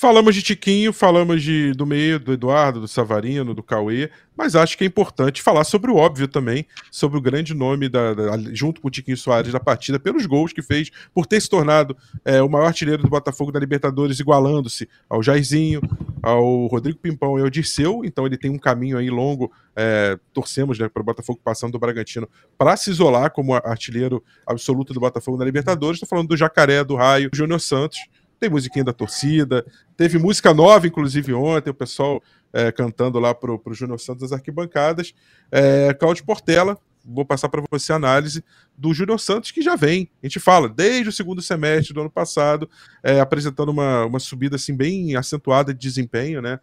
Falamos 0.00 0.34
de 0.34 0.40
Tiquinho, 0.40 0.94
falamos 0.94 1.42
de, 1.42 1.74
do 1.74 1.84
meio, 1.84 2.18
do 2.18 2.32
Eduardo, 2.32 2.80
do 2.80 2.88
Savarino, 2.88 3.52
do 3.52 3.62
Cauê, 3.62 4.08
mas 4.34 4.56
acho 4.56 4.78
que 4.78 4.82
é 4.82 4.86
importante 4.86 5.42
falar 5.42 5.62
sobre 5.62 5.90
o 5.90 5.96
óbvio 5.96 6.26
também, 6.26 6.64
sobre 6.90 7.18
o 7.18 7.20
grande 7.20 7.52
nome, 7.52 7.86
da, 7.86 8.14
da 8.14 8.38
junto 8.50 8.80
com 8.80 8.88
o 8.88 8.90
Tiquinho 8.90 9.18
Soares, 9.18 9.52
da 9.52 9.60
partida, 9.60 10.00
pelos 10.00 10.24
gols 10.24 10.54
que 10.54 10.62
fez, 10.62 10.90
por 11.12 11.26
ter 11.26 11.38
se 11.38 11.50
tornado 11.50 11.94
é, 12.24 12.40
o 12.40 12.48
maior 12.48 12.68
artilheiro 12.68 13.02
do 13.02 13.10
Botafogo 13.10 13.52
da 13.52 13.60
Libertadores, 13.60 14.18
igualando-se 14.18 14.88
ao 15.06 15.22
Jairzinho, 15.22 15.82
ao 16.22 16.66
Rodrigo 16.68 16.98
Pimpão 16.98 17.38
e 17.38 17.42
ao 17.42 17.50
Dirceu, 17.50 18.00
então 18.02 18.24
ele 18.24 18.38
tem 18.38 18.50
um 18.50 18.58
caminho 18.58 18.96
aí 18.96 19.10
longo, 19.10 19.52
é, 19.76 20.18
torcemos 20.32 20.78
né, 20.78 20.88
para 20.88 21.02
o 21.02 21.04
Botafogo 21.04 21.38
passando 21.44 21.72
do 21.72 21.78
Bragantino 21.78 22.26
para 22.56 22.74
se 22.78 22.88
isolar 22.88 23.30
como 23.32 23.52
artilheiro 23.52 24.24
absoluto 24.46 24.94
do 24.94 25.00
Botafogo 25.00 25.36
na 25.36 25.44
Libertadores, 25.44 25.96
estou 25.96 26.08
falando 26.08 26.28
do 26.28 26.38
Jacaré, 26.38 26.82
do 26.82 26.96
Raio, 26.96 27.28
Júnior 27.34 27.60
Santos, 27.60 27.98
tem 28.40 28.50
musiquinha 28.50 28.84
da 28.84 28.92
torcida, 28.92 29.64
teve 29.96 30.18
música 30.18 30.52
nova, 30.54 30.86
inclusive, 30.86 31.32
ontem, 31.34 31.70
o 31.70 31.74
pessoal 31.74 32.22
é, 32.52 32.72
cantando 32.72 33.20
lá 33.20 33.34
pro, 33.34 33.58
pro 33.58 33.74
Júnior 33.74 34.00
Santos 34.00 34.22
das 34.22 34.32
arquibancadas. 34.32 35.14
É, 35.52 35.94
Cláudio 35.94 36.24
Portela 36.24 36.78
vou 37.04 37.24
passar 37.24 37.48
para 37.48 37.62
você 37.70 37.92
a 37.92 37.96
análise 37.96 38.44
do 38.76 38.92
Júnior 38.92 39.18
Santos, 39.18 39.50
que 39.50 39.62
já 39.62 39.74
vem, 39.74 40.10
a 40.22 40.26
gente 40.26 40.38
fala, 40.38 40.68
desde 40.68 41.08
o 41.08 41.12
segundo 41.12 41.40
semestre 41.40 41.94
do 41.94 42.00
ano 42.00 42.10
passado, 42.10 42.68
é, 43.02 43.20
apresentando 43.20 43.70
uma, 43.70 44.04
uma 44.04 44.20
subida 44.20 44.56
assim 44.56 44.74
bem 44.74 45.16
acentuada 45.16 45.72
de 45.72 45.80
desempenho, 45.80 46.42
né? 46.42 46.58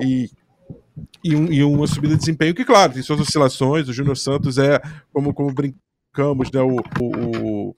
E 0.00 0.30
e, 1.22 1.34
um, 1.34 1.50
e, 1.50 1.62
uma 1.62 1.86
subida 1.86 2.14
de 2.14 2.20
desempenho 2.20 2.54
que, 2.54 2.64
claro, 2.64 2.92
tem 2.92 3.02
suas 3.02 3.20
oscilações. 3.20 3.88
O 3.88 3.92
Júnior 3.92 4.16
Santos 4.16 4.58
é, 4.58 4.80
como, 5.12 5.32
como 5.32 5.52
brincamos, 5.52 6.50
né, 6.50 6.60
o, 6.60 6.76
o 7.00 7.76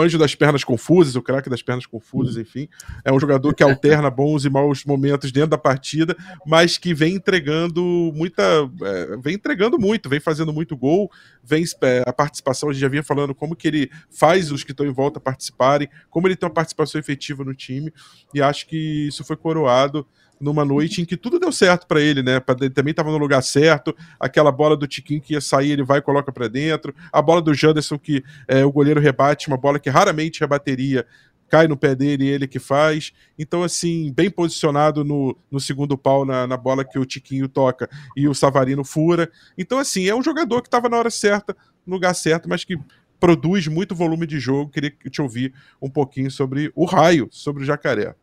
anjo 0.00 0.18
das 0.18 0.34
pernas 0.34 0.64
confusas, 0.64 1.14
o 1.16 1.22
craque 1.22 1.50
das 1.50 1.62
pernas 1.62 1.86
confusas, 1.86 2.36
uhum. 2.36 2.42
enfim. 2.42 2.68
É 3.04 3.12
um 3.12 3.20
jogador 3.20 3.54
que 3.54 3.62
alterna 3.62 4.10
bons 4.10 4.44
e 4.44 4.50
maus 4.50 4.84
momentos 4.84 5.30
dentro 5.32 5.50
da 5.50 5.58
partida, 5.58 6.16
mas 6.46 6.78
que 6.78 6.94
vem 6.94 7.14
entregando 7.14 7.82
muita. 8.14 8.42
É, 8.82 9.16
vem 9.18 9.34
entregando 9.34 9.78
muito, 9.78 10.08
vem 10.08 10.20
fazendo 10.20 10.52
muito 10.52 10.76
gol, 10.76 11.10
vem 11.42 11.64
é, 11.82 12.02
a 12.06 12.12
participação, 12.12 12.68
a 12.68 12.72
gente 12.72 12.82
já 12.82 12.88
vinha 12.88 13.02
falando 13.02 13.34
como 13.34 13.56
que 13.56 13.68
ele 13.68 13.90
faz 14.10 14.50
os 14.50 14.64
que 14.64 14.72
estão 14.72 14.86
em 14.86 14.92
volta 14.92 15.20
participarem, 15.20 15.88
como 16.10 16.26
ele 16.26 16.36
tem 16.36 16.48
uma 16.48 16.54
participação 16.54 16.98
efetiva 16.98 17.44
no 17.44 17.54
time, 17.54 17.92
e 18.34 18.40
acho 18.40 18.66
que 18.66 19.08
isso 19.08 19.24
foi 19.24 19.36
coroado 19.36 20.06
numa 20.40 20.64
noite 20.64 21.02
em 21.02 21.04
que 21.04 21.16
tudo 21.16 21.38
deu 21.38 21.52
certo 21.52 21.86
para 21.86 22.00
ele, 22.00 22.22
né? 22.22 22.40
Ele 22.60 22.70
também 22.70 22.90
estava 22.92 23.10
no 23.10 23.18
lugar 23.18 23.42
certo. 23.42 23.94
Aquela 24.18 24.52
bola 24.52 24.76
do 24.76 24.86
Tiquinho 24.86 25.20
que 25.20 25.34
ia 25.34 25.40
sair, 25.40 25.72
ele 25.72 25.82
vai 25.82 25.98
e 25.98 26.02
coloca 26.02 26.32
para 26.32 26.48
dentro. 26.48 26.94
A 27.12 27.20
bola 27.20 27.42
do 27.42 27.54
Janderson 27.54 27.98
que 27.98 28.22
é, 28.46 28.64
o 28.64 28.72
goleiro 28.72 29.00
rebate, 29.00 29.48
uma 29.48 29.56
bola 29.56 29.78
que 29.78 29.90
raramente 29.90 30.40
rebateria, 30.40 31.06
cai 31.48 31.66
no 31.66 31.76
pé 31.76 31.94
dele 31.94 32.24
e 32.24 32.28
ele 32.28 32.46
que 32.46 32.58
faz. 32.58 33.12
Então, 33.38 33.62
assim, 33.62 34.12
bem 34.12 34.30
posicionado 34.30 35.04
no, 35.04 35.36
no 35.50 35.58
segundo 35.58 35.96
pau 35.96 36.24
na, 36.24 36.46
na 36.46 36.56
bola 36.56 36.84
que 36.84 36.98
o 36.98 37.06
Tiquinho 37.06 37.48
toca 37.48 37.88
e 38.16 38.28
o 38.28 38.34
Savarino 38.34 38.84
fura. 38.84 39.30
Então, 39.56 39.78
assim, 39.78 40.06
é 40.06 40.14
um 40.14 40.22
jogador 40.22 40.60
que 40.62 40.68
estava 40.68 40.88
na 40.88 40.98
hora 40.98 41.10
certa, 41.10 41.56
no 41.86 41.94
lugar 41.94 42.14
certo, 42.14 42.48
mas 42.48 42.64
que 42.64 42.78
produz 43.18 43.66
muito 43.66 43.94
volume 43.94 44.26
de 44.26 44.38
jogo. 44.38 44.70
Queria 44.70 44.92
te 45.10 45.22
ouvir 45.22 45.52
um 45.80 45.90
pouquinho 45.90 46.30
sobre 46.30 46.70
o 46.74 46.84
raio, 46.84 47.28
sobre 47.30 47.62
o 47.62 47.66
jacaré. 47.66 48.14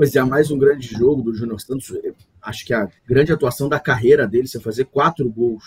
Pois 0.00 0.16
é, 0.16 0.22
mais 0.22 0.50
um 0.50 0.56
grande 0.56 0.86
jogo 0.86 1.20
do 1.20 1.34
Júnior 1.34 1.60
Santos. 1.60 1.92
Acho 2.40 2.64
que 2.64 2.72
a 2.72 2.88
grande 3.06 3.34
atuação 3.34 3.68
da 3.68 3.78
carreira 3.78 4.26
dele, 4.26 4.48
você 4.48 4.58
fazer 4.58 4.86
quatro 4.86 5.28
gols 5.28 5.62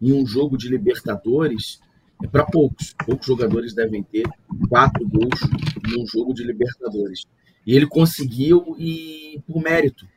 em 0.00 0.10
um 0.10 0.26
jogo 0.26 0.56
de 0.56 0.70
Libertadores, 0.70 1.82
é 2.22 2.26
para 2.26 2.46
poucos. 2.46 2.94
Poucos 3.04 3.26
jogadores 3.26 3.74
devem 3.74 4.02
ter 4.02 4.26
quatro 4.70 5.06
gols 5.06 5.38
num 5.86 6.06
jogo 6.06 6.32
de 6.32 6.42
Libertadores. 6.44 7.26
E 7.66 7.76
ele 7.76 7.86
conseguiu 7.86 8.74
e 8.78 9.42
por 9.46 9.60
mérito, 9.60 10.08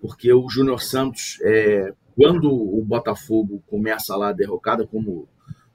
porque 0.00 0.32
o 0.32 0.48
Júnior 0.48 0.80
Santos, 0.80 1.40
é, 1.42 1.92
quando 2.14 2.48
o 2.52 2.80
Botafogo 2.84 3.60
começa 3.66 4.14
lá 4.14 4.28
a 4.28 4.32
derrocada, 4.32 4.86
como 4.86 5.26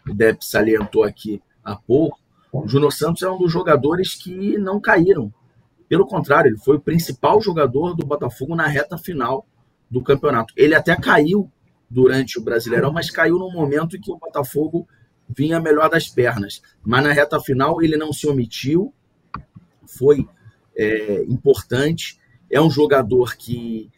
o 0.09 0.13
Depp 0.13 0.45
salientou 0.45 1.03
aqui 1.03 1.41
há 1.61 1.75
pouco, 1.75 2.17
o 2.53 2.65
Júnior 2.69 2.93
Santos 2.93 3.21
é 3.21 3.29
um 3.29 3.37
dos 3.37 3.51
jogadores 3.51 4.15
que 4.15 4.57
não 4.57 4.79
caíram 4.79 5.29
pelo 5.93 6.07
contrário, 6.07 6.49
ele 6.49 6.57
foi 6.57 6.77
o 6.77 6.81
principal 6.81 7.39
jogador 7.39 7.93
do 7.93 8.03
Botafogo 8.03 8.55
na 8.55 8.65
reta 8.65 8.97
final 8.97 9.45
do 9.91 10.01
campeonato. 10.01 10.51
Ele 10.57 10.73
até 10.73 10.95
caiu 10.95 11.51
durante 11.87 12.39
o 12.39 12.41
Brasileirão, 12.41 12.91
mas 12.91 13.11
caiu 13.11 13.37
no 13.37 13.51
momento 13.51 13.95
em 13.95 14.01
que 14.01 14.11
o 14.11 14.17
Botafogo 14.17 14.87
vinha 15.29 15.59
melhor 15.59 15.91
das 15.91 16.09
pernas. 16.09 16.63
Mas 16.83 17.03
na 17.03 17.13
reta 17.13 17.39
final 17.39 17.79
ele 17.79 17.95
não 17.95 18.11
se 18.11 18.25
omitiu, 18.25 18.91
foi 19.85 20.27
é, 20.75 21.25
importante. 21.25 22.17
É 22.49 22.59
um 22.59 22.71
jogador 22.71 23.35
que, 23.35 23.91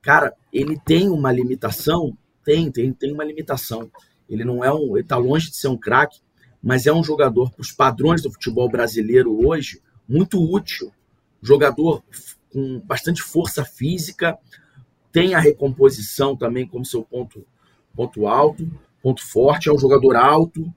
cara, 0.00 0.32
ele 0.50 0.80
tem 0.82 1.10
uma 1.10 1.30
limitação, 1.30 2.16
tem, 2.42 2.72
tem, 2.72 2.94
tem 2.94 3.12
uma 3.12 3.24
limitação. 3.24 3.90
Ele 4.26 4.42
não 4.42 4.64
é 4.64 4.72
um, 4.72 4.96
ele 4.96 5.06
tá 5.06 5.18
longe 5.18 5.50
de 5.50 5.56
ser 5.56 5.68
um 5.68 5.76
craque, 5.76 6.18
mas 6.62 6.86
é 6.86 6.92
um 6.94 7.04
jogador 7.04 7.50
para 7.50 7.60
os 7.60 7.72
padrões 7.72 8.22
do 8.22 8.32
futebol 8.32 8.70
brasileiro 8.70 9.46
hoje 9.46 9.82
muito 10.08 10.42
útil 10.42 10.90
jogador 11.42 12.02
com 12.52 12.80
bastante 12.80 13.22
força 13.22 13.64
física, 13.64 14.38
tem 15.10 15.34
a 15.34 15.40
recomposição 15.40 16.36
também 16.36 16.66
como 16.66 16.84
seu 16.84 17.02
ponto, 17.02 17.44
ponto 17.94 18.26
alto, 18.26 18.70
ponto 19.02 19.26
forte, 19.26 19.68
é 19.68 19.72
um 19.72 19.78
jogador 19.78 20.16
alto, 20.16 20.72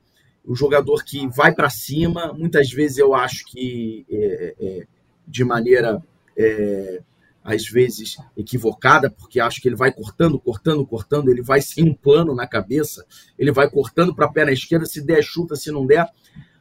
um 0.47 0.55
jogador 0.55 1.03
que 1.03 1.27
vai 1.27 1.53
para 1.53 1.69
cima, 1.69 2.33
muitas 2.33 2.69
vezes 2.71 2.97
eu 2.97 3.13
acho 3.13 3.45
que 3.45 4.05
é, 4.09 4.55
é, 4.59 4.87
de 5.27 5.43
maneira 5.43 6.03
é, 6.37 7.01
às 7.43 7.67
vezes 7.67 8.17
equivocada, 8.35 9.09
porque 9.09 9.39
acho 9.39 9.61
que 9.61 9.67
ele 9.67 9.75
vai 9.75 9.91
cortando, 9.91 10.39
cortando, 10.39 10.85
cortando, 10.85 11.29
ele 11.29 11.41
vai 11.41 11.61
sem 11.61 11.87
um 11.89 11.93
plano 11.93 12.33
na 12.33 12.47
cabeça, 12.47 13.05
ele 13.37 13.51
vai 13.51 13.69
cortando 13.69 14.15
para 14.15 14.25
a 14.25 14.31
perna 14.31 14.51
esquerda, 14.51 14.85
se 14.85 15.01
der 15.01 15.23
chuta, 15.23 15.55
se 15.55 15.71
não 15.71 15.85
der, 15.85 16.09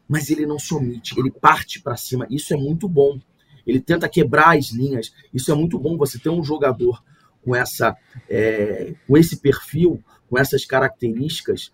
mas 0.07 0.31
ele 0.31 0.47
não 0.47 0.59
se 0.59 0.75
omite, 0.75 1.19
ele 1.19 1.31
parte 1.31 1.81
para 1.81 1.97
cima, 1.97 2.27
isso 2.31 2.53
é 2.53 2.57
muito 2.57 2.89
bom 2.89 3.19
ele 3.67 3.81
tenta 3.81 4.09
quebrar 4.09 4.57
as 4.57 4.71
linhas. 4.71 5.13
Isso 5.33 5.51
é 5.51 5.55
muito 5.55 5.79
bom 5.79 5.97
você 5.97 6.19
ter 6.19 6.31
um 6.31 6.43
jogador 6.43 7.03
com 7.43 7.55
essa 7.55 7.97
é, 8.29 8.95
com 9.07 9.17
esse 9.17 9.37
perfil, 9.37 10.03
com 10.29 10.39
essas 10.39 10.65
características. 10.65 11.71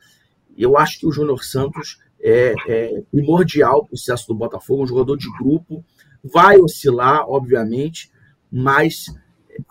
Eu 0.56 0.76
acho 0.76 0.98
que 0.98 1.06
o 1.06 1.12
Júnior 1.12 1.44
Santos 1.44 1.98
é, 2.20 2.54
é 2.68 3.02
primordial 3.10 3.84
para 3.84 3.94
o 3.94 3.96
sucesso 3.96 4.26
do 4.28 4.34
Botafogo, 4.34 4.82
um 4.82 4.86
jogador 4.86 5.16
de 5.16 5.30
grupo, 5.38 5.84
vai 6.22 6.58
oscilar, 6.58 7.24
obviamente, 7.28 8.10
mas 8.50 9.06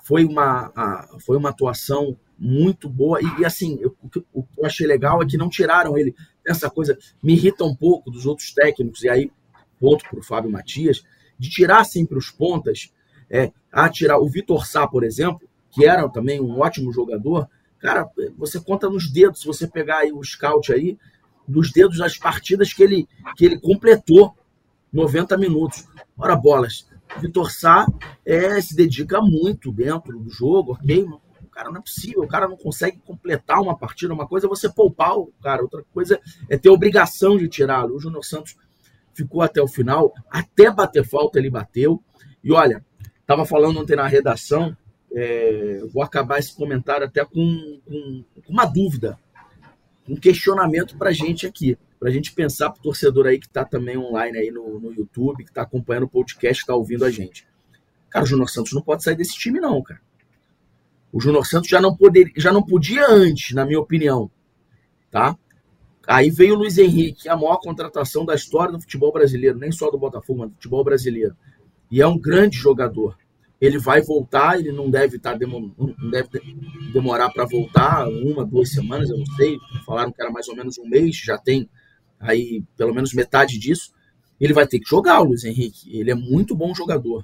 foi 0.04 0.26
uma, 0.26 0.72
a, 0.76 1.18
foi 1.20 1.38
uma 1.38 1.50
atuação 1.50 2.18
muito 2.38 2.90
boa. 2.90 3.20
E, 3.22 3.42
e 3.42 3.46
assim, 3.46 3.78
eu, 3.82 3.96
o 4.34 4.44
que 4.44 4.60
eu 4.60 4.66
achei 4.66 4.88
legal 4.88 5.22
é 5.22 5.26
que 5.26 5.38
não 5.38 5.50
tiraram 5.50 5.98
ele. 5.98 6.16
Essa 6.48 6.70
coisa 6.70 6.98
me 7.22 7.34
irrita 7.34 7.64
um 7.64 7.76
pouco 7.76 8.10
dos 8.10 8.26
outros 8.26 8.54
técnicos, 8.54 9.04
e 9.04 9.10
aí, 9.10 9.32
ponto 9.80 10.04
para 10.10 10.20
o 10.20 10.24
Fábio 10.24 10.50
Matias, 10.50 11.04
de 11.40 11.50
tirar 11.50 11.86
sempre 11.86 12.18
os 12.18 12.30
pontas, 12.30 12.94
é, 13.30 13.52
a 13.72 13.90
tirar 13.90 14.20
o 14.20 14.28
Vitor 14.28 14.68
Sá, 14.68 14.86
por 14.86 15.04
exemplo, 15.04 15.48
que 15.72 15.86
era 15.86 16.08
também 16.10 16.42
um 16.42 16.60
ótimo 16.60 16.92
jogador, 16.92 17.48
cara, 17.80 18.08
você 18.38 18.60
conta 18.60 18.90
nos 18.90 19.10
dedos, 19.10 19.42
se 19.42 19.48
você 19.48 19.68
pegar 19.68 20.00
aí 20.00 20.12
o 20.12 20.24
scout 20.24 20.74
aí, 20.74 20.98
dos 21.48 21.72
dedos 21.72 21.98
das 21.98 22.18
partidas 22.18 22.74
que 22.74 22.84
ele, 22.84 23.08
que 23.36 23.46
ele 23.46 23.60
completou 23.60 24.36
90 24.92 25.38
minutos. 25.38 25.88
Ora, 26.18 26.36
bolas, 26.36 26.88
Vitor 27.20 27.52
Sá 27.52 27.88
é, 28.26 28.62
se 28.62 28.76
dedica 28.76 29.22
muito 29.22 29.72
dentro 29.72 30.20
do 30.20 30.30
jogo, 30.30 30.74
ok? 30.74 31.06
O 31.42 31.48
cara 31.48 31.72
não 31.72 31.80
é 31.80 31.82
possível, 31.82 32.24
o 32.24 32.28
cara 32.28 32.48
não 32.48 32.56
consegue 32.56 33.00
completar 33.00 33.62
uma 33.62 33.76
partida. 33.76 34.14
Uma 34.14 34.28
coisa 34.28 34.46
é 34.46 34.50
você 34.50 34.70
poupar 34.70 35.18
o 35.18 35.34
cara, 35.42 35.62
outra 35.62 35.84
coisa 35.92 36.20
é 36.48 36.58
ter 36.58 36.70
obrigação 36.70 37.38
de 37.38 37.48
tirá-lo. 37.48 37.96
O 37.96 38.00
Júnior 38.00 38.24
Santos 38.24 38.56
ficou 39.20 39.42
até 39.42 39.62
o 39.62 39.68
final, 39.68 40.14
até 40.30 40.72
bater 40.72 41.06
falta 41.06 41.38
ele 41.38 41.50
bateu. 41.50 42.02
E 42.44 42.52
olha, 42.52 42.84
estava 43.20 43.46
falando 43.46 43.80
ontem 43.80 43.96
na 43.96 44.08
redação, 44.08 44.76
é, 45.14 45.80
vou 45.94 46.02
acabar 46.02 46.40
esse 46.40 46.56
comentário 46.56 47.06
até 47.06 47.24
com, 47.26 47.80
com, 47.86 48.24
com 48.46 48.54
uma 48.54 48.66
dúvida, 48.66 49.18
um 50.08 50.16
questionamento 50.16 50.98
para 50.98 51.10
a 51.10 51.14
gente 51.14 51.46
aqui, 51.46 51.78
para 52.00 52.10
a 52.10 52.12
gente 52.12 52.32
pensar 52.32 52.70
para 52.70 52.80
o 52.80 52.84
torcedor 52.84 53.28
aí 53.28 53.40
que 53.40 53.46
está 53.46 53.66
também 53.66 53.98
online 53.98 54.38
aí 54.38 54.52
no, 54.52 54.80
no 54.80 54.94
YouTube, 54.94 55.44
que 55.44 55.50
está 55.50 55.64
acompanhando 55.64 56.04
o 56.04 56.10
podcast, 56.10 56.64
está 56.64 56.74
ouvindo 56.74 57.04
a 57.04 57.12
gente. 57.12 57.46
Cara, 58.10 58.24
o 58.24 58.28
Júnior 58.28 58.50
Santos 58.50 58.74
não 58.74 58.82
pode 58.82 59.04
sair 59.04 59.16
desse 59.16 59.38
time, 59.38 59.60
não, 59.60 59.82
cara. 59.84 60.02
O 61.12 61.20
Júnior 61.20 61.46
Santos 61.46 61.70
já 61.70 61.82
não, 61.82 61.96
poder, 61.96 62.32
já 62.38 62.52
não 62.52 62.64
podia 62.64 63.06
antes, 63.08 63.54
na 63.54 63.66
minha 63.66 63.80
opinião. 63.80 64.32
Tá? 65.12 65.36
Aí 66.10 66.32
veio 66.32 66.56
o 66.56 66.58
Luiz 66.58 66.76
Henrique, 66.80 67.30
a 67.30 67.38
maior 67.38 67.58
contratação 67.58 68.26
da 68.26 68.34
história 68.34 68.72
do 68.72 68.82
futebol 68.82 69.14
brasileiro, 69.14 69.60
nem 69.60 69.72
só 69.72 69.92
do 69.92 69.98
Botafogo, 70.00 70.40
mas 70.40 70.50
do 70.50 70.56
futebol 70.56 70.84
brasileiro. 70.84 71.38
E 71.92 72.02
é 72.02 72.08
um 72.08 72.18
grande 72.18 72.58
jogador. 72.58 73.16
Ele 73.62 73.78
vai 73.78 74.02
voltar, 74.02 74.58
ele 74.58 74.72
não 74.72 74.90
deve, 74.90 75.20
tá 75.20 75.38
não 75.38 76.10
deve 76.10 76.30
demorar 76.92 77.30
para 77.30 77.46
voltar 77.46 78.08
uma, 78.08 78.44
duas 78.44 78.72
semanas, 78.72 79.08
eu 79.12 79.20
não 79.20 79.26
sei. 79.36 79.60
Falaram 79.86 80.12
que 80.12 80.20
era 80.20 80.32
mais 80.32 80.48
ou 80.48 80.56
menos 80.56 80.80
um 80.80 80.90
mês, 80.90 81.16
já 81.16 81.38
tem 81.38 81.70
aí 82.20 82.64
pelo 82.76 82.92
menos 82.92 83.14
metade 83.14 83.60
disso. 83.60 83.94
Ele 84.42 84.54
vai 84.54 84.66
ter 84.66 84.80
que 84.80 84.90
jogar, 84.90 85.22
o 85.22 85.26
Luiz 85.26 85.44
Henrique. 85.44 85.96
Ele 85.96 86.10
é 86.10 86.16
muito 86.16 86.56
bom 86.56 86.74
jogador. 86.74 87.24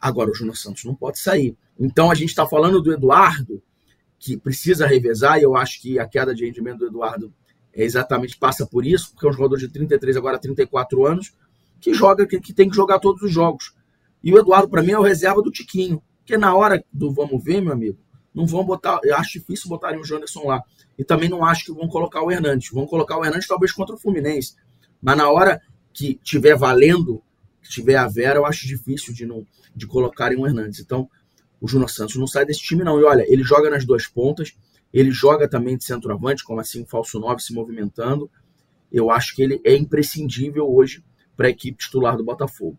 Agora, 0.00 0.32
o 0.32 0.34
Júnior 0.34 0.56
Santos 0.56 0.82
não 0.82 0.96
pode 0.96 1.20
sair. 1.20 1.56
Então, 1.78 2.10
a 2.10 2.14
gente 2.16 2.30
está 2.30 2.44
falando 2.44 2.82
do 2.82 2.92
Eduardo, 2.92 3.62
que 4.18 4.36
precisa 4.36 4.84
revezar, 4.84 5.38
e 5.38 5.44
eu 5.44 5.54
acho 5.54 5.80
que 5.80 5.96
a 6.00 6.08
queda 6.08 6.34
de 6.34 6.44
rendimento 6.44 6.78
do 6.78 6.86
Eduardo 6.86 7.32
é 7.78 7.84
exatamente 7.84 8.36
passa 8.36 8.66
por 8.66 8.84
isso, 8.84 9.12
porque 9.12 9.24
é 9.24 9.30
um 9.30 9.32
jogador 9.32 9.56
de 9.56 9.68
33, 9.68 10.16
agora 10.16 10.36
34 10.36 11.06
anos, 11.06 11.32
que 11.80 11.94
joga, 11.94 12.26
que, 12.26 12.40
que 12.40 12.52
tem 12.52 12.68
que 12.68 12.74
jogar 12.74 12.98
todos 12.98 13.22
os 13.22 13.30
jogos. 13.32 13.72
E 14.22 14.34
o 14.34 14.38
Eduardo, 14.38 14.68
para 14.68 14.82
mim, 14.82 14.90
é 14.90 14.98
o 14.98 15.02
reserva 15.02 15.40
do 15.40 15.52
Tiquinho. 15.52 16.02
Porque 16.18 16.36
na 16.36 16.52
hora 16.56 16.84
do 16.92 17.12
vamos 17.12 17.42
ver, 17.42 17.60
meu 17.60 17.72
amigo, 17.72 17.96
não 18.34 18.44
vão 18.48 18.64
botar. 18.64 18.98
Eu 19.04 19.14
acho 19.14 19.38
difícil 19.38 19.68
botarem 19.68 20.00
o 20.00 20.04
Janderson 20.04 20.48
lá. 20.48 20.60
E 20.98 21.04
também 21.04 21.28
não 21.28 21.44
acho 21.44 21.66
que 21.66 21.72
vão 21.72 21.86
colocar 21.86 22.20
o 22.20 22.32
Hernandes. 22.32 22.68
Vão 22.72 22.84
colocar 22.84 23.16
o 23.16 23.24
Hernandes 23.24 23.46
talvez 23.46 23.70
contra 23.70 23.94
o 23.94 23.98
Fluminense. 23.98 24.56
Mas 25.00 25.16
na 25.16 25.30
hora 25.30 25.60
que 25.92 26.18
tiver 26.20 26.56
valendo, 26.56 27.22
que 27.62 27.70
tiver 27.70 27.94
a 27.94 28.08
Vera, 28.08 28.40
eu 28.40 28.44
acho 28.44 28.66
difícil 28.66 29.14
de 29.14 29.24
não 29.24 29.46
de 29.74 29.86
colocarem 29.86 30.36
o 30.36 30.44
Hernandes. 30.44 30.80
Então, 30.80 31.08
o 31.60 31.68
Júnior 31.68 31.90
Santos 31.90 32.16
não 32.16 32.26
sai 32.26 32.44
desse 32.44 32.60
time, 32.60 32.82
não. 32.82 33.00
E 33.00 33.04
olha, 33.04 33.24
ele 33.28 33.44
joga 33.44 33.70
nas 33.70 33.84
duas 33.84 34.08
pontas, 34.08 34.52
ele 34.92 35.10
joga 35.10 35.48
também 35.48 35.76
de 35.76 35.84
centroavante, 35.84 36.44
como 36.44 36.60
assim, 36.60 36.84
falso 36.84 37.18
9 37.18 37.42
se 37.42 37.52
movimentando. 37.52 38.30
Eu 38.90 39.10
acho 39.10 39.34
que 39.34 39.42
ele 39.42 39.60
é 39.64 39.76
imprescindível 39.76 40.70
hoje 40.70 41.04
para 41.36 41.46
a 41.46 41.50
equipe 41.50 41.78
titular 41.78 42.16
do 42.16 42.24
Botafogo. 42.24 42.78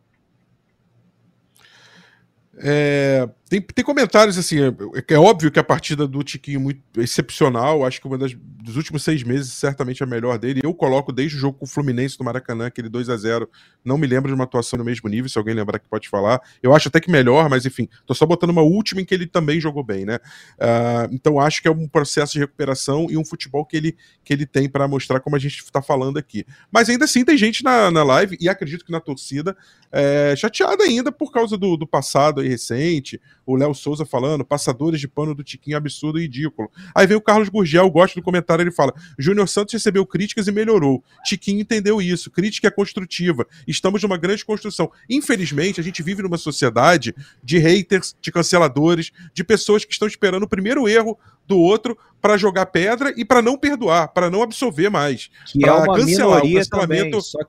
É, 2.58 3.30
tem, 3.50 3.60
tem 3.62 3.84
comentários 3.84 4.38
assim, 4.38 4.60
é, 4.60 5.14
é, 5.14 5.18
óbvio 5.18 5.50
que 5.50 5.60
a 5.60 5.64
partida 5.64 6.08
do 6.08 6.24
Tiquinho 6.24 6.60
é 6.60 6.64
muito 6.64 6.82
excepcional, 6.98 7.84
acho 7.84 8.00
que 8.00 8.08
uma 8.08 8.18
das 8.18 8.36
dos 8.70 8.76
últimos 8.76 9.04
seis 9.04 9.24
meses, 9.24 9.52
certamente 9.54 10.04
a 10.04 10.06
melhor 10.06 10.38
dele. 10.38 10.62
Eu 10.64 10.74
coloco 10.74 11.12
desde 11.12 11.38
o 11.38 11.40
jogo 11.40 11.58
com 11.58 11.66
o 11.66 11.68
Fluminense 11.68 12.18
do 12.18 12.24
Maracanã, 12.24 12.68
aquele 12.68 12.90
2 12.90 13.10
a 13.10 13.18
0 13.18 13.50
não 13.84 13.98
me 13.98 14.06
lembro 14.06 14.30
de 14.30 14.36
uma 14.36 14.44
atuação 14.44 14.78
no 14.78 14.86
mesmo 14.86 15.10
nível, 15.10 15.30
se 15.30 15.38
alguém 15.38 15.56
lembrar 15.56 15.80
que 15.80 15.88
pode 15.88 16.08
falar. 16.08 16.40
Eu 16.62 16.76
acho 16.76 16.90
até 16.90 17.00
que 17.00 17.10
melhor, 17.10 17.50
mas 17.50 17.66
enfim, 17.66 17.88
tô 18.06 18.14
só 18.14 18.26
botando 18.26 18.52
uma 18.52 18.62
última 18.62 19.02
em 19.02 19.06
que 19.06 19.14
ele 19.14 19.26
também 19.26 19.60
jogou 19.60 19.84
bem, 19.84 20.06
né? 20.06 20.18
Uh, 20.58 21.10
então 21.12 21.40
acho 21.40 21.62
que 21.62 21.68
é 21.68 21.72
um 21.72 21.88
processo 21.88 22.34
de 22.34 22.40
recuperação 22.40 23.08
e 23.10 23.18
um 23.18 23.26
futebol 23.26 23.66
que 23.66 23.78
ele, 23.78 23.98
que 24.24 24.34
ele 24.34 24.46
tem 24.46 24.70
para 24.70 24.88
mostrar 24.88 25.20
como 25.20 25.36
a 25.36 25.40
gente 25.40 25.60
está 25.60 25.82
falando 25.82 26.18
aqui. 26.18 26.46
Mas 26.72 26.90
ainda 26.90 27.06
assim 27.06 27.26
tem 27.26 27.38
gente 27.38 27.64
na, 27.64 27.90
na 27.90 28.04
live, 28.04 28.38
e 28.40 28.50
acredito 28.50 28.86
que 28.86 28.92
na 28.92 29.00
torcida, 29.00 29.56
é, 29.92 30.36
chateada 30.36 30.84
ainda 30.84 31.12
por 31.12 31.32
causa 31.32 31.58
do, 31.58 31.76
do 31.78 31.88
passado 31.88 32.42
aí 32.42 32.48
recente, 32.48 33.20
o 33.50 33.56
Léo 33.56 33.74
Souza 33.74 34.06
falando, 34.06 34.46
passadores 34.46 35.00
de 35.00 35.08
pano 35.08 35.34
do 35.34 35.44
Tiquinho 35.44 35.76
absurdo 35.76 36.20
e 36.20 36.24
ridículo. 36.24 36.70
Aí 36.94 37.08
vem 37.08 37.18
o 37.18 37.22
Carlos 37.22 37.50
Gurgel, 37.50 37.90
gosto 37.90 38.16
do 38.16 38.22
comentário, 38.22 38.62
ele 38.62 38.72
fala: 38.72 38.94
Júnior 39.18 39.48
Santos 39.50 39.74
recebeu 39.74 40.06
críticas 40.06 40.48
e 40.48 40.52
melhorou. 40.52 41.04
Tiquinho 41.26 41.62
entendeu 41.62 42.00
isso. 42.00 42.30
Crítica 42.30 42.68
é 42.68 42.72
construtiva. 42.72 43.48
Estamos 43.68 44.04
numa 44.04 44.18
grande 44.18 44.46
construção. 44.46 44.92
Infelizmente, 45.10 45.80
a 45.80 45.84
gente 45.84 46.04
vive 46.04 46.22
numa 46.22 46.38
sociedade 46.38 47.16
de 47.44 47.58
haters, 47.58 48.16
de 48.22 48.32
canceladores, 48.32 49.12
de 49.34 49.44
pessoas 49.44 49.84
que 49.84 49.94
estão 49.94 50.08
esperando 50.08 50.44
o 50.44 50.50
primeiro 50.50 50.88
erro 50.88 51.18
do 51.48 51.58
outro 51.58 51.98
para 52.22 52.38
jogar 52.38 52.68
pedra 52.68 53.12
e 53.18 53.26
para 53.26 53.42
não 53.42 53.58
perdoar, 53.58 54.10
para 54.10 54.30
não 54.30 54.44
absolver 54.44 54.90
mais. 54.90 55.32
Que 55.48 55.66
é 55.66 55.68
cancelar 55.68 56.46
o 56.46 56.54
cancelamento. 56.54 56.70
Também, 56.70 57.22
só 57.22 57.40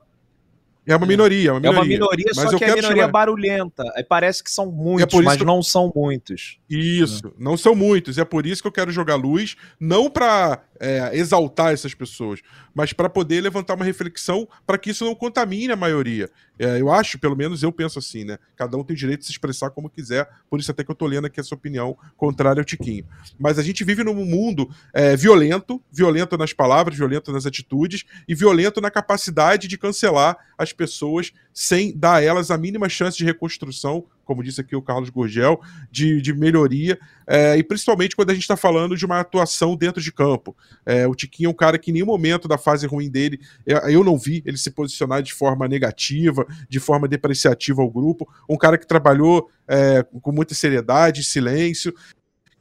é 0.87 0.97
uma 0.97 1.07
minoria, 1.07 1.51
é 1.51 1.53
uma 1.53 1.61
minoria. 1.61 1.79
É 1.79 1.83
uma 1.83 1.89
minoria, 1.89 2.33
mas 2.35 2.51
só 2.51 2.59
que 2.59 2.65
é 2.65 2.75
minoria 2.75 3.07
barulhenta. 3.07 3.85
Aí 3.95 4.03
parece 4.03 4.43
que 4.43 4.51
são 4.51 4.71
muitos, 4.71 5.21
é 5.21 5.23
mas 5.23 5.39
que... 5.39 5.45
não 5.45 5.63
são 5.63 5.93
muitos. 5.95 6.59
Isso, 6.69 7.27
é. 7.27 7.31
não 7.39 7.57
são 7.57 7.75
muitos. 7.75 8.19
É 8.19 8.25
por 8.25 8.47
isso 8.47 8.63
que 8.63 8.69
eu 8.69 8.73
quero 8.73 8.91
jogar 8.91 9.17
luz, 9.17 9.57
não 9.79 10.11
para 10.11 10.63
é, 10.81 11.11
exaltar 11.17 11.73
essas 11.73 11.95
pessoas, 11.95 12.41
mas 12.75 12.93
para 12.93 13.09
poder 13.09 13.41
levantar 13.41 13.75
uma 13.75 13.85
reflexão 13.85 14.49
para 14.67 14.79
que 14.79 14.91
isso 14.91 15.05
não 15.05 15.15
contamine 15.15 15.73
a 15.73 15.77
maioria. 15.77 16.31
É, 16.59 16.81
eu 16.81 16.93
acho, 16.93 17.19
pelo 17.19 17.35
menos 17.35 17.63
eu 17.63 17.73
penso 17.73 17.99
assim, 17.99 18.25
né? 18.25 18.39
Cada 18.55 18.77
um 18.77 18.85
tem 18.85 18.95
direito 18.95 19.21
de 19.21 19.27
se 19.27 19.33
expressar 19.33 19.71
como 19.71 19.89
quiser, 19.89 20.29
por 20.49 20.61
isso 20.61 20.71
até 20.71 20.85
que 20.85 20.91
eu 20.91 20.95
tô 20.95 21.07
lendo 21.07 21.27
aqui 21.27 21.41
essa 21.41 21.55
opinião 21.55 21.97
contrária 22.17 22.61
ao 22.61 22.65
Tiquinho. 22.65 23.05
Mas 23.39 23.59
a 23.59 23.63
gente 23.63 23.83
vive 23.83 24.05
num 24.05 24.15
mundo 24.15 24.69
é, 24.93 25.17
violento, 25.17 25.83
violento 25.91 26.37
nas 26.37 26.53
palavras, 26.53 26.97
violento 26.97 27.33
nas 27.33 27.47
atitudes 27.47 28.05
e 28.29 28.35
violento 28.35 28.81
na 28.81 28.91
capacidade 28.91 29.69
de 29.69 29.79
cancelar 29.79 30.37
as 30.59 30.73
pessoas 30.73 31.33
sem 31.53 31.97
dar 31.97 32.17
a 32.17 32.23
elas 32.23 32.51
a 32.51 32.59
mínima 32.59 32.89
chance 32.89 33.17
de 33.17 33.25
reconstrução 33.25 34.07
como 34.31 34.45
disse 34.45 34.61
aqui 34.61 34.77
o 34.77 34.83
Carlos 34.83 35.11
Gurgel, 35.11 35.61
de, 35.91 36.23
de 36.23 36.33
melhoria, 36.33 36.97
é, 37.27 37.57
e 37.57 37.65
principalmente 37.65 38.15
quando 38.15 38.31
a 38.31 38.33
gente 38.33 38.45
está 38.45 38.57
falando 38.57 38.97
de 38.97 39.05
uma 39.05 39.19
atuação 39.19 39.75
dentro 39.75 40.01
de 40.01 40.13
campo. 40.13 40.57
É, 40.87 41.05
o 41.05 41.17
Tiquinho 41.17 41.49
é 41.49 41.51
um 41.51 41.55
cara 41.55 41.77
que 41.77 41.91
em 41.91 41.95
nenhum 41.95 42.07
momento 42.07 42.47
da 42.47 42.57
fase 42.57 42.87
ruim 42.87 43.11
dele, 43.11 43.41
eu 43.67 44.05
não 44.05 44.17
vi 44.17 44.41
ele 44.47 44.57
se 44.57 44.71
posicionar 44.71 45.21
de 45.21 45.35
forma 45.35 45.67
negativa, 45.67 46.47
de 46.69 46.79
forma 46.79 47.09
depreciativa 47.09 47.83
ao 47.83 47.91
grupo, 47.91 48.33
um 48.49 48.57
cara 48.57 48.79
que 48.79 48.87
trabalhou 48.87 49.51
é, 49.67 50.07
com 50.23 50.31
muita 50.31 50.55
seriedade, 50.55 51.25
silêncio, 51.25 51.93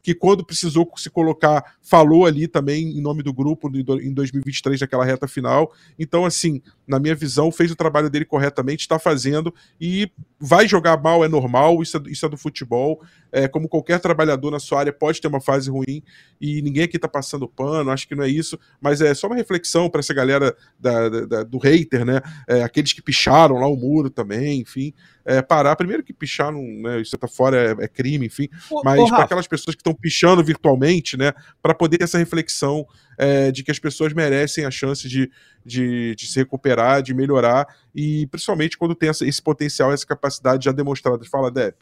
que 0.10 0.16
quando 0.16 0.44
precisou 0.44 0.92
se 0.96 1.08
colocar, 1.08 1.76
falou 1.84 2.26
ali 2.26 2.48
também 2.48 2.98
em 2.98 3.00
nome 3.00 3.22
do 3.22 3.32
grupo 3.32 3.70
em 3.78 4.12
2023, 4.12 4.82
naquela 4.82 5.06
reta 5.06 5.28
final. 5.28 5.72
Então, 6.00 6.26
assim, 6.26 6.64
na 6.88 6.98
minha 6.98 7.14
visão, 7.14 7.52
fez 7.52 7.70
o 7.70 7.76
trabalho 7.76 8.10
dele 8.10 8.26
corretamente, 8.26 8.82
está 8.82 8.98
fazendo 8.98 9.54
e 9.80 10.12
vai 10.40 10.68
jogar 10.68 11.00
mal, 11.00 11.24
é 11.24 11.28
normal, 11.28 11.84
isso 11.84 11.98
é, 11.98 12.02
isso 12.08 12.26
é 12.26 12.30
do 12.30 12.38
futebol. 12.38 13.04
É, 13.32 13.48
como 13.48 13.70
qualquer 13.70 14.00
trabalhador 14.00 14.50
na 14.50 14.60
sua 14.60 14.80
área 14.80 14.92
pode 14.92 15.22
ter 15.22 15.28
uma 15.28 15.40
fase 15.40 15.70
ruim 15.70 16.02
e 16.42 16.60
ninguém 16.64 16.86
aqui 16.86 16.96
está 16.96 17.08
passando 17.08 17.48
pano, 17.48 17.92
acho 17.92 18.08
que 18.08 18.16
não 18.16 18.24
é 18.24 18.30
isso, 18.30 18.58
mas 18.82 19.02
é 19.02 19.14
só 19.14 19.28
uma 19.28 19.36
reflexão 19.36 19.92
para 19.92 20.00
essa 20.00 20.14
galera 20.16 20.58
da, 20.80 21.10
da, 21.10 21.44
do 21.44 21.60
hater, 21.60 22.04
né? 22.04 22.20
É, 22.48 22.64
aqueles 22.64 22.94
que 22.94 23.02
picharam 23.04 23.58
lá 23.58 23.68
o 23.68 23.76
muro 23.76 24.10
também, 24.10 24.62
enfim. 24.62 24.92
É, 25.30 25.44
parar, 25.44 25.76
primeiro 25.76 26.04
que 26.04 26.12
pichar, 26.12 26.52
não, 26.52 26.64
né, 26.64 27.00
isso 27.00 27.16
tá 27.16 27.28
fora, 27.28 27.76
é, 27.80 27.86
é 27.86 27.88
crime, 27.88 28.26
enfim, 28.26 28.50
mas 28.84 29.08
para 29.10 29.24
aquelas 29.24 29.48
pessoas 29.48 29.76
que 29.76 29.82
estão 29.82 29.94
pichando 29.94 30.44
virtualmente, 30.44 31.16
né, 31.16 31.34
para 31.62 31.76
poder 31.76 32.00
ter 32.00 32.06
essa 32.06 32.18
reflexão 32.18 32.88
é, 33.16 33.52
de 33.52 33.64
que 33.64 33.70
as 33.70 33.78
pessoas 33.78 34.12
merecem 34.12 34.66
a 34.66 34.72
chance 34.72 35.08
de, 35.08 35.30
de, 35.64 36.16
de, 36.16 36.26
se 36.26 36.40
recuperar, 36.40 37.04
de 37.04 37.14
melhorar, 37.14 37.68
e 37.94 38.26
principalmente 38.28 38.76
quando 38.76 38.96
tem 38.96 39.10
essa, 39.10 39.24
esse 39.24 39.42
potencial, 39.42 39.94
essa 39.94 40.06
capacidade 40.06 40.66
já 40.66 40.72
demonstrada. 40.72 41.24
Fala, 41.26 41.52
Dep. 41.52 41.76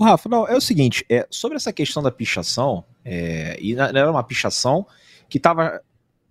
Rafa, 0.00 0.28
não, 0.28 0.46
é 0.46 0.56
o 0.56 0.60
seguinte, 0.60 1.04
é, 1.08 1.26
sobre 1.28 1.56
essa 1.56 1.72
questão 1.72 2.02
da 2.02 2.10
pichação, 2.12 2.84
é, 3.04 3.58
e 3.60 3.74
era 3.74 4.10
uma 4.10 4.22
pichação 4.22 4.86
que 5.28 5.38
estava 5.38 5.80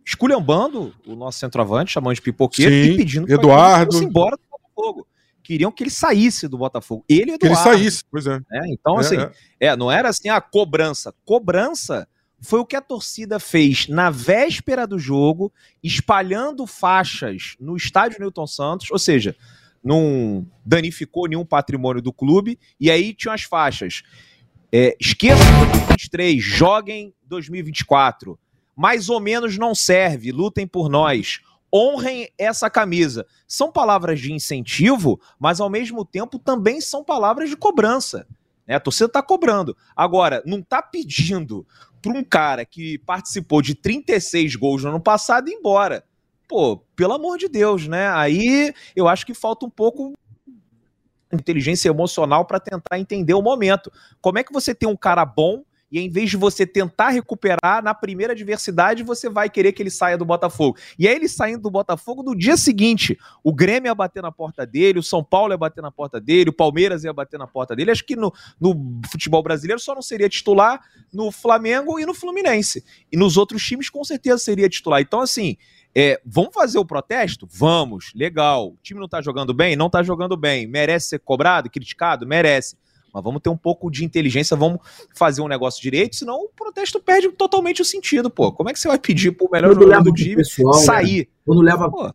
esculhambando 0.06 0.94
o 1.06 1.16
nosso 1.16 1.40
centroavante, 1.40 1.92
chamando 1.92 2.16
de 2.16 2.22
pipoqueiro, 2.22 2.72
Sim, 2.72 2.92
e 2.94 2.98
pedindo 2.98 3.32
Eduardo. 3.32 4.00
que 4.00 4.06
embora 4.06 4.38
do 4.38 4.44
Botafogo. 4.50 5.08
Queriam 5.44 5.72
que 5.72 5.84
ele 5.84 5.90
saísse 5.90 6.48
do 6.48 6.58
Botafogo. 6.58 7.04
Ele 7.08 7.32
e 7.32 7.34
Eduardo. 7.34 7.40
Que 7.40 7.48
ele 7.48 7.56
saísse, 7.56 8.04
pois 8.10 8.28
é. 8.28 8.40
é 8.52 8.68
então, 8.68 8.98
é, 8.98 9.00
assim, 9.00 9.18
é. 9.18 9.68
é. 9.68 9.76
não 9.76 9.92
era 9.92 10.10
assim 10.10 10.30
a 10.30 10.40
cobrança. 10.40 11.14
Cobrança 11.26 12.08
foi 12.42 12.60
o 12.60 12.66
que 12.66 12.76
a 12.76 12.82
torcida 12.82 13.40
fez 13.40 13.88
na 13.88 14.10
véspera 14.10 14.88
do 14.88 14.98
jogo, 14.98 15.54
espalhando 15.84 16.66
faixas 16.66 17.56
no 17.60 17.78
estádio 17.78 18.20
Newton 18.20 18.48
Santos, 18.48 18.90
ou 18.90 18.98
seja, 18.98 19.36
não 19.84 20.46
danificou 20.66 21.28
nenhum 21.28 21.46
patrimônio 21.46 22.02
do 22.02 22.12
clube, 22.12 22.58
e 22.80 22.90
aí 22.90 23.14
tinham 23.14 23.34
as 23.34 23.44
faixas. 23.44 24.02
É, 24.72 24.96
esqueçam 25.00 25.46
2023, 25.72 26.44
joguem 26.44 27.14
2024. 27.26 28.40
Mais 28.76 29.10
ou 29.10 29.20
menos 29.20 29.58
não 29.58 29.76
serve, 29.76 30.32
lutem 30.32 30.66
por 30.66 30.90
nós. 30.90 31.42
Honrem 31.74 32.30
essa 32.38 32.70
camisa. 32.70 33.26
São 33.48 33.72
palavras 33.72 34.20
de 34.20 34.34
incentivo, 34.34 35.20
mas 35.40 35.60
ao 35.60 35.70
mesmo 35.70 36.04
tempo 36.04 36.38
também 36.38 36.82
são 36.82 37.04
palavras 37.04 37.50
de 37.50 37.56
cobrança. 37.56 38.28
Né? 38.68 38.76
A 38.76 38.80
torcida 38.80 39.08
está 39.08 39.22
cobrando. 39.22 39.76
Agora, 39.96 40.42
não 40.46 40.60
está 40.60 40.82
pedindo 40.82 41.66
para 42.02 42.12
um 42.12 42.24
cara 42.24 42.66
que 42.66 42.98
participou 43.00 43.62
de 43.62 43.76
36 43.76 44.56
gols 44.56 44.84
no 44.84 44.90
ano 44.90 45.00
passado 45.00 45.50
ir 45.50 45.54
embora. 45.54 46.04
Pô, 46.48 46.78
pelo 46.96 47.14
amor 47.14 47.38
de 47.38 47.48
Deus, 47.48 47.88
né? 47.88 48.10
Aí 48.10 48.74
eu 48.96 49.08
acho 49.08 49.26
que 49.26 49.34
falta 49.34 49.66
um 49.66 49.70
pouco 49.70 50.14
inteligência 51.32 51.88
emocional 51.88 52.46
para 52.46 52.60
tentar 52.60 53.00
entender 53.00 53.34
o 53.34 53.42
momento. 53.42 53.92
Como 54.20 54.38
é 54.38 54.44
que 54.44 54.52
você 54.52 54.76
tem 54.76 54.90
um 54.90 54.98
cara 54.98 55.24
bom 55.26 55.64
e 55.92 56.00
em 56.00 56.10
vez 56.10 56.30
de 56.30 56.38
você 56.38 56.66
tentar 56.66 57.10
recuperar 57.10 57.84
na 57.84 57.94
primeira 57.94 58.34
adversidade, 58.34 59.04
você 59.04 59.30
vai 59.30 59.50
querer 59.50 59.74
que 59.74 59.84
ele 59.84 59.90
saia 59.90 60.18
do 60.18 60.24
Botafogo. 60.24 60.78
E 60.98 61.08
aí 61.08 61.16
ele 61.16 61.28
saindo 61.28 61.62
do 61.62 61.70
Botafogo, 61.70 62.24
no 62.24 62.36
dia 62.36 62.56
seguinte, 62.56 63.18
o 63.44 63.54
Grêmio 63.54 63.90
ia 63.90 63.96
bater 63.96 64.24
na 64.24 64.32
porta 64.32 64.66
dele, 64.66 65.00
o 65.00 65.04
São 65.04 65.24
Paulo 65.24 65.54
ia 65.54 65.58
bater 65.58 65.82
na 65.82 65.92
porta 65.92 66.20
dele, 66.20 66.50
o 66.50 66.54
Palmeiras 66.54 67.04
ia 67.04 67.12
bater 67.12 67.38
na 67.38 67.48
porta 67.48 67.76
dele. 67.76 67.92
Acho 67.92 68.06
que 68.06 68.16
no, 68.16 68.34
no 68.60 69.02
futebol 69.12 69.44
brasileiro 69.44 69.82
só 69.82 69.94
não 69.94 70.02
seria 70.02 70.30
titular 70.30 70.80
no 71.12 71.32
Flamengo 71.32 72.00
e 72.00 72.06
no 72.06 72.14
Fluminense. 72.14 72.84
E 73.12 73.18
nos 73.18 73.36
outros 73.36 73.62
times, 73.64 73.90
com 73.90 74.04
certeza, 74.04 74.38
seria 74.38 74.70
titular. 74.70 75.02
Então, 75.02 75.20
assim, 75.20 75.58
é, 75.94 76.22
vamos 76.26 76.54
fazer 76.54 76.80
o 76.80 76.86
protesto? 76.86 77.46
Vamos, 77.52 78.14
legal. 78.16 78.70
O 78.70 78.78
time 78.82 79.00
não 79.00 79.10
tá 79.10 79.22
jogando 79.22 79.54
bem? 79.54 79.76
Não 79.76 79.90
tá 79.90 80.02
jogando 80.02 80.38
bem. 80.38 80.66
Merece 80.66 81.10
ser 81.10 81.20
cobrado, 81.20 81.70
criticado? 81.70 82.26
Merece. 82.26 82.78
Mas 83.14 83.24
vamos 83.24 83.42
ter 83.42 83.50
um 83.50 83.58
pouco 83.58 83.90
de 83.90 84.06
inteligência, 84.06 84.56
vamos 84.56 84.80
fazer 85.16 85.42
um 85.42 85.48
negócio 85.48 85.82
direito, 85.82 86.16
senão 86.16 86.36
o 86.46 86.50
protesto 86.50 87.00
perde 87.00 87.30
totalmente 87.30 87.82
o 87.82 87.86
sentido, 87.86 88.30
pô. 88.30 88.52
Como 88.52 88.70
é 88.70 88.74
que 88.74 88.80
você 88.80 88.88
vai 88.88 89.00
pedir 89.00 89.32
pro 89.32 89.50
melhor 89.52 89.74
jogador 89.74 90.04
do 90.04 90.14
time 90.14 90.38
pessoal, 90.38 90.76
né? 90.76 90.86
sair? 90.86 91.20
Né? 91.20 91.26
Quando 91.46 91.62
leva. 91.62 91.90
Pô, 91.90 92.14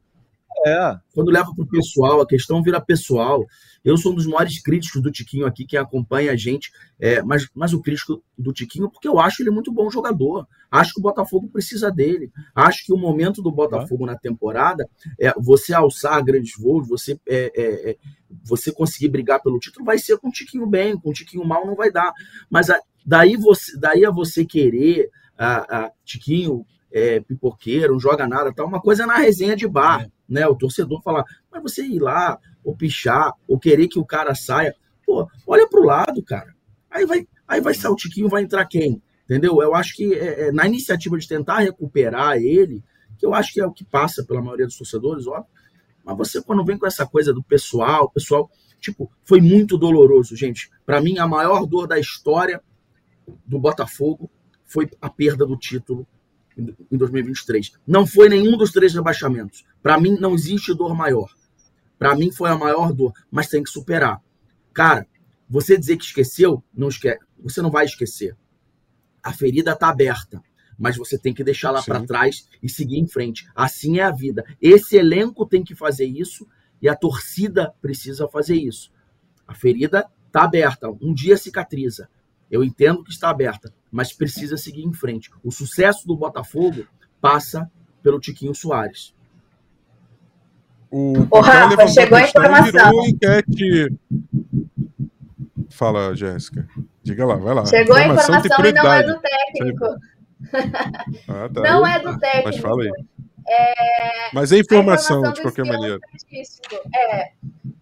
é. 0.66 0.98
Quando 1.14 1.30
leva 1.30 1.52
pro 1.54 1.66
pessoal, 1.66 2.20
a 2.20 2.26
questão 2.26 2.62
vira 2.62 2.80
pessoal. 2.80 3.44
Eu 3.86 3.96
sou 3.96 4.10
um 4.10 4.14
dos 4.16 4.26
maiores 4.26 4.60
críticos 4.60 5.00
do 5.00 5.12
Tiquinho 5.12 5.46
aqui, 5.46 5.64
que 5.64 5.76
acompanha 5.76 6.32
a 6.32 6.36
gente, 6.36 6.72
é, 6.98 7.22
mas, 7.22 7.48
mas 7.54 7.72
o 7.72 7.80
crítico 7.80 8.20
do 8.36 8.52
Tiquinho, 8.52 8.90
porque 8.90 9.06
eu 9.06 9.20
acho 9.20 9.40
ele 9.40 9.50
muito 9.50 9.72
bom 9.72 9.88
jogador. 9.88 10.44
Acho 10.68 10.94
que 10.94 10.98
o 10.98 11.02
Botafogo 11.04 11.48
precisa 11.48 11.88
dele. 11.88 12.32
Acho 12.52 12.84
que 12.84 12.92
o 12.92 12.96
momento 12.96 13.40
do 13.40 13.52
Botafogo 13.52 14.04
na 14.04 14.18
temporada 14.18 14.88
é 15.20 15.32
você 15.38 15.72
alçar 15.72 16.20
grandes 16.24 16.58
voos, 16.58 16.88
você, 16.88 17.16
é, 17.28 17.52
é, 17.54 17.90
é, 17.90 17.96
você 18.42 18.72
conseguir 18.72 19.08
brigar 19.08 19.40
pelo 19.40 19.60
título, 19.60 19.84
vai 19.84 19.98
ser 19.98 20.18
com 20.18 20.30
o 20.30 20.32
Tiquinho 20.32 20.66
bem, 20.66 20.98
com 20.98 21.10
o 21.10 21.12
Tiquinho 21.12 21.44
mal 21.44 21.64
não 21.64 21.76
vai 21.76 21.92
dar. 21.92 22.12
Mas 22.50 22.68
a, 22.70 22.80
daí, 23.06 23.36
você, 23.36 23.78
daí 23.78 24.04
a 24.04 24.10
você 24.10 24.44
querer, 24.44 25.08
a, 25.38 25.84
a 25.84 25.92
Tiquinho 26.04 26.66
é, 26.90 27.20
pipoqueiro, 27.20 28.00
joga 28.00 28.26
nada, 28.26 28.52
tal, 28.52 28.66
uma 28.66 28.80
coisa 28.80 29.04
é 29.04 29.06
na 29.06 29.16
resenha 29.16 29.54
de 29.54 29.68
bar, 29.68 30.02
é. 30.02 30.15
Né? 30.28 30.46
O 30.46 30.54
torcedor 30.54 31.02
falar, 31.02 31.24
mas 31.50 31.62
você 31.62 31.84
ir 31.84 32.00
lá, 32.00 32.38
ou 32.64 32.76
pichar, 32.76 33.32
ou 33.46 33.58
querer 33.58 33.88
que 33.88 33.98
o 33.98 34.04
cara 34.04 34.34
saia. 34.34 34.74
Pô, 35.04 35.28
olha 35.46 35.68
pro 35.68 35.84
lado, 35.84 36.22
cara. 36.22 36.54
Aí 36.90 37.06
vai, 37.06 37.26
aí 37.46 37.60
vai 37.60 37.74
sair 37.74 37.92
o 37.92 37.96
Tiquinho, 37.96 38.28
vai 38.28 38.42
entrar 38.42 38.64
quem? 38.66 39.02
Entendeu? 39.24 39.60
Eu 39.60 39.74
acho 39.74 39.94
que 39.94 40.14
é, 40.14 40.48
é, 40.48 40.52
na 40.52 40.66
iniciativa 40.66 41.18
de 41.18 41.28
tentar 41.28 41.58
recuperar 41.58 42.36
ele, 42.36 42.82
que 43.18 43.26
eu 43.26 43.34
acho 43.34 43.52
que 43.52 43.60
é 43.60 43.66
o 43.66 43.72
que 43.72 43.84
passa 43.84 44.24
pela 44.24 44.42
maioria 44.42 44.66
dos 44.66 44.76
torcedores, 44.76 45.26
óbvio. 45.26 45.50
Mas 46.04 46.16
você, 46.16 46.42
quando 46.42 46.64
vem 46.64 46.78
com 46.78 46.86
essa 46.86 47.04
coisa 47.04 47.32
do 47.32 47.42
pessoal, 47.42 48.10
pessoal, 48.10 48.48
tipo, 48.80 49.10
foi 49.24 49.40
muito 49.40 49.76
doloroso, 49.76 50.36
gente. 50.36 50.70
Para 50.84 51.00
mim, 51.00 51.18
a 51.18 51.26
maior 51.26 51.66
dor 51.66 51.88
da 51.88 51.98
história 51.98 52.62
do 53.44 53.58
Botafogo 53.58 54.30
foi 54.64 54.88
a 55.00 55.10
perda 55.10 55.44
do 55.44 55.56
título 55.56 56.06
em 56.56 56.96
2023. 56.96 57.72
Não 57.86 58.06
foi 58.06 58.28
nenhum 58.28 58.56
dos 58.56 58.72
três 58.72 58.94
rebaixamentos. 58.94 59.64
Para 59.82 60.00
mim, 60.00 60.16
não 60.18 60.34
existe 60.34 60.74
dor 60.74 60.94
maior. 60.94 61.30
Para 61.98 62.14
mim, 62.14 62.30
foi 62.30 62.50
a 62.50 62.56
maior 62.56 62.92
dor, 62.92 63.12
mas 63.30 63.48
tem 63.48 63.62
que 63.62 63.70
superar. 63.70 64.20
Cara, 64.72 65.06
você 65.48 65.76
dizer 65.78 65.96
que 65.96 66.04
esqueceu, 66.04 66.62
não 66.74 66.88
esquece. 66.88 67.20
Você 67.42 67.62
não 67.62 67.70
vai 67.70 67.84
esquecer 67.84 68.36
a 69.26 69.32
ferida 69.32 69.72
está 69.72 69.88
aberta, 69.88 70.40
mas 70.78 70.96
você 70.96 71.18
tem 71.18 71.34
que 71.34 71.42
deixar 71.42 71.72
lá 71.72 71.82
para 71.82 72.06
trás 72.06 72.48
e 72.62 72.68
seguir 72.68 72.98
em 72.98 73.08
frente. 73.08 73.44
Assim 73.56 73.98
é 73.98 74.04
a 74.04 74.12
vida. 74.12 74.44
Esse 74.62 74.96
elenco 74.96 75.44
tem 75.44 75.64
que 75.64 75.74
fazer 75.74 76.06
isso 76.06 76.46
e 76.80 76.88
a 76.88 76.94
torcida 76.94 77.74
precisa 77.82 78.28
fazer 78.28 78.54
isso. 78.54 78.92
A 79.44 79.52
ferida 79.52 80.06
está 80.28 80.44
aberta, 80.44 80.88
um 81.02 81.12
dia 81.12 81.36
cicatriza. 81.36 82.08
Eu 82.48 82.62
entendo 82.62 83.02
que 83.02 83.10
está 83.10 83.28
aberta, 83.28 83.74
mas 83.96 84.12
precisa 84.12 84.58
seguir 84.58 84.82
em 84.82 84.92
frente. 84.92 85.30
O 85.42 85.50
sucesso 85.50 86.06
do 86.06 86.14
Botafogo 86.14 86.86
passa 87.18 87.70
pelo 88.02 88.20
Tiquinho 88.20 88.54
Soares. 88.54 89.14
O, 90.90 91.14
o 91.30 91.40
Rafa, 91.40 91.88
chegou 91.88 92.18
a 92.18 92.22
informação. 92.22 93.06
Enquete... 93.06 93.96
Fala, 95.70 96.14
Jéssica. 96.14 96.68
Diga 97.02 97.24
lá, 97.24 97.36
vai 97.36 97.54
lá. 97.54 97.64
Chegou 97.64 97.96
a 97.96 98.06
informação 98.06 98.66
e 98.66 98.72
não 98.72 98.92
é 98.92 99.02
do 99.02 99.18
técnico. 99.18 99.84
Ah, 101.26 101.48
tá. 101.52 101.60
Não 101.62 101.86
é 101.86 101.98
do 101.98 102.18
técnico. 102.18 102.48
Mas 102.48 102.56
fala 102.58 102.82
aí. 102.82 102.92
É... 103.48 104.34
Mas 104.34 104.52
é 104.52 104.58
informação, 104.58 105.20
informação 105.20 105.32
de 105.32 105.40
qualquer 105.40 105.64
maneira. 105.64 105.98
É, 106.94 107.32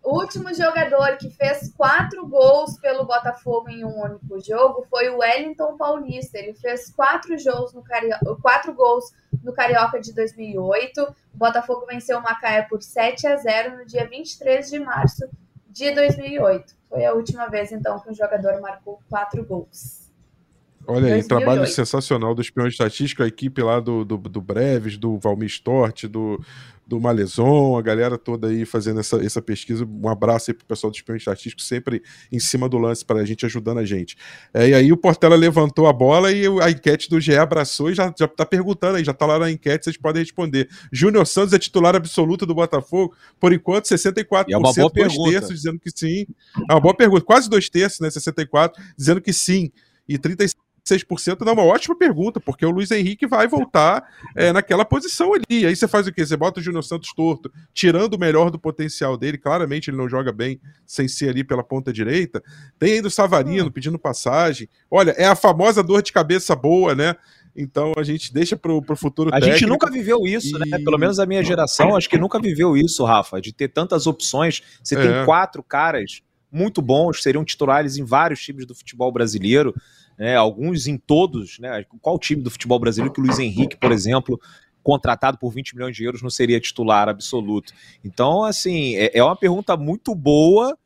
o 0.04 0.20
último 0.20 0.52
jogador 0.52 1.16
que 1.16 1.30
fez 1.30 1.72
quatro 1.74 2.28
gols 2.28 2.78
pelo 2.78 3.06
Botafogo 3.06 3.70
em 3.70 3.84
um 3.84 4.02
único 4.02 4.38
jogo 4.38 4.86
foi 4.90 5.08
o 5.08 5.18
Wellington 5.18 5.78
Paulista. 5.78 6.38
Ele 6.38 6.52
fez 6.52 6.90
quatro, 6.90 7.34
gols 7.42 7.72
no 7.72 7.82
Carioca, 7.82 8.36
quatro 8.42 8.74
gols 8.74 9.12
no 9.42 9.54
Carioca 9.54 9.98
de 9.98 10.12
2008. 10.12 11.02
O 11.02 11.36
Botafogo 11.38 11.86
venceu 11.86 12.18
o 12.18 12.22
Macaé 12.22 12.62
por 12.62 12.82
7 12.82 13.26
a 13.26 13.36
0 13.36 13.78
no 13.78 13.86
dia 13.86 14.06
23 14.06 14.68
de 14.68 14.78
março 14.78 15.26
de 15.70 15.90
2008. 15.92 16.74
Foi 16.90 17.04
a 17.06 17.14
última 17.14 17.48
vez, 17.48 17.72
então, 17.72 17.98
que 17.98 18.10
um 18.10 18.14
jogador 18.14 18.60
marcou 18.60 19.00
quatro 19.08 19.42
gols. 19.42 20.03
Olha 20.86 21.06
aí, 21.06 21.22
2008. 21.22 21.28
trabalho 21.28 21.66
sensacional 21.66 22.34
do 22.34 22.42
espião 22.42 22.66
estatístico, 22.66 23.22
a 23.22 23.26
equipe 23.26 23.62
lá 23.62 23.80
do, 23.80 24.04
do, 24.04 24.16
do 24.16 24.40
Breves, 24.40 24.96
do 24.96 25.18
Valmir 25.18 25.48
Stort, 25.48 26.04
do, 26.04 26.40
do 26.86 27.00
Malezon, 27.00 27.78
a 27.78 27.82
galera 27.82 28.18
toda 28.18 28.48
aí 28.48 28.66
fazendo 28.66 29.00
essa, 29.00 29.16
essa 29.24 29.40
pesquisa. 29.40 29.84
Um 29.84 30.08
abraço 30.08 30.50
aí 30.50 30.54
pro 30.54 30.66
pessoal 30.66 30.90
do 30.90 30.94
Espião 30.94 31.16
Estatístico, 31.16 31.62
sempre 31.62 32.02
em 32.30 32.38
cima 32.38 32.68
do 32.68 32.76
lance 32.76 33.04
para 33.04 33.20
a 33.20 33.24
gente, 33.24 33.46
ajudando 33.46 33.78
a 33.78 33.84
gente. 33.84 34.16
É, 34.52 34.68
e 34.68 34.74
aí 34.74 34.92
o 34.92 34.96
Portela 34.96 35.34
levantou 35.34 35.86
a 35.86 35.92
bola 35.92 36.30
e 36.30 36.44
a 36.60 36.70
enquete 36.70 37.08
do 37.08 37.20
GE 37.20 37.36
abraçou 37.36 37.90
e 37.90 37.94
já, 37.94 38.12
já 38.16 38.28
tá 38.28 38.44
perguntando 38.44 38.96
aí, 38.96 39.04
já 39.04 39.14
tá 39.14 39.24
lá 39.24 39.38
na 39.38 39.50
enquete, 39.50 39.84
vocês 39.84 39.96
podem 39.96 40.22
responder. 40.22 40.68
Júnior 40.92 41.26
Santos 41.26 41.54
é 41.54 41.58
titular 41.58 41.96
absoluto 41.96 42.44
do 42.44 42.54
Botafogo? 42.54 43.14
Por 43.40 43.52
enquanto, 43.52 43.86
64%, 43.86 44.46
é 44.50 44.56
uma 44.56 44.72
boa 44.72 44.74
dois 44.74 44.92
pergunta. 44.92 45.30
terços 45.30 45.56
dizendo 45.56 45.78
que 45.78 45.90
sim. 45.90 46.26
É 46.68 46.74
uma 46.74 46.80
boa 46.80 46.94
pergunta, 46.94 47.24
quase 47.24 47.48
dois 47.48 47.68
terços, 47.70 48.00
né? 48.00 48.08
64%, 48.08 48.72
dizendo 48.96 49.20
que 49.20 49.32
sim. 49.32 49.72
E 50.06 50.18
35 50.18 50.64
6% 50.86 51.44
dá 51.44 51.52
uma 51.52 51.64
ótima 51.64 51.96
pergunta, 51.96 52.38
porque 52.38 52.64
o 52.64 52.70
Luiz 52.70 52.90
Henrique 52.90 53.26
vai 53.26 53.48
voltar 53.48 54.06
é, 54.36 54.52
naquela 54.52 54.84
posição 54.84 55.32
ali. 55.32 55.66
Aí 55.66 55.74
você 55.74 55.88
faz 55.88 56.06
o 56.06 56.12
quê? 56.12 56.24
Você 56.24 56.36
bota 56.36 56.60
o 56.60 56.62
Júnior 56.62 56.84
Santos 56.84 57.12
torto, 57.14 57.50
tirando 57.72 58.14
o 58.14 58.18
melhor 58.18 58.50
do 58.50 58.58
potencial 58.58 59.16
dele. 59.16 59.38
Claramente 59.38 59.88
ele 59.88 59.96
não 59.96 60.08
joga 60.08 60.30
bem 60.30 60.60
sem 60.86 61.08
ser 61.08 61.30
ali 61.30 61.42
pela 61.42 61.64
ponta 61.64 61.92
direita. 61.92 62.42
Tem 62.78 62.94
ainda 62.94 63.08
o 63.08 63.10
Savarino 63.10 63.68
hum. 63.68 63.72
pedindo 63.72 63.98
passagem. 63.98 64.68
Olha, 64.90 65.12
é 65.12 65.26
a 65.26 65.34
famosa 65.34 65.82
dor 65.82 66.02
de 66.02 66.12
cabeça 66.12 66.54
boa, 66.54 66.94
né? 66.94 67.16
Então 67.56 67.92
a 67.96 68.02
gente 68.02 68.34
deixa 68.34 68.56
pro, 68.56 68.82
pro 68.82 68.96
futuro 68.96 69.30
A 69.32 69.40
gente 69.40 69.64
nunca 69.64 69.90
viveu 69.90 70.26
isso, 70.26 70.58
né? 70.58 70.66
e... 70.66 70.70
né? 70.70 70.78
Pelo 70.80 70.98
menos 70.98 71.18
a 71.18 71.24
minha 71.24 71.42
geração, 71.42 71.96
acho 71.96 72.10
que 72.10 72.18
nunca 72.18 72.40
viveu 72.40 72.76
isso, 72.76 73.04
Rafa, 73.04 73.40
de 73.40 73.52
ter 73.52 73.68
tantas 73.68 74.06
opções. 74.06 74.62
Você 74.82 74.96
é. 74.96 75.00
tem 75.00 75.24
quatro 75.24 75.62
caras 75.62 76.20
muito 76.50 76.80
bons, 76.80 77.22
seriam 77.22 77.44
titulares 77.44 77.96
em 77.96 78.04
vários 78.04 78.40
times 78.40 78.64
do 78.66 78.74
futebol 78.74 79.10
brasileiro 79.10 79.74
né, 80.18 80.36
alguns 80.36 80.86
em 80.86 80.96
todos, 80.96 81.58
né? 81.58 81.84
Qual 82.00 82.18
time 82.18 82.42
do 82.42 82.50
futebol 82.50 82.78
brasileiro 82.78 83.12
que 83.12 83.20
o 83.20 83.24
Luiz 83.24 83.38
Henrique, 83.38 83.76
por 83.76 83.92
exemplo, 83.92 84.40
contratado 84.82 85.38
por 85.38 85.50
20 85.50 85.74
milhões 85.74 85.96
de 85.96 86.04
euros, 86.04 86.22
não 86.22 86.30
seria 86.30 86.60
titular 86.60 87.08
absoluto? 87.08 87.72
Então, 88.04 88.44
assim, 88.44 88.96
é, 88.96 89.18
é 89.18 89.24
uma 89.24 89.36
pergunta 89.36 89.76
muito 89.76 90.14
boa 90.14 90.76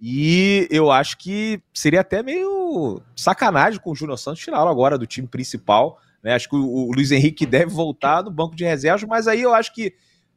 e 0.00 0.66
eu 0.70 0.90
acho 0.90 1.18
que 1.18 1.60
seria 1.74 2.00
até 2.00 2.22
meio 2.22 3.02
sacanagem 3.14 3.78
com 3.78 3.90
o 3.90 3.94
Júnior 3.94 4.18
Santos 4.18 4.42
tirá-lo 4.42 4.70
agora 4.70 4.96
do 4.96 5.06
time 5.06 5.26
principal. 5.26 6.00
Né? 6.22 6.34
Acho 6.34 6.48
que 6.48 6.56
o, 6.56 6.64
o, 6.64 6.92
Luiz 6.92 7.10
Henrique 7.10 7.44
deve 7.44 7.70
voltar 7.70 8.22
no 8.22 8.30
banco 8.30 8.56
de 8.56 8.64
reservas, 8.64 9.04
mas 9.04 9.28
aí 9.28 9.42
eu 9.42 9.52
acho 9.52 9.74
que 9.74 9.92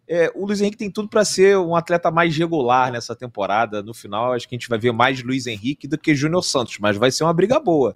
é, 0.05 0.29
o 0.35 0.45
Luiz 0.45 0.59
Henrique 0.59 0.77
tem 0.77 0.91
tudo 0.91 1.07
para 1.07 1.23
ser 1.23 1.57
um 1.57 1.77
atleta 1.77 2.11
mais 2.11 2.35
regular 2.37 2.91
nessa 2.91 3.15
temporada. 3.15 3.81
No 3.81 3.93
final, 3.93 4.33
acho 4.33 4.49
que 4.49 4.55
a 4.55 4.57
gente 4.59 4.67
vai 4.67 4.77
ver 4.77 4.91
mais 4.91 5.23
Luiz 5.23 5.47
Henrique 5.47 5.87
do 5.87 5.97
que 5.97 6.13
Júnior 6.13 6.43
Santos, 6.43 6.77
mas 6.79 6.97
vai 6.97 7.09
ser 7.09 7.23
uma 7.23 7.33
briga 7.33 7.57
boa. 7.57 7.95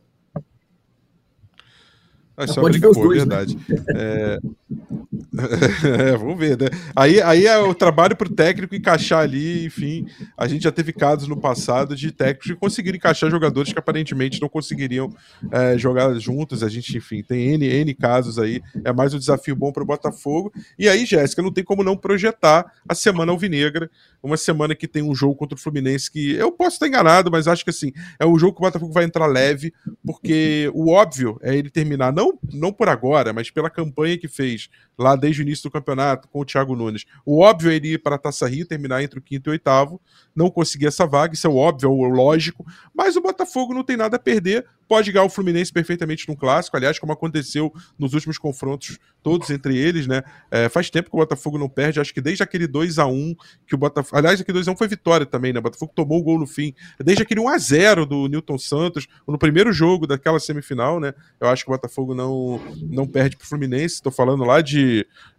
É 2.38 2.46
só 2.46 2.62
briga 2.62 2.92
boa, 2.92 3.08
dois, 3.08 3.26
né? 3.26 3.36
verdade. 3.36 3.58
Né? 3.68 3.78
É... 3.98 4.40
é, 6.12 6.18
vamos 6.18 6.38
ver, 6.38 6.58
né? 6.58 6.68
Aí, 6.96 7.22
aí 7.22 7.46
é 7.46 7.58
o 7.58 7.74
trabalho 7.74 8.16
para 8.16 8.28
o 8.28 8.34
técnico 8.34 8.76
encaixar 8.76 9.20
ali, 9.20 9.66
enfim. 9.66 10.08
A 10.38 10.48
gente 10.48 10.64
já 10.64 10.72
teve 10.72 10.92
casos 10.94 11.28
no 11.28 11.38
passado 11.38 11.96
de 11.96 12.12
técnicos 12.12 12.48
que 12.48 12.56
conseguiram 12.56 12.98
encaixar 12.98 13.30
jogadores 13.30 13.72
que 13.72 13.80
aparentemente 13.80 14.42
não 14.42 14.50
conseguiriam 14.50 15.10
é, 15.52 15.78
jogar 15.78 16.14
juntos. 16.16 16.64
A 16.64 16.70
gente, 16.70 16.98
enfim, 16.98 17.24
tem 17.24 17.54
N, 17.54 17.66
N 17.66 17.94
casos 17.94 18.40
aí. 18.40 18.62
É 18.84 18.92
mais 18.92 19.14
um 19.14 19.20
desafio 19.20 19.56
bom 19.56 19.72
para 19.72 19.84
o 19.84 19.86
Botafogo. 19.86 20.52
E 20.78 20.88
aí, 20.88 21.06
Jéssica, 21.06 21.42
não 21.42 21.52
tem 21.52 21.64
como 21.64 21.84
não 21.84 21.98
projetar 21.98 22.72
a 22.88 22.96
semana 22.96 23.32
alvinegra. 23.32 23.90
Uma 24.22 24.38
semana 24.38 24.76
que 24.76 24.88
tem 24.88 25.04
um 25.04 25.16
jogo 25.16 25.36
contra 25.36 25.56
o 25.56 25.60
Fluminense 25.60 26.12
que 26.12 26.34
eu 26.34 26.52
posso 26.52 26.76
estar 26.76 26.88
enganado, 26.88 27.32
mas 27.32 27.48
acho 27.48 27.64
que 27.64 27.70
assim, 27.70 27.92
é 28.20 28.26
um 28.26 28.38
jogo 28.38 28.54
que 28.54 28.62
o 28.62 28.66
Botafogo 28.66 28.92
vai 28.92 29.04
entrar 29.04 29.28
leve, 29.28 29.74
porque 30.06 30.70
o 30.74 30.90
óbvio 30.90 31.38
é 31.42 31.56
ele 31.56 31.70
terminar 31.70 32.12
não 32.12 32.27
não, 32.28 32.40
não 32.60 32.74
por 32.74 32.90
agora, 32.90 33.34
mas 33.34 33.50
pela 33.50 33.70
campanha 33.70 34.18
que 34.18 34.28
fez 34.28 34.70
lá 34.98 35.16
desde 35.16 35.42
o 35.42 35.44
início 35.44 35.64
do 35.64 35.72
campeonato 35.72 36.28
com 36.28 36.40
o 36.40 36.46
Thiago 36.46 36.76
Nunes. 36.76 37.06
O 37.26 37.40
óbvio 37.40 37.72
é 37.72 37.76
ele 37.76 37.94
ir 37.94 37.98
para 38.00 38.16
a 38.16 38.20
Taça 38.20 38.48
Rio, 38.48 38.66
terminar 38.66 39.04
entre 39.04 39.20
o 39.20 39.22
quinto 39.22 39.50
e 39.50 39.52
o 39.52 39.54
oitavo, 39.54 40.02
não 40.36 40.50
conseguir 40.50 40.88
essa 40.88 41.06
vaga, 41.06 41.34
isso 41.34 41.48
é 41.48 41.50
o 41.50 41.56
óbvio, 41.56 41.88
é 41.88 41.90
o 41.90 42.10
lógico, 42.10 42.66
mas 42.94 43.16
o 43.16 43.22
Botafogo 43.22 43.74
não 43.74 43.84
tem 43.84 43.98
nada 43.98 44.16
a 44.16 44.20
perder, 44.20 44.66
pode 44.88 45.12
ganhar 45.12 45.26
o 45.26 45.30
Fluminense 45.30 45.72
perfeitamente 45.72 46.28
no 46.28 46.36
clássico, 46.36 46.78
aliás, 46.78 46.98
como 46.98 47.12
aconteceu 47.12 47.74
nos 48.00 48.14
últimos 48.14 48.38
confrontos, 48.38 48.98
todos 49.22 49.50
entre 49.50 49.78
eles, 49.78 50.08
né? 50.08 50.24
É, 50.50 50.70
faz 50.70 50.90
tempo 50.90 51.10
que 51.10 51.16
o 51.16 51.20
Botafogo 51.20 51.58
não 51.58 51.68
perde, 51.68 52.00
acho 52.00 52.14
que 52.14 52.22
desde 52.22 52.42
aquele 52.42 52.66
2 52.68 52.98
a 52.98 53.06
1 53.06 53.36
que 53.68 53.76
o 53.76 53.78
Botafogo. 53.78 54.18
Aliás, 54.18 54.40
aquele 54.40 54.60
2x1 54.60 54.78
foi 54.78 54.88
vitória 54.88 55.26
também, 55.26 55.52
né? 55.52 55.60
O 55.60 55.64
Botafogo 55.64 55.92
tomou 55.94 56.20
o 56.20 56.24
gol 56.24 56.40
no 56.40 56.48
fim. 56.48 56.74
Desde 57.04 57.24
aquele 57.24 57.42
1x0 57.42 58.06
do 58.06 58.28
Newton 58.28 58.58
Santos, 58.58 59.08
no 59.28 59.38
primeiro 59.38 59.74
jogo 59.74 60.08
daquela 60.08 60.40
semifinal, 60.40 61.00
né? 61.00 61.14
Eu 61.40 61.50
acho 61.50 61.66
que 61.66 61.70
o 61.70 61.74
Botafogo 61.74 62.16
não, 62.16 62.62
não 62.90 63.06
perde 63.06 63.36
pro 63.36 63.48
Fluminense. 63.48 63.96
Estou 63.96 64.12
falando 64.12 64.44
lá 64.44 64.62
de 64.62 64.87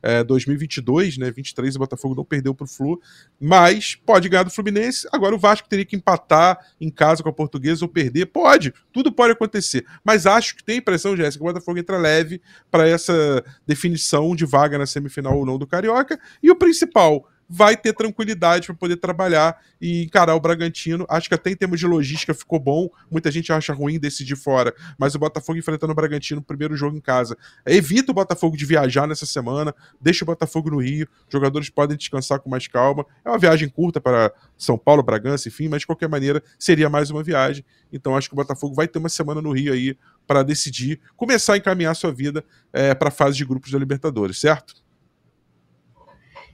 é, 0.03 0.22
2022, 0.24 1.18
né? 1.18 1.30
23 1.30 1.76
o 1.76 1.78
Botafogo 1.78 2.14
não 2.14 2.24
perdeu 2.24 2.55
pro 2.55 2.66
Flu, 2.66 3.01
mas 3.40 3.94
pode 3.94 4.28
ganhar 4.28 4.42
do 4.42 4.51
Fluminense. 4.51 5.09
Agora 5.12 5.34
o 5.34 5.38
Vasco 5.38 5.68
teria 5.68 5.84
que 5.84 5.96
empatar 5.96 6.59
em 6.80 6.90
casa 6.90 7.22
com 7.22 7.28
a 7.28 7.32
Portuguesa 7.32 7.84
ou 7.84 7.88
perder. 7.88 8.26
Pode, 8.26 8.72
tudo 8.92 9.12
pode 9.12 9.32
acontecer. 9.32 9.84
Mas 10.05 10.26
acho 10.26 10.57
que 10.57 10.64
tem 10.64 10.78
impressão, 10.78 11.16
Jéssica, 11.16 11.42
que 11.42 11.49
o 11.49 11.53
Botafogo 11.53 11.78
entra 11.78 11.99
leve 11.99 12.40
para 12.70 12.88
essa 12.88 13.44
definição 13.66 14.34
de 14.34 14.44
vaga 14.44 14.78
na 14.78 14.86
semifinal 14.86 15.36
ou 15.36 15.46
não 15.46 15.59
do 15.59 15.66
Carioca. 15.66 16.18
E 16.42 16.51
o 16.51 16.57
principal, 16.57 17.28
vai 17.49 17.76
ter 17.76 17.92
tranquilidade 17.92 18.66
para 18.66 18.76
poder 18.76 18.96
trabalhar 18.96 19.59
e 19.80 20.05
encarar 20.05 20.34
o 20.34 20.40
Bragantino. 20.40 21.07
Acho 21.09 21.28
que 21.28 21.34
até 21.34 21.51
em 21.51 21.57
termos 21.57 21.80
de 21.80 21.86
logística 21.86 22.34
ficou 22.34 22.61
bom. 22.61 22.88
Muita 23.11 23.30
gente 23.30 23.53
acha 23.53 23.72
ruim 23.72 23.99
decidir 23.99 24.36
fora, 24.36 24.74
mas 24.99 25.14
o 25.14 25.18
Botafogo 25.18 25.59
enfrentando 25.59 25.92
o 25.92 25.96
Bragantino 25.96 26.40
no 26.40 26.44
primeiro 26.44 26.76
jogo 26.76 26.96
em 26.96 27.01
casa. 27.01 27.36
Evita 27.64 28.12
o 28.12 28.14
Botafogo 28.14 28.57
de 28.57 28.66
viajar 28.66 29.07
nessa 29.07 29.24
semana, 29.24 29.74
deixa 30.01 30.24
o 30.24 30.26
Botafogo 30.26 30.70
no 30.70 30.82
Rio. 30.82 31.09
Jogadores 31.28 31.70
podem 31.70 31.96
descansar 31.96 32.40
com 32.40 32.51
mais 32.51 32.66
calma. 32.66 33.07
É 33.24 33.30
uma 33.30 33.38
viagem 33.38 33.68
curta 33.68 34.01
para 34.01 34.32
São 34.57 34.76
Paulo, 34.76 35.03
Bragança, 35.03 35.49
enfim, 35.49 35.68
mas 35.68 35.80
de 35.80 35.86
qualquer 35.86 36.09
maneira 36.09 36.42
seria 36.59 36.90
mais 36.90 37.11
uma 37.11 37.22
viagem. 37.22 37.64
Então 37.92 38.16
acho 38.16 38.28
que 38.28 38.34
o 38.34 38.36
Botafogo 38.36 38.74
vai 38.74 38.86
ter 38.86 38.99
uma 38.99 39.09
semana 39.09 39.40
no 39.40 39.53
Rio 39.53 39.72
aí 39.72 39.96
para 40.26 40.42
decidir, 40.42 41.01
começar 41.16 41.55
a 41.55 41.57
encaminhar 41.57 41.96
sua 41.96 42.12
vida 42.12 42.44
é, 42.72 42.94
para 42.94 43.09
a 43.09 43.12
fase 43.12 43.38
de 43.38 43.44
grupos 43.46 43.70
da 43.70 43.78
Libertadores, 43.78 44.38
certo? 44.38 44.88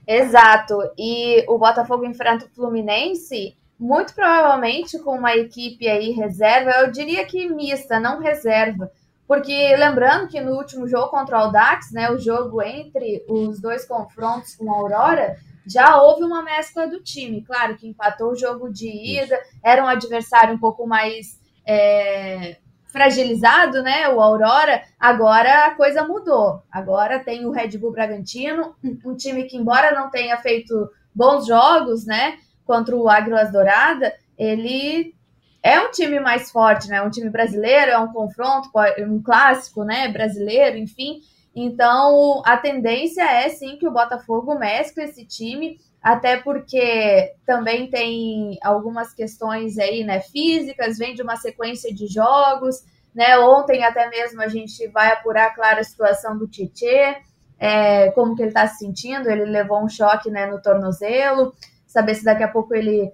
Exato. 0.07 0.77
E 0.97 1.45
o 1.47 1.57
Botafogo 1.57 2.05
enfrenta 2.05 2.45
o 2.45 2.49
Fluminense, 2.49 3.55
muito 3.79 4.13
provavelmente 4.13 4.97
com 4.99 5.17
uma 5.17 5.35
equipe 5.35 5.87
aí 5.87 6.11
reserva, 6.11 6.71
eu 6.71 6.91
diria 6.91 7.25
que 7.25 7.49
mista, 7.49 7.99
não 7.99 8.19
reserva, 8.19 8.89
porque 9.27 9.75
lembrando 9.75 10.27
que 10.27 10.39
no 10.39 10.55
último 10.55 10.87
jogo 10.87 11.09
contra 11.09 11.37
o 11.37 11.41
Audax, 11.41 11.91
né, 11.91 12.09
o 12.11 12.19
jogo 12.19 12.61
entre 12.61 13.25
os 13.27 13.59
dois 13.59 13.85
confrontos 13.85 14.55
com 14.55 14.71
a 14.71 14.77
Aurora, 14.77 15.35
já 15.67 15.99
houve 16.01 16.23
uma 16.23 16.43
mescla 16.43 16.87
do 16.87 17.01
time. 17.01 17.41
Claro 17.41 17.75
que 17.75 17.87
empatou 17.87 18.31
o 18.31 18.35
jogo 18.35 18.71
de 18.71 18.87
ida, 18.87 19.37
era 19.63 19.83
um 19.83 19.87
adversário 19.87 20.53
um 20.53 20.59
pouco 20.59 20.85
mais 20.85 21.39
é, 21.65 22.57
fragilizado, 22.95 23.83
né? 23.83 24.07
O 24.07 24.21
Aurora. 24.21 24.81
Agora 24.97 25.65
a 25.65 25.75
coisa 25.75 26.07
mudou. 26.07 26.63
Agora 26.71 27.19
tem 27.19 27.45
o 27.45 27.51
Red 27.51 27.77
Bull 27.77 27.91
Bragantino, 27.91 28.73
um 29.05 29.13
time 29.13 29.43
que, 29.43 29.57
embora 29.57 29.93
não 29.93 30.09
tenha 30.09 30.37
feito 30.37 30.89
bons 31.13 31.45
jogos, 31.45 32.05
né? 32.05 32.37
Contra 32.63 32.95
o 32.95 33.09
Águilas 33.09 33.51
Dourada, 33.51 34.13
ele 34.37 35.13
é 35.61 35.77
um 35.81 35.91
time 35.91 36.21
mais 36.21 36.49
forte, 36.49 36.87
né? 36.87 37.01
Um 37.01 37.09
time 37.09 37.29
brasileiro, 37.29 37.91
é 37.91 37.97
um 37.97 38.13
confronto, 38.13 38.69
um 38.99 39.21
clássico, 39.21 39.83
né? 39.83 40.07
Brasileiro, 40.07 40.77
enfim. 40.77 41.19
Então, 41.53 42.41
a 42.45 42.55
tendência 42.55 43.23
é 43.23 43.49
sim 43.49 43.75
que 43.75 43.87
o 43.87 43.91
Botafogo 43.91 44.57
mescle 44.57 45.03
esse 45.03 45.25
time, 45.25 45.77
até 46.05 46.37
porque 46.37 47.33
também 47.47 47.89
tem 47.89 48.59
algumas 48.61 49.11
questões 49.11 49.79
aí, 49.79 50.03
né, 50.03 50.19
físicas, 50.19 50.99
vem 50.99 51.15
de 51.15 51.23
uma 51.23 51.35
sequência 51.35 51.91
de 51.91 52.05
jogos, 52.05 52.83
né? 53.11 53.39
Ontem 53.39 53.83
até 53.83 54.07
mesmo 54.07 54.39
a 54.39 54.47
gente 54.47 54.87
vai 54.89 55.11
apurar, 55.11 55.55
claro, 55.55 55.79
a 55.79 55.83
situação 55.83 56.37
do 56.37 56.47
Tietê, 56.47 57.17
é, 57.57 58.11
como 58.11 58.35
que 58.35 58.43
ele 58.43 58.49
está 58.49 58.67
se 58.67 58.77
sentindo, 58.77 59.27
ele 59.27 59.45
levou 59.45 59.83
um 59.83 59.89
choque, 59.89 60.29
né, 60.29 60.45
no 60.45 60.61
tornozelo, 60.61 61.55
saber 61.87 62.13
se 62.13 62.23
daqui 62.23 62.43
a 62.43 62.51
pouco 62.51 62.75
ele 62.75 63.11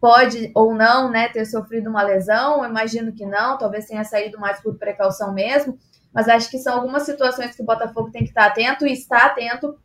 pode 0.00 0.52
ou 0.54 0.72
não, 0.72 1.10
né, 1.10 1.28
ter 1.30 1.44
sofrido 1.44 1.90
uma 1.90 2.04
lesão, 2.04 2.62
eu 2.62 2.70
imagino 2.70 3.12
que 3.12 3.26
não, 3.26 3.58
talvez 3.58 3.86
tenha 3.86 4.04
saído 4.04 4.38
mais 4.38 4.60
por 4.62 4.78
precaução 4.78 5.34
mesmo, 5.34 5.76
mas 6.14 6.28
acho 6.28 6.48
que 6.48 6.58
são 6.58 6.76
algumas 6.76 7.02
situações 7.02 7.56
que 7.56 7.62
o 7.62 7.66
Botafogo 7.66 8.12
tem 8.12 8.22
que 8.22 8.28
estar 8.28 8.46
atento 8.46 8.86
e 8.86 8.92
está 8.92 9.26
atento. 9.26 9.76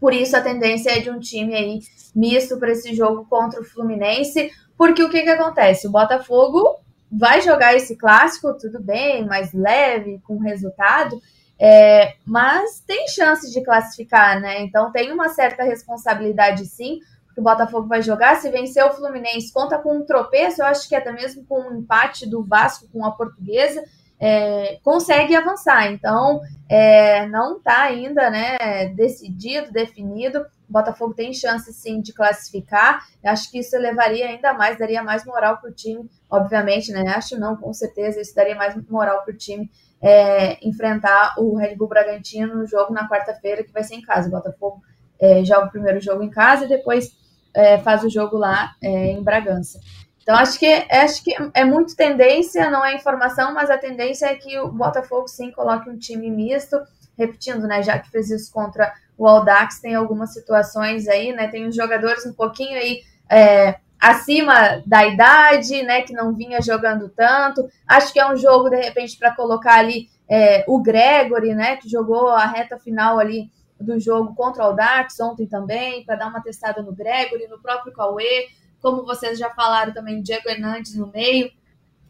Por 0.00 0.12
isso 0.12 0.36
a 0.36 0.40
tendência 0.40 0.90
é 0.90 1.00
de 1.00 1.10
um 1.10 1.18
time 1.18 1.54
aí 1.54 1.80
misto 2.14 2.58
para 2.58 2.72
esse 2.72 2.94
jogo 2.94 3.26
contra 3.28 3.60
o 3.60 3.64
Fluminense, 3.64 4.50
porque 4.76 5.02
o 5.02 5.10
que 5.10 5.22
que 5.22 5.30
acontece? 5.30 5.86
O 5.86 5.90
Botafogo 5.90 6.78
vai 7.10 7.40
jogar 7.40 7.74
esse 7.74 7.96
clássico, 7.96 8.56
tudo 8.58 8.82
bem, 8.82 9.24
mais 9.24 9.52
leve, 9.52 10.20
com 10.24 10.38
resultado, 10.38 11.20
é, 11.58 12.14
mas 12.26 12.80
tem 12.80 13.06
chance 13.08 13.50
de 13.52 13.62
classificar, 13.62 14.40
né? 14.40 14.60
Então 14.62 14.90
tem 14.90 15.12
uma 15.12 15.28
certa 15.28 15.62
responsabilidade 15.62 16.66
sim, 16.66 16.98
que 17.32 17.40
o 17.40 17.44
Botafogo 17.44 17.88
vai 17.88 18.02
jogar. 18.02 18.36
Se 18.36 18.50
vencer 18.50 18.84
o 18.84 18.92
Fluminense, 18.92 19.52
conta 19.52 19.78
com 19.78 19.98
um 19.98 20.04
tropeço, 20.04 20.62
eu 20.62 20.66
acho 20.66 20.88
que 20.88 20.94
até 20.94 21.12
mesmo 21.12 21.44
com 21.44 21.60
um 21.60 21.78
empate 21.78 22.28
do 22.28 22.42
Vasco 22.44 22.88
com 22.92 23.04
a 23.04 23.12
Portuguesa 23.12 23.82
é, 24.18 24.78
consegue 24.82 25.34
avançar. 25.34 25.92
Então, 25.92 26.40
é, 26.68 27.26
não 27.26 27.58
está 27.58 27.82
ainda 27.82 28.30
né, 28.30 28.86
decidido, 28.94 29.72
definido. 29.72 30.40
O 30.68 30.72
Botafogo 30.72 31.14
tem 31.14 31.32
chance 31.32 31.72
sim 31.72 32.00
de 32.00 32.12
classificar. 32.12 33.04
Eu 33.22 33.30
acho 33.30 33.50
que 33.50 33.58
isso 33.58 33.76
levaria 33.76 34.26
ainda 34.26 34.54
mais, 34.54 34.78
daria 34.78 35.02
mais 35.02 35.24
moral 35.24 35.58
para 35.58 35.70
o 35.70 35.74
time, 35.74 36.08
obviamente, 36.30 36.90
né? 36.90 37.12
Acho 37.14 37.38
não, 37.38 37.56
com 37.56 37.72
certeza, 37.72 38.20
isso 38.20 38.34
daria 38.34 38.54
mais 38.54 38.74
moral 38.88 39.22
para 39.22 39.34
o 39.34 39.36
time 39.36 39.70
é, 40.00 40.58
enfrentar 40.66 41.34
o 41.38 41.56
Red 41.56 41.76
Bull 41.76 41.88
Bragantino 41.88 42.56
no 42.56 42.66
jogo 42.66 42.92
na 42.92 43.08
quarta-feira, 43.08 43.64
que 43.64 43.72
vai 43.72 43.82
ser 43.82 43.94
em 43.94 44.02
casa. 44.02 44.28
O 44.28 44.30
Botafogo 44.30 44.82
é, 45.20 45.44
joga 45.44 45.66
o 45.66 45.70
primeiro 45.70 46.00
jogo 46.00 46.22
em 46.22 46.30
casa 46.30 46.64
e 46.64 46.68
depois 46.68 47.16
é, 47.54 47.78
faz 47.78 48.02
o 48.04 48.10
jogo 48.10 48.36
lá 48.36 48.74
é, 48.82 49.12
em 49.12 49.22
Bragança. 49.22 49.80
Então, 50.24 50.36
acho 50.36 50.58
que, 50.58 50.66
acho 50.90 51.22
que 51.22 51.36
é 51.52 51.66
muito 51.66 51.94
tendência, 51.94 52.70
não 52.70 52.82
é 52.82 52.94
informação, 52.94 53.52
mas 53.52 53.70
a 53.70 53.76
tendência 53.76 54.24
é 54.24 54.34
que 54.34 54.58
o 54.58 54.68
Botafogo 54.68 55.28
sim 55.28 55.50
coloque 55.50 55.90
um 55.90 55.98
time 55.98 56.30
misto, 56.30 56.80
repetindo, 57.16 57.66
né? 57.66 57.82
Já 57.82 57.98
que 57.98 58.10
fez 58.10 58.30
isso 58.30 58.50
contra 58.50 58.90
o 59.18 59.28
Aldax, 59.28 59.80
tem 59.80 59.94
algumas 59.94 60.32
situações 60.32 61.06
aí, 61.08 61.30
né? 61.34 61.48
Tem 61.48 61.66
os 61.66 61.76
jogadores 61.76 62.24
um 62.24 62.32
pouquinho 62.32 62.74
aí 62.78 63.02
é, 63.30 63.76
acima 64.00 64.82
da 64.86 65.06
idade, 65.06 65.82
né? 65.82 66.00
Que 66.00 66.14
não 66.14 66.34
vinha 66.34 66.62
jogando 66.62 67.10
tanto. 67.10 67.68
Acho 67.86 68.10
que 68.10 68.18
é 68.18 68.26
um 68.26 68.34
jogo, 68.34 68.70
de 68.70 68.76
repente, 68.76 69.18
para 69.18 69.36
colocar 69.36 69.74
ali 69.74 70.08
é, 70.26 70.64
o 70.66 70.80
Gregory, 70.80 71.54
né? 71.54 71.76
Que 71.76 71.86
jogou 71.86 72.30
a 72.30 72.46
reta 72.46 72.78
final 72.78 73.18
ali 73.18 73.50
do 73.78 74.00
jogo 74.00 74.34
contra 74.34 74.62
o 74.62 74.66
Aldax 74.68 75.20
ontem 75.20 75.46
também, 75.46 76.02
para 76.02 76.16
dar 76.16 76.28
uma 76.28 76.40
testada 76.40 76.80
no 76.80 76.94
Gregory, 76.94 77.46
no 77.46 77.60
próprio 77.60 77.92
Cauê 77.92 78.48
como 78.84 79.02
vocês 79.02 79.38
já 79.38 79.48
falaram 79.48 79.94
também, 79.94 80.20
Diego 80.20 80.46
Hernandes 80.46 80.94
no 80.94 81.06
meio. 81.06 81.50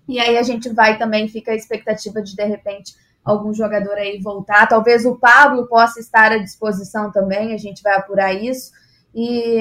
E 0.09 0.19
aí 0.19 0.37
a 0.37 0.43
gente 0.43 0.69
vai 0.71 0.99
também, 0.99 1.29
fica 1.29 1.53
a 1.53 1.55
expectativa 1.55 2.21
de, 2.21 2.35
de 2.35 2.45
repente, 2.45 2.97
algum 3.25 3.55
jogador 3.55 3.95
aí 3.95 4.21
voltar. 4.21 4.67
Talvez 4.67 5.07
o 5.07 5.17
Pablo 5.17 5.69
possa 5.69 6.01
estar 6.01 6.33
à 6.33 6.39
disposição 6.39 7.13
também, 7.13 7.55
a 7.55 7.57
gente 7.57 7.81
vai 7.81 7.95
apurar 7.95 8.35
isso. 8.35 8.73
E 9.15 9.61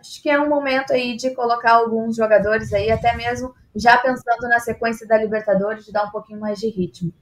acho 0.00 0.22
que 0.22 0.30
é 0.30 0.40
um 0.40 0.48
momento 0.48 0.94
aí 0.94 1.14
de 1.18 1.34
colocar 1.34 1.74
alguns 1.74 2.16
jogadores 2.16 2.72
aí, 2.72 2.90
até 2.90 3.14
mesmo 3.14 3.54
já 3.76 3.98
pensando 3.98 4.48
na 4.48 4.58
sequência 4.58 5.06
da 5.06 5.18
Libertadores, 5.18 5.84
de 5.84 5.92
dar 5.92 6.04
um 6.04 6.10
pouquinho 6.10 6.40
mais 6.40 6.58
de 6.58 6.70
ritmo. 6.70 7.12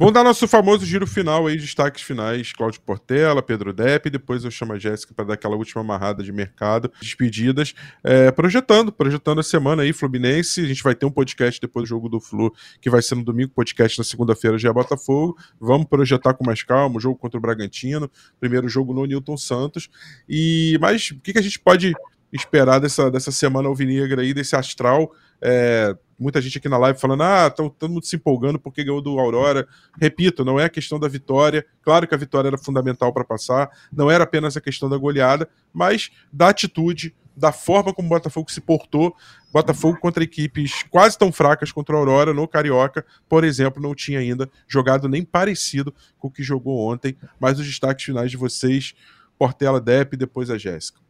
Vamos 0.00 0.14
dar 0.14 0.24
nosso 0.24 0.48
famoso 0.48 0.86
giro 0.86 1.06
final 1.06 1.46
aí, 1.46 1.58
destaques 1.58 2.02
finais, 2.02 2.54
Cláudio 2.54 2.80
Portela, 2.80 3.42
Pedro 3.42 3.70
Depp, 3.70 4.08
depois 4.08 4.42
eu 4.46 4.50
chamo 4.50 4.72
a 4.72 4.78
Jéssica 4.78 5.12
para 5.12 5.26
dar 5.26 5.34
aquela 5.34 5.54
última 5.56 5.82
amarrada 5.82 6.22
de 6.22 6.32
mercado, 6.32 6.90
despedidas, 7.02 7.74
é, 8.02 8.30
projetando, 8.30 8.90
projetando 8.90 9.40
a 9.40 9.42
semana 9.42 9.82
aí, 9.82 9.92
Fluminense, 9.92 10.62
a 10.62 10.66
gente 10.66 10.82
vai 10.82 10.94
ter 10.94 11.04
um 11.04 11.10
podcast 11.10 11.60
depois 11.60 11.84
do 11.84 11.88
jogo 11.90 12.08
do 12.08 12.18
Flu, 12.18 12.50
que 12.80 12.88
vai 12.88 13.02
ser 13.02 13.14
no 13.14 13.22
domingo, 13.22 13.52
podcast 13.54 13.98
na 13.98 14.04
segunda-feira 14.04 14.56
já 14.56 14.70
é 14.70 14.72
Botafogo, 14.72 15.36
vamos 15.60 15.86
projetar 15.86 16.32
com 16.32 16.46
mais 16.46 16.62
calma, 16.62 16.96
o 16.96 17.00
jogo 17.00 17.18
contra 17.18 17.36
o 17.36 17.40
Bragantino, 17.42 18.10
primeiro 18.40 18.70
jogo 18.70 18.94
no 18.94 19.04
Newton 19.04 19.36
Santos, 19.36 19.90
e 20.26 20.78
mas 20.80 21.10
o 21.10 21.20
que, 21.20 21.34
que 21.34 21.38
a 21.38 21.42
gente 21.42 21.60
pode 21.60 21.92
esperar 22.32 22.78
dessa, 22.78 23.10
dessa 23.10 23.30
semana 23.30 23.68
alvinegra 23.68 24.22
aí, 24.22 24.32
desse 24.32 24.56
astral, 24.56 25.12
é, 25.42 25.96
muita 26.18 26.40
gente 26.40 26.58
aqui 26.58 26.68
na 26.68 26.76
live 26.76 27.00
falando, 27.00 27.22
ah, 27.22 27.46
estão 27.46 27.70
todo 27.70 27.90
mundo 27.90 28.04
se 28.04 28.16
empolgando 28.16 28.58
porque 28.58 28.84
ganhou 28.84 29.00
do 29.00 29.18
Aurora. 29.18 29.66
Repito, 29.98 30.44
não 30.44 30.60
é 30.60 30.64
a 30.64 30.68
questão 30.68 31.00
da 31.00 31.08
vitória. 31.08 31.64
Claro 31.82 32.06
que 32.06 32.14
a 32.14 32.18
vitória 32.18 32.48
era 32.48 32.58
fundamental 32.58 33.12
para 33.12 33.24
passar, 33.24 33.70
não 33.90 34.10
era 34.10 34.24
apenas 34.24 34.56
a 34.56 34.60
questão 34.60 34.88
da 34.88 34.98
goleada, 34.98 35.48
mas 35.72 36.10
da 36.30 36.50
atitude, 36.50 37.14
da 37.34 37.52
forma 37.52 37.94
como 37.94 38.06
o 38.06 38.10
Botafogo 38.10 38.52
se 38.52 38.60
portou. 38.60 39.16
Botafogo 39.50 39.98
contra 39.98 40.22
equipes 40.22 40.84
quase 40.90 41.16
tão 41.16 41.32
fracas 41.32 41.72
contra 41.72 41.96
a 41.96 41.98
Aurora 41.98 42.34
no 42.34 42.46
Carioca, 42.46 43.04
por 43.28 43.42
exemplo, 43.42 43.82
não 43.82 43.94
tinha 43.94 44.20
ainda 44.20 44.48
jogado 44.68 45.08
nem 45.08 45.24
parecido 45.24 45.92
com 46.18 46.28
o 46.28 46.30
que 46.30 46.42
jogou 46.42 46.78
ontem. 46.78 47.16
Mas 47.40 47.58
os 47.58 47.66
destaques 47.66 48.04
finais 48.04 48.30
de 48.30 48.36
vocês, 48.36 48.94
Portela, 49.38 49.80
Depp 49.80 50.14
e 50.14 50.18
depois 50.18 50.50
a 50.50 50.58
Jéssica. 50.58 51.00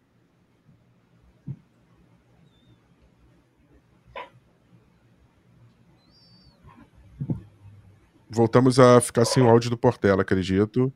Voltamos 8.30 8.78
a 8.78 9.00
ficar 9.00 9.24
sem 9.24 9.42
o 9.42 9.48
áudio 9.48 9.70
do 9.70 9.76
Portela, 9.76 10.22
acredito. 10.22 10.92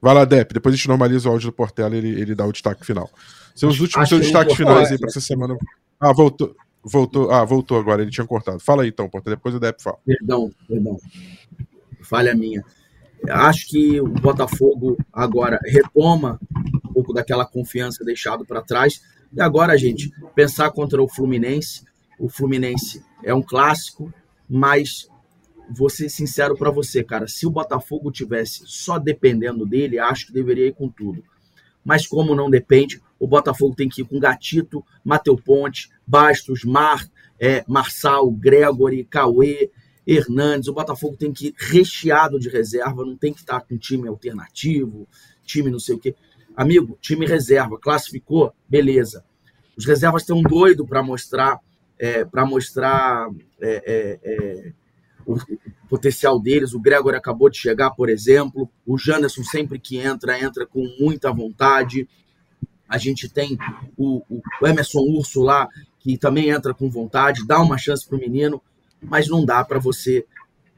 Vai 0.00 0.14
lá, 0.14 0.24
Dep, 0.24 0.52
depois 0.52 0.74
a 0.74 0.76
gente 0.76 0.88
normaliza 0.88 1.28
o 1.28 1.32
áudio 1.32 1.50
do 1.50 1.52
Portela 1.52 1.94
e 1.94 1.98
ele, 1.98 2.20
ele 2.20 2.34
dá 2.34 2.46
o 2.46 2.52
destaque 2.52 2.84
final. 2.84 3.10
Seus 3.54 3.78
últimos 3.80 4.08
seus 4.08 4.22
destaques 4.22 4.56
finais 4.56 4.90
aí 4.90 4.98
para 4.98 5.08
essa 5.08 5.20
semana. 5.20 5.56
Ah, 6.00 6.12
voltou. 6.12 6.54
Voltou, 6.82 7.30
ah, 7.30 7.44
voltou 7.44 7.78
agora, 7.78 8.02
ele 8.02 8.10
tinha 8.10 8.26
cortado. 8.26 8.60
Fala 8.60 8.84
aí 8.84 8.88
então, 8.88 9.08
Portela, 9.08 9.36
depois 9.36 9.54
o 9.54 9.60
Dep 9.60 9.82
fala. 9.82 9.98
Perdão, 10.06 10.50
perdão. 10.66 10.96
Falha 12.02 12.34
minha. 12.34 12.64
Acho 13.28 13.68
que 13.68 14.00
o 14.00 14.06
Botafogo 14.06 14.96
agora 15.12 15.58
retoma 15.64 16.38
um 16.88 16.92
pouco 16.92 17.12
daquela 17.12 17.44
confiança 17.44 18.04
deixado 18.04 18.46
para 18.46 18.62
trás. 18.62 19.02
E 19.32 19.40
agora, 19.40 19.76
gente, 19.76 20.10
pensar 20.34 20.70
contra 20.70 21.02
o 21.02 21.08
Fluminense. 21.08 21.82
O 22.18 22.28
Fluminense 22.28 23.04
é 23.22 23.34
um 23.34 23.42
clássico, 23.42 24.12
mas 24.48 25.08
vou 25.70 25.90
ser 25.90 26.08
sincero 26.08 26.56
para 26.56 26.70
você, 26.70 27.04
cara. 27.04 27.26
Se 27.26 27.46
o 27.46 27.50
Botafogo 27.50 28.10
tivesse 28.10 28.62
só 28.66 28.98
dependendo 28.98 29.66
dele, 29.66 29.98
acho 29.98 30.26
que 30.26 30.32
deveria 30.32 30.66
ir 30.66 30.74
com 30.74 30.88
tudo. 30.88 31.22
Mas 31.84 32.06
como 32.06 32.34
não 32.34 32.50
depende, 32.50 33.00
o 33.18 33.26
Botafogo 33.26 33.74
tem 33.74 33.88
que 33.88 34.02
ir 34.02 34.04
com 34.04 34.18
Gatito, 34.18 34.84
Mateu 35.04 35.36
Ponte, 35.36 35.90
Bastos, 36.06 36.64
Mar, 36.64 37.06
é, 37.40 37.64
Marçal, 37.66 38.30
Gregory, 38.30 39.04
Cauê, 39.04 39.70
Hernandes. 40.06 40.68
O 40.68 40.74
Botafogo 40.74 41.16
tem 41.16 41.32
que 41.32 41.48
ir 41.48 41.54
recheado 41.56 42.38
de 42.38 42.48
reserva, 42.48 43.04
não 43.04 43.16
tem 43.16 43.32
que 43.32 43.40
estar 43.40 43.60
com 43.60 43.76
time 43.76 44.08
alternativo, 44.08 45.06
time 45.44 45.70
não 45.70 45.78
sei 45.78 45.94
o 45.94 45.98
quê. 45.98 46.14
Amigo, 46.56 46.98
time 47.00 47.26
reserva, 47.26 47.78
classificou, 47.78 48.52
beleza. 48.68 49.24
Os 49.76 49.86
reservas 49.86 50.22
estão 50.22 50.42
doidos 50.42 50.86
para 50.88 51.02
mostrar, 51.02 51.60
é, 51.98 52.24
para 52.24 52.44
mostrar 52.44 53.28
é, 53.60 54.72
o 55.28 55.88
potencial 55.88 56.40
deles. 56.40 56.72
O 56.72 56.80
Gregor 56.80 57.14
acabou 57.14 57.50
de 57.50 57.58
chegar, 57.58 57.90
por 57.90 58.08
exemplo. 58.08 58.68
O 58.86 58.96
Janderson, 58.96 59.44
sempre 59.44 59.78
que 59.78 59.98
entra, 59.98 60.40
entra 60.42 60.66
com 60.66 60.82
muita 60.98 61.30
vontade. 61.32 62.08
A 62.88 62.96
gente 62.96 63.28
tem 63.28 63.58
o, 63.96 64.22
o 64.30 64.66
Emerson 64.66 65.00
Urso 65.00 65.42
lá, 65.42 65.68
que 66.00 66.16
também 66.16 66.48
entra 66.48 66.72
com 66.72 66.88
vontade, 66.88 67.46
dá 67.46 67.60
uma 67.60 67.76
chance 67.76 68.06
para 68.06 68.16
o 68.16 68.20
menino, 68.20 68.62
mas 69.02 69.28
não 69.28 69.44
dá 69.44 69.62
para 69.62 69.78
você 69.78 70.24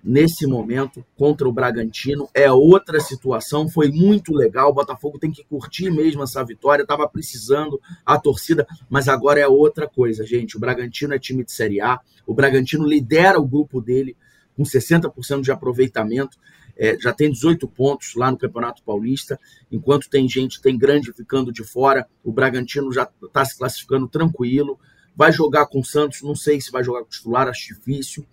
nesse 0.03 0.47
momento 0.47 1.05
contra 1.17 1.49
o 1.49 1.53
Bragantino. 1.53 2.29
É 2.35 2.51
outra 2.51 2.99
situação, 2.99 3.69
foi 3.69 3.93
muito 3.93 4.33
legal. 4.33 4.71
O 4.71 4.75
Botafogo 4.75 5.19
tem 5.19 5.31
que 5.31 5.45
curtir 5.45 5.91
mesmo 5.91 6.23
essa 6.23 6.45
vitória. 6.45 6.83
Estava 6.83 7.09
precisando 7.09 7.81
a 8.05 8.19
torcida, 8.19 8.67
mas 8.89 9.09
agora 9.09 9.39
é 9.39 9.47
outra 9.47 9.87
coisa, 9.87 10.27
gente. 10.27 10.57
O 10.57 10.61
Bragantino 10.61 11.15
é 11.15 11.19
time 11.19 11.45
de 11.45 11.53
Série 11.53 11.81
A. 11.81 12.01
O 12.27 12.35
Bragantino 12.35 12.85
lidera 12.85 13.39
o 13.39 13.47
grupo 13.47 13.81
dele 13.81 14.17
com 14.61 14.65
60% 14.65 15.41
de 15.41 15.51
aproveitamento. 15.51 16.37
É, 16.77 16.99
já 16.99 17.15
tem 17.15 17.31
18 17.31 17.67
pontos 17.67 18.15
lá 18.15 18.31
no 18.31 18.37
Campeonato 18.37 18.83
Paulista, 18.83 19.41
enquanto 19.73 20.09
tem 20.09 20.29
gente, 20.29 20.61
tem 20.61 20.77
grande 20.77 21.13
ficando 21.15 21.51
de 21.51 21.65
fora. 21.65 22.07
O 22.23 22.31
Bragantino 22.31 22.93
já 22.93 23.09
está 23.23 23.43
se 23.43 23.57
classificando 23.57 24.07
tranquilo. 24.07 24.79
Vai 25.17 25.33
jogar 25.33 25.67
com 25.67 25.81
o 25.81 25.85
Santos, 25.85 26.23
não 26.23 26.35
sei 26.35 26.61
se 26.61 26.71
vai 26.71 26.85
jogar 26.85 27.01
com 27.01 27.07
o 27.07 27.11
titular, 27.11 27.49
acho 27.49 27.75
difícil. 27.75 28.27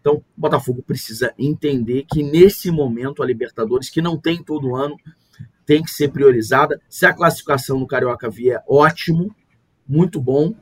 Então, 0.00 0.14
o 0.14 0.24
Botafogo 0.36 0.82
precisa 0.82 1.34
entender 1.36 2.04
que 2.08 2.22
nesse 2.22 2.70
momento 2.70 3.22
a 3.22 3.26
Libertadores, 3.26 3.90
que 3.90 4.00
não 4.00 4.16
tem 4.16 4.42
todo 4.42 4.76
ano, 4.76 4.96
tem 5.66 5.82
que 5.82 5.90
ser 5.90 6.08
priorizada. 6.12 6.80
Se 6.88 7.06
a 7.06 7.12
classificação 7.12 7.78
no 7.78 7.86
Carioca 7.86 8.30
vier, 8.30 8.62
ótimo, 8.68 9.34
muito 9.86 10.20
bom, 10.20 10.54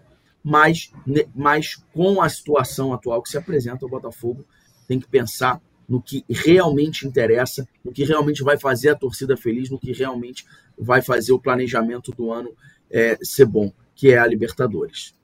mas, 0.43 0.93
mas 1.35 1.77
com 1.93 2.23
a 2.23 2.29
situação 2.29 2.93
atual 2.93 3.23
que 3.23 3.31
se 3.31 3.39
apresenta, 3.39 3.85
o 3.85 3.89
Botafogo 3.89 4.45
tem 4.91 4.99
que 4.99 5.07
pensar 5.07 5.63
no 5.89 6.03
que 6.03 6.25
realmente 6.29 7.07
interessa, 7.07 7.65
no 7.85 7.93
que 7.93 8.03
realmente 8.03 8.43
vai 8.43 8.59
fazer 8.59 8.89
a 8.89 8.97
torcida 8.97 9.37
feliz, 9.37 9.71
no 9.71 9.79
que 9.79 9.93
realmente 9.93 10.45
vai 10.77 11.01
fazer 11.01 11.33
o 11.33 11.39
planejamento 11.39 12.11
do 12.11 12.33
ano 12.33 12.51
é, 12.91 13.17
ser 13.23 13.47
bom, 13.47 13.73
que 13.95 14.11
é 14.11 14.19
a 14.19 14.27
Libertadores. 14.27 15.15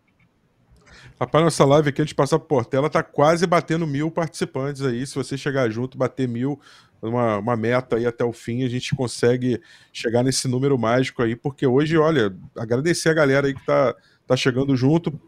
Rapaz, 1.19 1.43
nossa 1.43 1.65
live 1.65 1.89
aqui, 1.89 2.01
antes 2.01 2.11
de 2.11 2.15
passar 2.15 2.39
por 2.39 2.47
Portela, 2.47 2.89
tá 2.89 3.03
quase 3.03 3.45
batendo 3.45 3.89
mil 3.89 4.09
participantes 4.09 4.83
aí. 4.83 5.05
Se 5.05 5.17
você 5.17 5.37
chegar 5.37 5.69
junto, 5.69 5.99
bater 5.99 6.29
mil, 6.29 6.61
uma, 7.03 7.39
uma 7.39 7.57
meta 7.57 7.97
aí 7.97 8.07
até 8.07 8.25
o 8.25 8.33
fim, 8.33 8.63
a 8.63 8.69
gente 8.69 8.95
consegue 8.95 9.61
chegar 9.93 10.23
nesse 10.23 10.47
número 10.47 10.79
mágico 10.79 11.25
aí, 11.25 11.35
porque 11.35 11.67
hoje, 11.67 11.97
olha, 11.97 12.33
agradecer 12.57 13.09
a 13.09 13.15
galera 13.15 13.49
aí 13.49 13.55
que 13.55 13.67
tá, 13.67 13.97
tá 14.29 14.37
chegando 14.37 14.77
junto. 14.77 15.19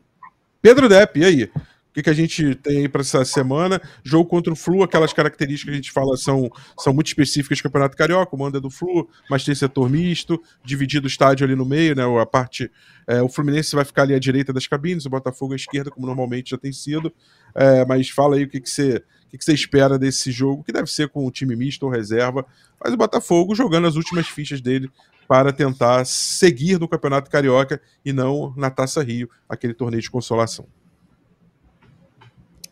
Pedro 0.62 0.88
Depp, 0.88 1.18
e 1.18 1.24
aí? 1.24 1.50
Que, 1.98 2.02
que 2.04 2.10
a 2.10 2.14
gente 2.14 2.54
tem 2.54 2.78
aí 2.78 2.88
para 2.88 3.00
essa 3.00 3.24
semana? 3.24 3.80
Jogo 4.04 4.28
contra 4.28 4.52
o 4.52 4.56
Flu, 4.56 4.82
aquelas 4.82 5.12
características 5.12 5.64
que 5.64 5.78
a 5.78 5.82
gente 5.82 5.90
fala 5.90 6.16
são, 6.16 6.48
são 6.78 6.92
muito 6.94 7.08
específicas 7.08 7.58
do 7.58 7.62
Campeonato 7.64 7.96
Carioca, 7.96 8.34
o 8.34 8.38
mando 8.38 8.56
é 8.58 8.60
do 8.60 8.70
Flu, 8.70 9.08
mas 9.28 9.44
tem 9.44 9.54
setor 9.54 9.90
misto, 9.90 10.40
dividido 10.64 11.06
o 11.06 11.08
estádio 11.08 11.44
ali 11.44 11.56
no 11.56 11.64
meio, 11.64 11.96
né? 11.96 12.04
A 12.20 12.26
parte. 12.26 12.70
É, 13.06 13.20
o 13.22 13.28
Fluminense 13.28 13.74
vai 13.74 13.84
ficar 13.84 14.02
ali 14.02 14.14
à 14.14 14.18
direita 14.18 14.52
das 14.52 14.66
cabines, 14.66 15.06
o 15.06 15.10
Botafogo 15.10 15.54
à 15.54 15.56
esquerda, 15.56 15.90
como 15.90 16.06
normalmente 16.06 16.50
já 16.50 16.58
tem 16.58 16.72
sido. 16.72 17.12
É, 17.54 17.84
mas 17.84 18.08
fala 18.10 18.36
aí 18.36 18.44
o 18.44 18.48
que, 18.48 18.60
que 18.60 18.70
você. 18.70 19.02
O 19.26 19.30
que, 19.36 19.44
você 19.44 19.52
espera 19.52 19.98
desse 19.98 20.30
jogo, 20.30 20.64
que 20.64 20.72
deve 20.72 20.90
ser 20.90 21.10
com 21.10 21.26
o 21.26 21.30
time 21.30 21.54
misto 21.54 21.82
ou 21.82 21.90
reserva, 21.90 22.46
mas 22.82 22.94
o 22.94 22.96
Botafogo 22.96 23.54
jogando 23.54 23.86
as 23.86 23.94
últimas 23.94 24.26
fichas 24.26 24.62
dele 24.62 24.90
para 25.28 25.52
tentar 25.52 26.06
seguir 26.06 26.80
no 26.80 26.88
Campeonato 26.88 27.30
Carioca 27.30 27.78
e 28.02 28.10
não 28.10 28.54
na 28.56 28.70
Taça 28.70 29.02
Rio, 29.02 29.28
aquele 29.46 29.74
torneio 29.74 30.00
de 30.00 30.10
consolação. 30.10 30.66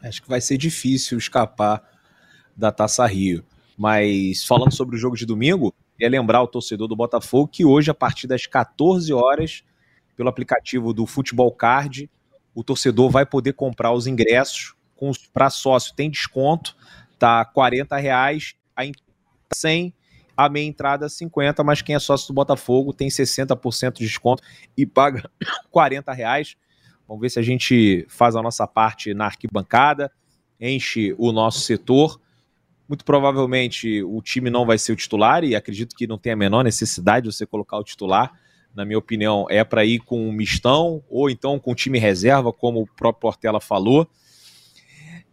Acho 0.03 0.22
que 0.22 0.28
vai 0.28 0.40
ser 0.40 0.57
difícil 0.57 1.18
escapar 1.18 1.82
da 2.57 2.72
Taça 2.72 3.07
Rio. 3.07 3.44
Mas 3.76 4.44
falando 4.44 4.72
sobre 4.72 4.97
o 4.97 4.99
jogo 4.99 5.16
de 5.16 5.26
domingo, 5.26 5.74
é 6.01 6.09
lembrar 6.09 6.42
o 6.42 6.47
torcedor 6.47 6.88
do 6.88 6.97
Botafogo 6.97 7.49
que 7.49 7.64
hoje, 7.64 7.90
a 7.90 7.94
partir 7.94 8.26
das 8.26 8.47
14 8.47 9.12
horas, 9.12 9.62
pelo 10.16 10.28
aplicativo 10.28 10.92
do 10.92 11.07
Futebol 11.07 11.53
Card, 11.53 12.11
o 12.55 12.64
torcedor 12.64 13.11
vai 13.11 13.26
poder 13.26 13.53
comprar 13.53 13.92
os 13.92 14.07
ingressos 14.07 14.74
para 15.32 15.51
sócio. 15.51 15.94
Tem 15.94 16.11
desconto, 16.11 16.74
tá 17.18 17.44
40 17.44 17.97
reais, 17.97 18.55
a 18.74 18.82
100, 19.53 19.92
a 20.36 20.49
meia 20.49 20.66
entrada 20.66 21.09
50, 21.09 21.62
mas 21.64 21.82
quem 21.82 21.94
é 21.94 21.99
sócio 21.99 22.28
do 22.28 22.34
Botafogo 22.34 22.92
tem 22.92 23.09
60% 23.09 23.99
de 23.99 24.07
desconto 24.07 24.42
e 24.76 24.86
paga 24.86 25.30
40 25.70 26.12
reais. 26.12 26.57
Vamos 27.07 27.21
ver 27.21 27.31
se 27.31 27.39
a 27.39 27.43
gente 27.43 28.05
faz 28.09 28.35
a 28.35 28.43
nossa 28.43 28.67
parte 28.67 29.15
na 29.15 29.27
arquibancada, 29.27 30.11
enche 30.61 31.15
o 31.19 31.31
nosso 31.31 31.61
setor. 31.61 32.21
Muito 32.89 33.05
provavelmente 33.05 34.03
o 34.03 34.21
time 34.23 34.51
não 34.51 34.67
vai 34.67 34.79
ser 34.79 34.93
o 34.93 34.97
titular 34.97 35.45
e 35.45 35.55
acredito 35.55 35.95
que 35.95 36.07
não 36.07 36.19
tem 36.19 36.33
a 36.33 36.37
menor 36.37 36.65
necessidade 36.65 37.29
de 37.29 37.35
você 37.35 37.47
colocar 37.47 37.79
o 37.79 37.85
titular. 37.85 38.33
Na 38.75 38.85
minha 38.85 38.99
opinião, 38.99 39.47
é 39.49 39.65
para 39.65 39.85
ir 39.85 40.01
com 40.01 40.29
um 40.29 40.33
mistão 40.33 41.03
ou 41.09 41.31
então 41.31 41.59
com 41.59 41.75
time 41.75 41.99
reserva, 41.99 42.53
como 42.53 42.83
o 42.83 42.87
próprio 42.87 43.21
Portela 43.21 43.61
falou. 43.61 44.09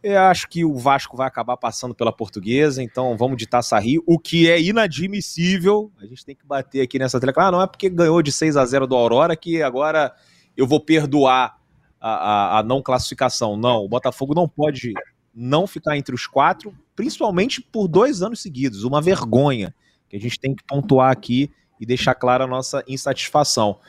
Eu 0.02 0.20
acho 0.20 0.50
que 0.50 0.66
o 0.66 0.78
Vasco 0.78 1.16
vai 1.16 1.28
acabar 1.28 1.56
passando 1.56 1.96
pela 1.96 2.12
portuguesa, 2.12 2.84
então 2.84 3.16
vamos 3.16 3.38
de 3.38 3.48
Taça 3.48 3.80
Rio, 3.80 4.04
o 4.06 4.20
que 4.20 4.50
é 4.50 4.62
inadmissível. 4.62 5.92
A 5.98 6.06
gente 6.06 6.26
tem 6.26 6.36
que 6.36 6.46
bater 6.46 6.82
aqui 6.82 7.00
nessa 7.00 7.20
tela. 7.20 7.34
Ah, 7.38 7.52
não 7.52 7.62
é 7.62 7.68
porque 7.68 7.90
ganhou 7.90 8.22
de 8.22 8.32
6 8.32 8.58
a 8.58 8.66
0 8.66 8.86
do 8.86 8.96
Aurora 8.96 9.36
que 9.36 9.62
agora 9.62 10.14
eu 10.58 10.68
vou 10.68 10.80
perdoar 10.80 11.58
a, 12.04 12.60
a, 12.60 12.64
não 12.64 12.82
classificação. 12.82 13.56
Não, 13.56 13.86
o 13.86 13.88
Botafogo 13.88 14.36
não 14.36 14.47
pode 14.47 14.91
não 15.34 15.66
ficar 15.66 15.97
entre 15.97 16.14
os 16.14 16.28
quatro, 16.28 16.76
principalmente 16.95 17.62
por 17.62 17.88
dois 17.88 18.22
anos 18.22 18.41
seguidos. 18.41 18.84
Uma 18.84 19.01
vergonha 19.01 19.74
que 20.10 20.18
a 20.18 20.20
gente 20.20 20.38
tem 20.38 20.54
que 20.54 20.64
pontuar 20.66 21.10
aqui 21.10 21.49
e 21.80 21.86
deixar 21.86 22.14
clara 22.14 22.43
a 22.43 22.47
nossa 22.47 22.84
insatisfação. 22.88 23.80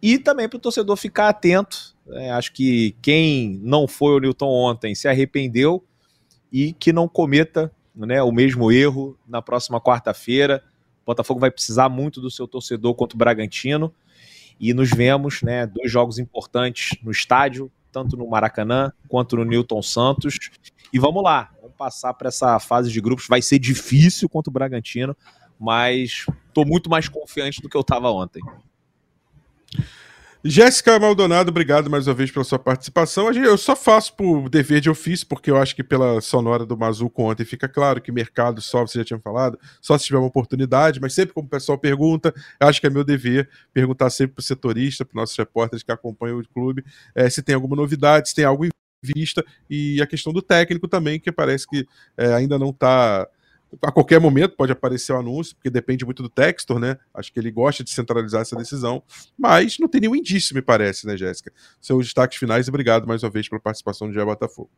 E 0.00 0.18
também 0.18 0.48
para 0.48 0.56
o 0.56 0.60
torcedor 0.60 0.96
ficar 0.96 1.28
atento. 1.28 1.94
É, 2.10 2.30
acho 2.30 2.52
que 2.52 2.94
quem 3.02 3.58
não 3.62 3.88
foi 3.88 4.14
o 4.14 4.20
Newton 4.20 4.48
ontem 4.48 4.94
se 4.94 5.08
arrependeu 5.08 5.82
e 6.52 6.72
que 6.74 6.92
não 6.92 7.08
cometa 7.08 7.72
né, 7.94 8.22
o 8.22 8.30
mesmo 8.30 8.70
erro 8.70 9.18
na 9.26 9.42
próxima 9.42 9.80
quarta-feira. 9.80 10.62
O 11.02 11.06
Botafogo 11.06 11.40
vai 11.40 11.50
precisar 11.50 11.88
muito 11.88 12.20
do 12.20 12.30
seu 12.30 12.46
torcedor 12.46 12.94
contra 12.94 13.16
o 13.16 13.18
Bragantino 13.18 13.92
e 14.58 14.72
nos 14.72 14.90
vemos, 14.90 15.42
né, 15.42 15.66
dois 15.66 15.90
jogos 15.90 16.18
importantes 16.18 16.96
no 17.02 17.10
estádio, 17.10 17.70
tanto 17.92 18.16
no 18.16 18.28
Maracanã 18.28 18.92
quanto 19.08 19.36
no 19.36 19.44
Newton 19.44 19.82
Santos. 19.82 20.38
E 20.92 20.98
vamos 20.98 21.22
lá, 21.22 21.50
vamos 21.60 21.76
passar 21.76 22.14
para 22.14 22.28
essa 22.28 22.58
fase 22.58 22.90
de 22.90 23.00
grupos. 23.00 23.26
Vai 23.28 23.42
ser 23.42 23.58
difícil 23.58 24.28
contra 24.28 24.50
o 24.50 24.52
Bragantino, 24.52 25.16
mas 25.58 26.26
estou 26.48 26.66
muito 26.66 26.90
mais 26.90 27.08
confiante 27.08 27.60
do 27.60 27.68
que 27.68 27.76
eu 27.76 27.82
estava 27.82 28.10
ontem. 28.10 28.40
Jéssica 30.46 30.98
Maldonado, 30.98 31.48
obrigado 31.48 31.88
mais 31.88 32.06
uma 32.06 32.12
vez 32.12 32.30
pela 32.30 32.44
sua 32.44 32.58
participação. 32.58 33.32
Eu 33.32 33.56
só 33.56 33.74
faço 33.74 34.14
por 34.14 34.50
dever 34.50 34.78
de 34.78 34.90
ofício, 34.90 35.26
porque 35.26 35.50
eu 35.50 35.56
acho 35.56 35.74
que 35.74 35.82
pela 35.82 36.20
sonora 36.20 36.66
do 36.66 36.76
Mazuco 36.76 37.22
ontem 37.22 37.46
fica 37.46 37.66
claro 37.66 37.98
que 37.98 38.12
mercado 38.12 38.60
só, 38.60 38.86
você 38.86 38.98
já 38.98 39.04
tinha 39.06 39.18
falado, 39.18 39.58
só 39.80 39.96
se 39.96 40.04
tiver 40.04 40.18
uma 40.18 40.26
oportunidade, 40.26 41.00
mas 41.00 41.14
sempre 41.14 41.32
como 41.32 41.46
o 41.46 41.50
pessoal 41.50 41.78
pergunta, 41.78 42.34
acho 42.60 42.78
que 42.78 42.86
é 42.86 42.90
meu 42.90 43.02
dever 43.02 43.48
perguntar 43.72 44.10
sempre 44.10 44.34
para 44.34 44.42
o 44.42 44.44
setorista, 44.44 45.02
para 45.02 45.12
os 45.12 45.22
nossos 45.22 45.36
repórteres 45.38 45.82
que 45.82 45.90
acompanham 45.90 46.38
o 46.38 46.46
clube, 46.46 46.84
é, 47.14 47.30
se 47.30 47.42
tem 47.42 47.54
alguma 47.54 47.74
novidade, 47.74 48.28
se 48.28 48.34
tem 48.34 48.44
algo 48.44 48.66
em 48.66 48.70
vista, 49.02 49.42
e 49.70 50.02
a 50.02 50.06
questão 50.06 50.30
do 50.30 50.42
técnico 50.42 50.86
também, 50.86 51.18
que 51.18 51.32
parece 51.32 51.66
que 51.66 51.86
é, 52.18 52.34
ainda 52.34 52.58
não 52.58 52.68
está 52.68 53.26
a 53.82 53.92
qualquer 53.92 54.20
momento 54.20 54.56
pode 54.56 54.72
aparecer 54.72 55.12
o 55.12 55.18
anúncio, 55.18 55.54
porque 55.56 55.70
depende 55.70 56.04
muito 56.04 56.22
do 56.22 56.28
Textor, 56.28 56.78
né? 56.78 56.96
Acho 57.12 57.32
que 57.32 57.38
ele 57.38 57.50
gosta 57.50 57.82
de 57.82 57.90
centralizar 57.90 58.42
essa 58.42 58.56
decisão, 58.56 59.02
mas 59.38 59.78
não 59.78 59.88
tem 59.88 60.00
nenhum 60.00 60.16
indício, 60.16 60.54
me 60.54 60.62
parece, 60.62 61.06
né, 61.06 61.16
Jéssica? 61.16 61.52
Seus 61.80 62.06
destaques 62.06 62.38
finais 62.38 62.66
e 62.66 62.70
obrigado 62.70 63.06
mais 63.06 63.22
uma 63.22 63.30
vez 63.30 63.48
pela 63.48 63.60
participação 63.60 64.06
do 64.06 64.12
Dia 64.12 64.24
Botafogo. 64.24 64.70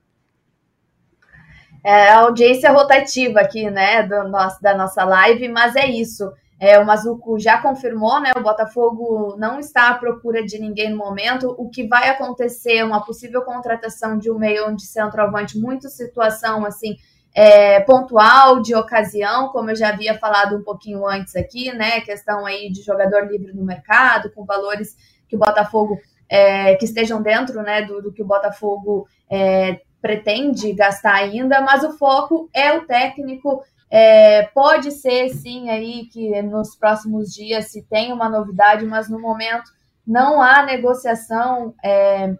É 1.84 2.10
a 2.10 2.20
audiência 2.20 2.70
rotativa 2.72 3.40
aqui, 3.40 3.70
né, 3.70 4.02
do 4.02 4.28
nosso, 4.28 4.60
da 4.60 4.76
nossa 4.76 5.04
live, 5.04 5.48
mas 5.48 5.76
é 5.76 5.86
isso. 5.86 6.32
É, 6.58 6.78
o 6.78 6.86
Mazuco 6.86 7.38
já 7.38 7.60
confirmou, 7.60 8.18
né? 8.18 8.32
O 8.34 8.40
Botafogo 8.40 9.36
não 9.38 9.60
está 9.60 9.90
à 9.90 9.94
procura 9.94 10.42
de 10.42 10.58
ninguém 10.58 10.90
no 10.90 10.96
momento. 10.96 11.54
O 11.58 11.68
que 11.68 11.86
vai 11.86 12.08
acontecer, 12.08 12.82
uma 12.82 13.04
possível 13.04 13.42
contratação 13.42 14.18
de 14.18 14.30
um 14.30 14.38
meio 14.38 14.74
de 14.74 14.86
centroavante, 14.86 15.58
muito 15.58 15.90
situação 15.90 16.64
assim 16.64 16.96
é, 17.36 17.80
pontual, 17.80 18.62
de 18.62 18.74
ocasião, 18.74 19.48
como 19.48 19.70
eu 19.70 19.76
já 19.76 19.90
havia 19.90 20.18
falado 20.18 20.56
um 20.56 20.62
pouquinho 20.62 21.06
antes 21.06 21.36
aqui, 21.36 21.70
né? 21.70 22.00
Questão 22.00 22.46
aí 22.46 22.72
de 22.72 22.80
jogador 22.80 23.26
livre 23.30 23.52
no 23.52 23.62
mercado, 23.62 24.32
com 24.32 24.46
valores 24.46 24.96
que 25.28 25.36
o 25.36 25.38
Botafogo 25.38 26.00
é, 26.30 26.74
que 26.76 26.86
estejam 26.86 27.20
dentro 27.20 27.60
né, 27.60 27.82
do, 27.82 28.00
do 28.00 28.10
que 28.10 28.22
o 28.22 28.26
Botafogo 28.26 29.06
é, 29.28 29.82
pretende 30.00 30.72
gastar 30.72 31.14
ainda, 31.14 31.60
mas 31.60 31.84
o 31.84 31.98
foco 31.98 32.48
é 32.54 32.72
o 32.72 32.86
técnico. 32.86 33.62
É, 33.90 34.44
pode 34.54 34.90
ser 34.90 35.28
sim 35.28 35.68
aí 35.68 36.06
que 36.06 36.40
nos 36.40 36.74
próximos 36.74 37.34
dias 37.34 37.70
se 37.70 37.82
tem 37.82 38.14
uma 38.14 38.30
novidade, 38.30 38.86
mas 38.86 39.10
no 39.10 39.20
momento 39.20 39.70
não 40.06 40.40
há 40.40 40.62
negociação 40.62 41.74
é, 41.84 42.34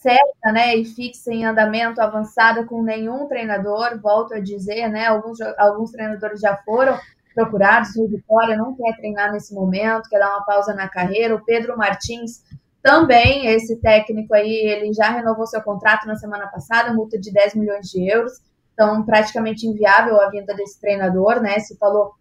certa, 0.00 0.50
né, 0.50 0.74
e 0.76 0.84
fixa 0.84 1.30
em 1.30 1.44
andamento 1.44 2.00
avançada 2.00 2.64
com 2.64 2.82
nenhum 2.82 3.28
treinador, 3.28 4.00
volto 4.00 4.32
a 4.32 4.40
dizer, 4.40 4.88
né, 4.88 5.06
alguns, 5.06 5.38
alguns 5.58 5.90
treinadores 5.90 6.40
já 6.40 6.56
foram 6.56 6.98
procurados, 7.34 7.94
o 7.96 8.08
Vitória 8.08 8.56
não 8.56 8.74
quer 8.74 8.96
treinar 8.96 9.30
nesse 9.30 9.54
momento, 9.54 10.08
quer 10.08 10.18
dar 10.18 10.30
uma 10.30 10.44
pausa 10.44 10.74
na 10.74 10.88
carreira, 10.88 11.34
o 11.34 11.44
Pedro 11.44 11.76
Martins 11.76 12.42
também, 12.82 13.46
esse 13.46 13.76
técnico 13.76 14.34
aí, 14.34 14.50
ele 14.50 14.92
já 14.94 15.10
renovou 15.10 15.46
seu 15.46 15.60
contrato 15.60 16.06
na 16.06 16.16
semana 16.16 16.46
passada, 16.46 16.94
multa 16.94 17.18
de 17.18 17.30
10 17.30 17.54
milhões 17.54 17.86
de 17.90 18.10
euros, 18.10 18.32
então 18.72 19.04
praticamente 19.04 19.66
inviável 19.66 20.18
a 20.18 20.30
vinda 20.30 20.54
desse 20.54 20.80
treinador, 20.80 21.40
né? 21.42 21.58
Se 21.58 21.76
falou 21.76 22.14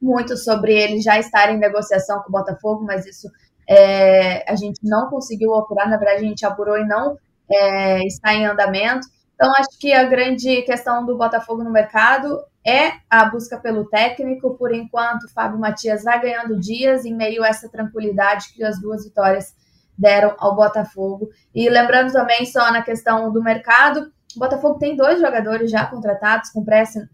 muito 0.00 0.36
sobre 0.36 0.72
ele 0.72 1.00
já 1.00 1.18
estar 1.18 1.52
em 1.52 1.58
negociação 1.58 2.20
com 2.22 2.28
o 2.28 2.32
Botafogo, 2.32 2.84
mas 2.84 3.04
isso 3.04 3.28
é, 3.68 4.50
a 4.50 4.54
gente 4.56 4.80
não 4.82 5.08
conseguiu 5.08 5.54
apurar, 5.54 5.88
na 5.88 5.96
verdade 5.96 6.24
a 6.24 6.28
gente 6.28 6.46
apurou 6.46 6.78
e 6.78 6.84
não 6.84 7.18
é, 7.50 8.04
está 8.06 8.34
em 8.34 8.46
andamento. 8.46 9.06
Então 9.34 9.52
acho 9.58 9.78
que 9.78 9.92
a 9.92 10.04
grande 10.04 10.62
questão 10.62 11.04
do 11.04 11.16
Botafogo 11.16 11.62
no 11.62 11.70
mercado 11.70 12.42
é 12.66 12.92
a 13.08 13.26
busca 13.26 13.58
pelo 13.58 13.84
técnico. 13.84 14.56
Por 14.56 14.74
enquanto, 14.74 15.28
Fábio 15.32 15.58
Matias 15.58 16.04
vai 16.04 16.20
ganhando 16.20 16.58
dias 16.58 17.04
em 17.04 17.14
meio 17.14 17.44
a 17.44 17.48
essa 17.48 17.68
tranquilidade 17.68 18.52
que 18.54 18.64
as 18.64 18.80
duas 18.80 19.04
vitórias 19.04 19.54
deram 19.96 20.34
ao 20.38 20.56
Botafogo. 20.56 21.28
E 21.54 21.68
lembrando 21.68 22.12
também, 22.12 22.44
só 22.46 22.72
na 22.72 22.82
questão 22.82 23.30
do 23.32 23.42
mercado, 23.42 24.10
o 24.36 24.38
Botafogo 24.38 24.78
tem 24.78 24.94
dois 24.94 25.20
jogadores 25.20 25.70
já 25.70 25.86
contratados, 25.86 26.50
com 26.50 26.64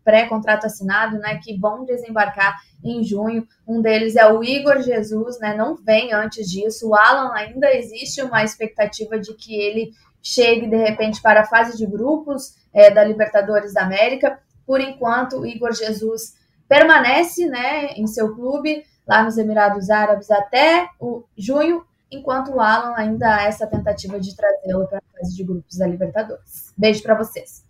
pré-contrato 0.05 0.67
assinado, 0.67 1.19
né, 1.19 1.39
que 1.43 1.57
vão 1.57 1.85
desembarcar 1.85 2.57
em 2.85 3.03
junho. 3.05 3.47
Um 3.67 3.81
deles 3.81 4.17
é 4.17 4.31
o 4.31 4.43
Igor 4.43 4.83
Jesus, 4.83 5.39
né, 5.39 5.55
não 5.55 5.77
vem 5.77 6.13
antes 6.13 6.51
disso. 6.51 6.89
O 6.89 6.95
Alan 6.95 7.33
ainda 7.35 7.73
existe 7.73 8.23
uma 8.23 8.43
expectativa 8.43 9.19
de 9.19 9.35
que 9.35 9.55
ele 9.55 9.93
chegue 10.23 10.67
de 10.67 10.77
repente 10.77 11.23
para 11.23 11.43
a 11.43 11.47
fase 11.47 11.77
de 11.77 11.87
grupos 11.87 12.57
é, 12.73 12.91
da 12.91 13.05
Libertadores 13.05 13.73
da 13.73 13.83
América. 13.83 14.39
Por 14.67 14.81
enquanto, 14.81 15.41
o 15.41 15.47
Igor 15.47 15.73
Jesus 15.73 16.35
permanece, 16.69 17.47
né, 17.47 17.93
em 17.95 18.07
seu 18.07 18.35
clube 18.35 18.85
lá 19.07 19.23
nos 19.23 19.39
Emirados 19.39 19.91
Árabes 19.91 20.31
até 20.31 20.89
o 20.99 21.25
junho 21.37 21.85
enquanto 22.13 22.53
o 22.53 22.61
Alan 22.61 22.95
ainda 22.97 23.37
há 23.37 23.43
essa 23.45 23.67
tentativa 23.67 24.21
de 24.21 24.37
trazê-lo 24.37 24.87
para 24.87 24.99
a 24.99 25.19
fase 25.19 25.35
de 25.35 25.45
grupos 25.45 25.79
da 25.79 25.87
Libertadores. 25.87 26.73
Beijo 26.77 27.03
para 27.03 27.17
vocês. 27.17 27.65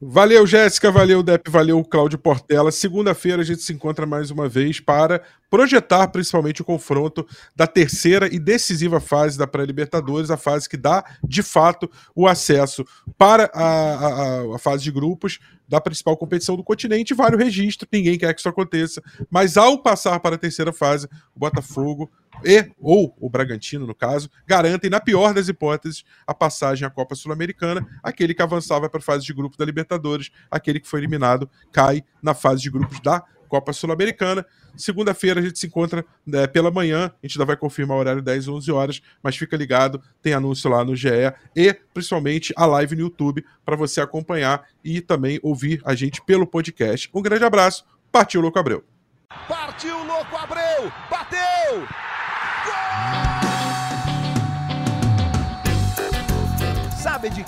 Valeu, 0.00 0.46
Jéssica, 0.46 0.92
valeu, 0.92 1.24
Dep, 1.24 1.50
valeu, 1.50 1.82
Cláudio 1.82 2.20
Portela. 2.20 2.70
Segunda-feira 2.70 3.42
a 3.42 3.44
gente 3.44 3.62
se 3.62 3.72
encontra 3.72 4.06
mais 4.06 4.30
uma 4.30 4.48
vez 4.48 4.78
para 4.78 5.20
projetar 5.50 6.06
principalmente 6.08 6.62
o 6.62 6.64
confronto 6.64 7.26
da 7.56 7.66
terceira 7.66 8.32
e 8.32 8.38
decisiva 8.38 9.00
fase 9.00 9.36
da 9.36 9.44
pré-Libertadores, 9.44 10.30
a 10.30 10.36
fase 10.36 10.68
que 10.68 10.76
dá, 10.76 11.04
de 11.24 11.42
fato, 11.42 11.90
o 12.14 12.28
acesso 12.28 12.84
para 13.16 13.50
a, 13.52 13.64
a, 13.64 14.54
a, 14.54 14.58
fase 14.58 14.84
de 14.84 14.92
grupos 14.92 15.40
da 15.66 15.80
principal 15.80 16.16
competição 16.16 16.56
do 16.56 16.62
continente. 16.62 17.12
Vale 17.12 17.34
o 17.34 17.38
registro, 17.38 17.88
ninguém 17.90 18.16
quer 18.16 18.32
que 18.34 18.40
isso 18.40 18.48
aconteça, 18.48 19.02
mas 19.28 19.56
ao 19.56 19.78
passar 19.78 20.20
para 20.20 20.36
a 20.36 20.38
terceira 20.38 20.72
fase, 20.72 21.08
o 21.34 21.40
Botafogo 21.40 22.08
e 22.44 22.70
ou 22.80 23.14
o 23.20 23.28
Bragantino, 23.28 23.86
no 23.86 23.94
caso, 23.94 24.30
garantem, 24.46 24.90
na 24.90 25.00
pior 25.00 25.32
das 25.32 25.48
hipóteses, 25.48 26.04
a 26.26 26.34
passagem 26.34 26.86
à 26.86 26.90
Copa 26.90 27.14
Sul-Americana. 27.14 27.86
Aquele 28.02 28.34
que 28.34 28.42
avançava 28.42 28.88
para 28.88 28.98
a 28.98 29.02
fase 29.02 29.24
de 29.24 29.32
grupos 29.32 29.56
da 29.56 29.64
Libertadores, 29.64 30.30
aquele 30.50 30.80
que 30.80 30.88
foi 30.88 31.00
eliminado, 31.00 31.48
cai 31.72 32.04
na 32.22 32.34
fase 32.34 32.62
de 32.62 32.70
grupos 32.70 33.00
da 33.00 33.24
Copa 33.48 33.72
Sul-Americana. 33.72 34.46
Segunda-feira 34.76 35.40
a 35.40 35.42
gente 35.42 35.58
se 35.58 35.66
encontra 35.66 36.04
né, 36.24 36.46
pela 36.46 36.70
manhã, 36.70 37.06
a 37.06 37.26
gente 37.26 37.36
ainda 37.36 37.46
vai 37.46 37.56
confirmar 37.56 37.96
o 37.96 38.00
horário 38.00 38.22
10 38.22 38.46
11 38.46 38.70
horas, 38.70 39.02
mas 39.22 39.36
fica 39.36 39.56
ligado, 39.56 40.00
tem 40.22 40.34
anúncio 40.34 40.70
lá 40.70 40.84
no 40.84 40.94
GE 40.94 41.08
e 41.56 41.74
principalmente 41.92 42.52
a 42.56 42.64
live 42.64 42.94
no 42.94 43.02
YouTube 43.02 43.44
para 43.64 43.74
você 43.74 44.00
acompanhar 44.00 44.64
e 44.84 45.00
também 45.00 45.40
ouvir 45.42 45.80
a 45.84 45.94
gente 45.94 46.22
pelo 46.24 46.46
podcast. 46.46 47.10
Um 47.12 47.22
grande 47.22 47.44
abraço, 47.44 47.84
partiu 48.12 48.40
Louco 48.40 48.58
Abreu. 48.58 48.84
Partiu 49.48 50.04
Louco 50.04 50.36
Abreu, 50.36 50.92
bateu! 51.10 52.07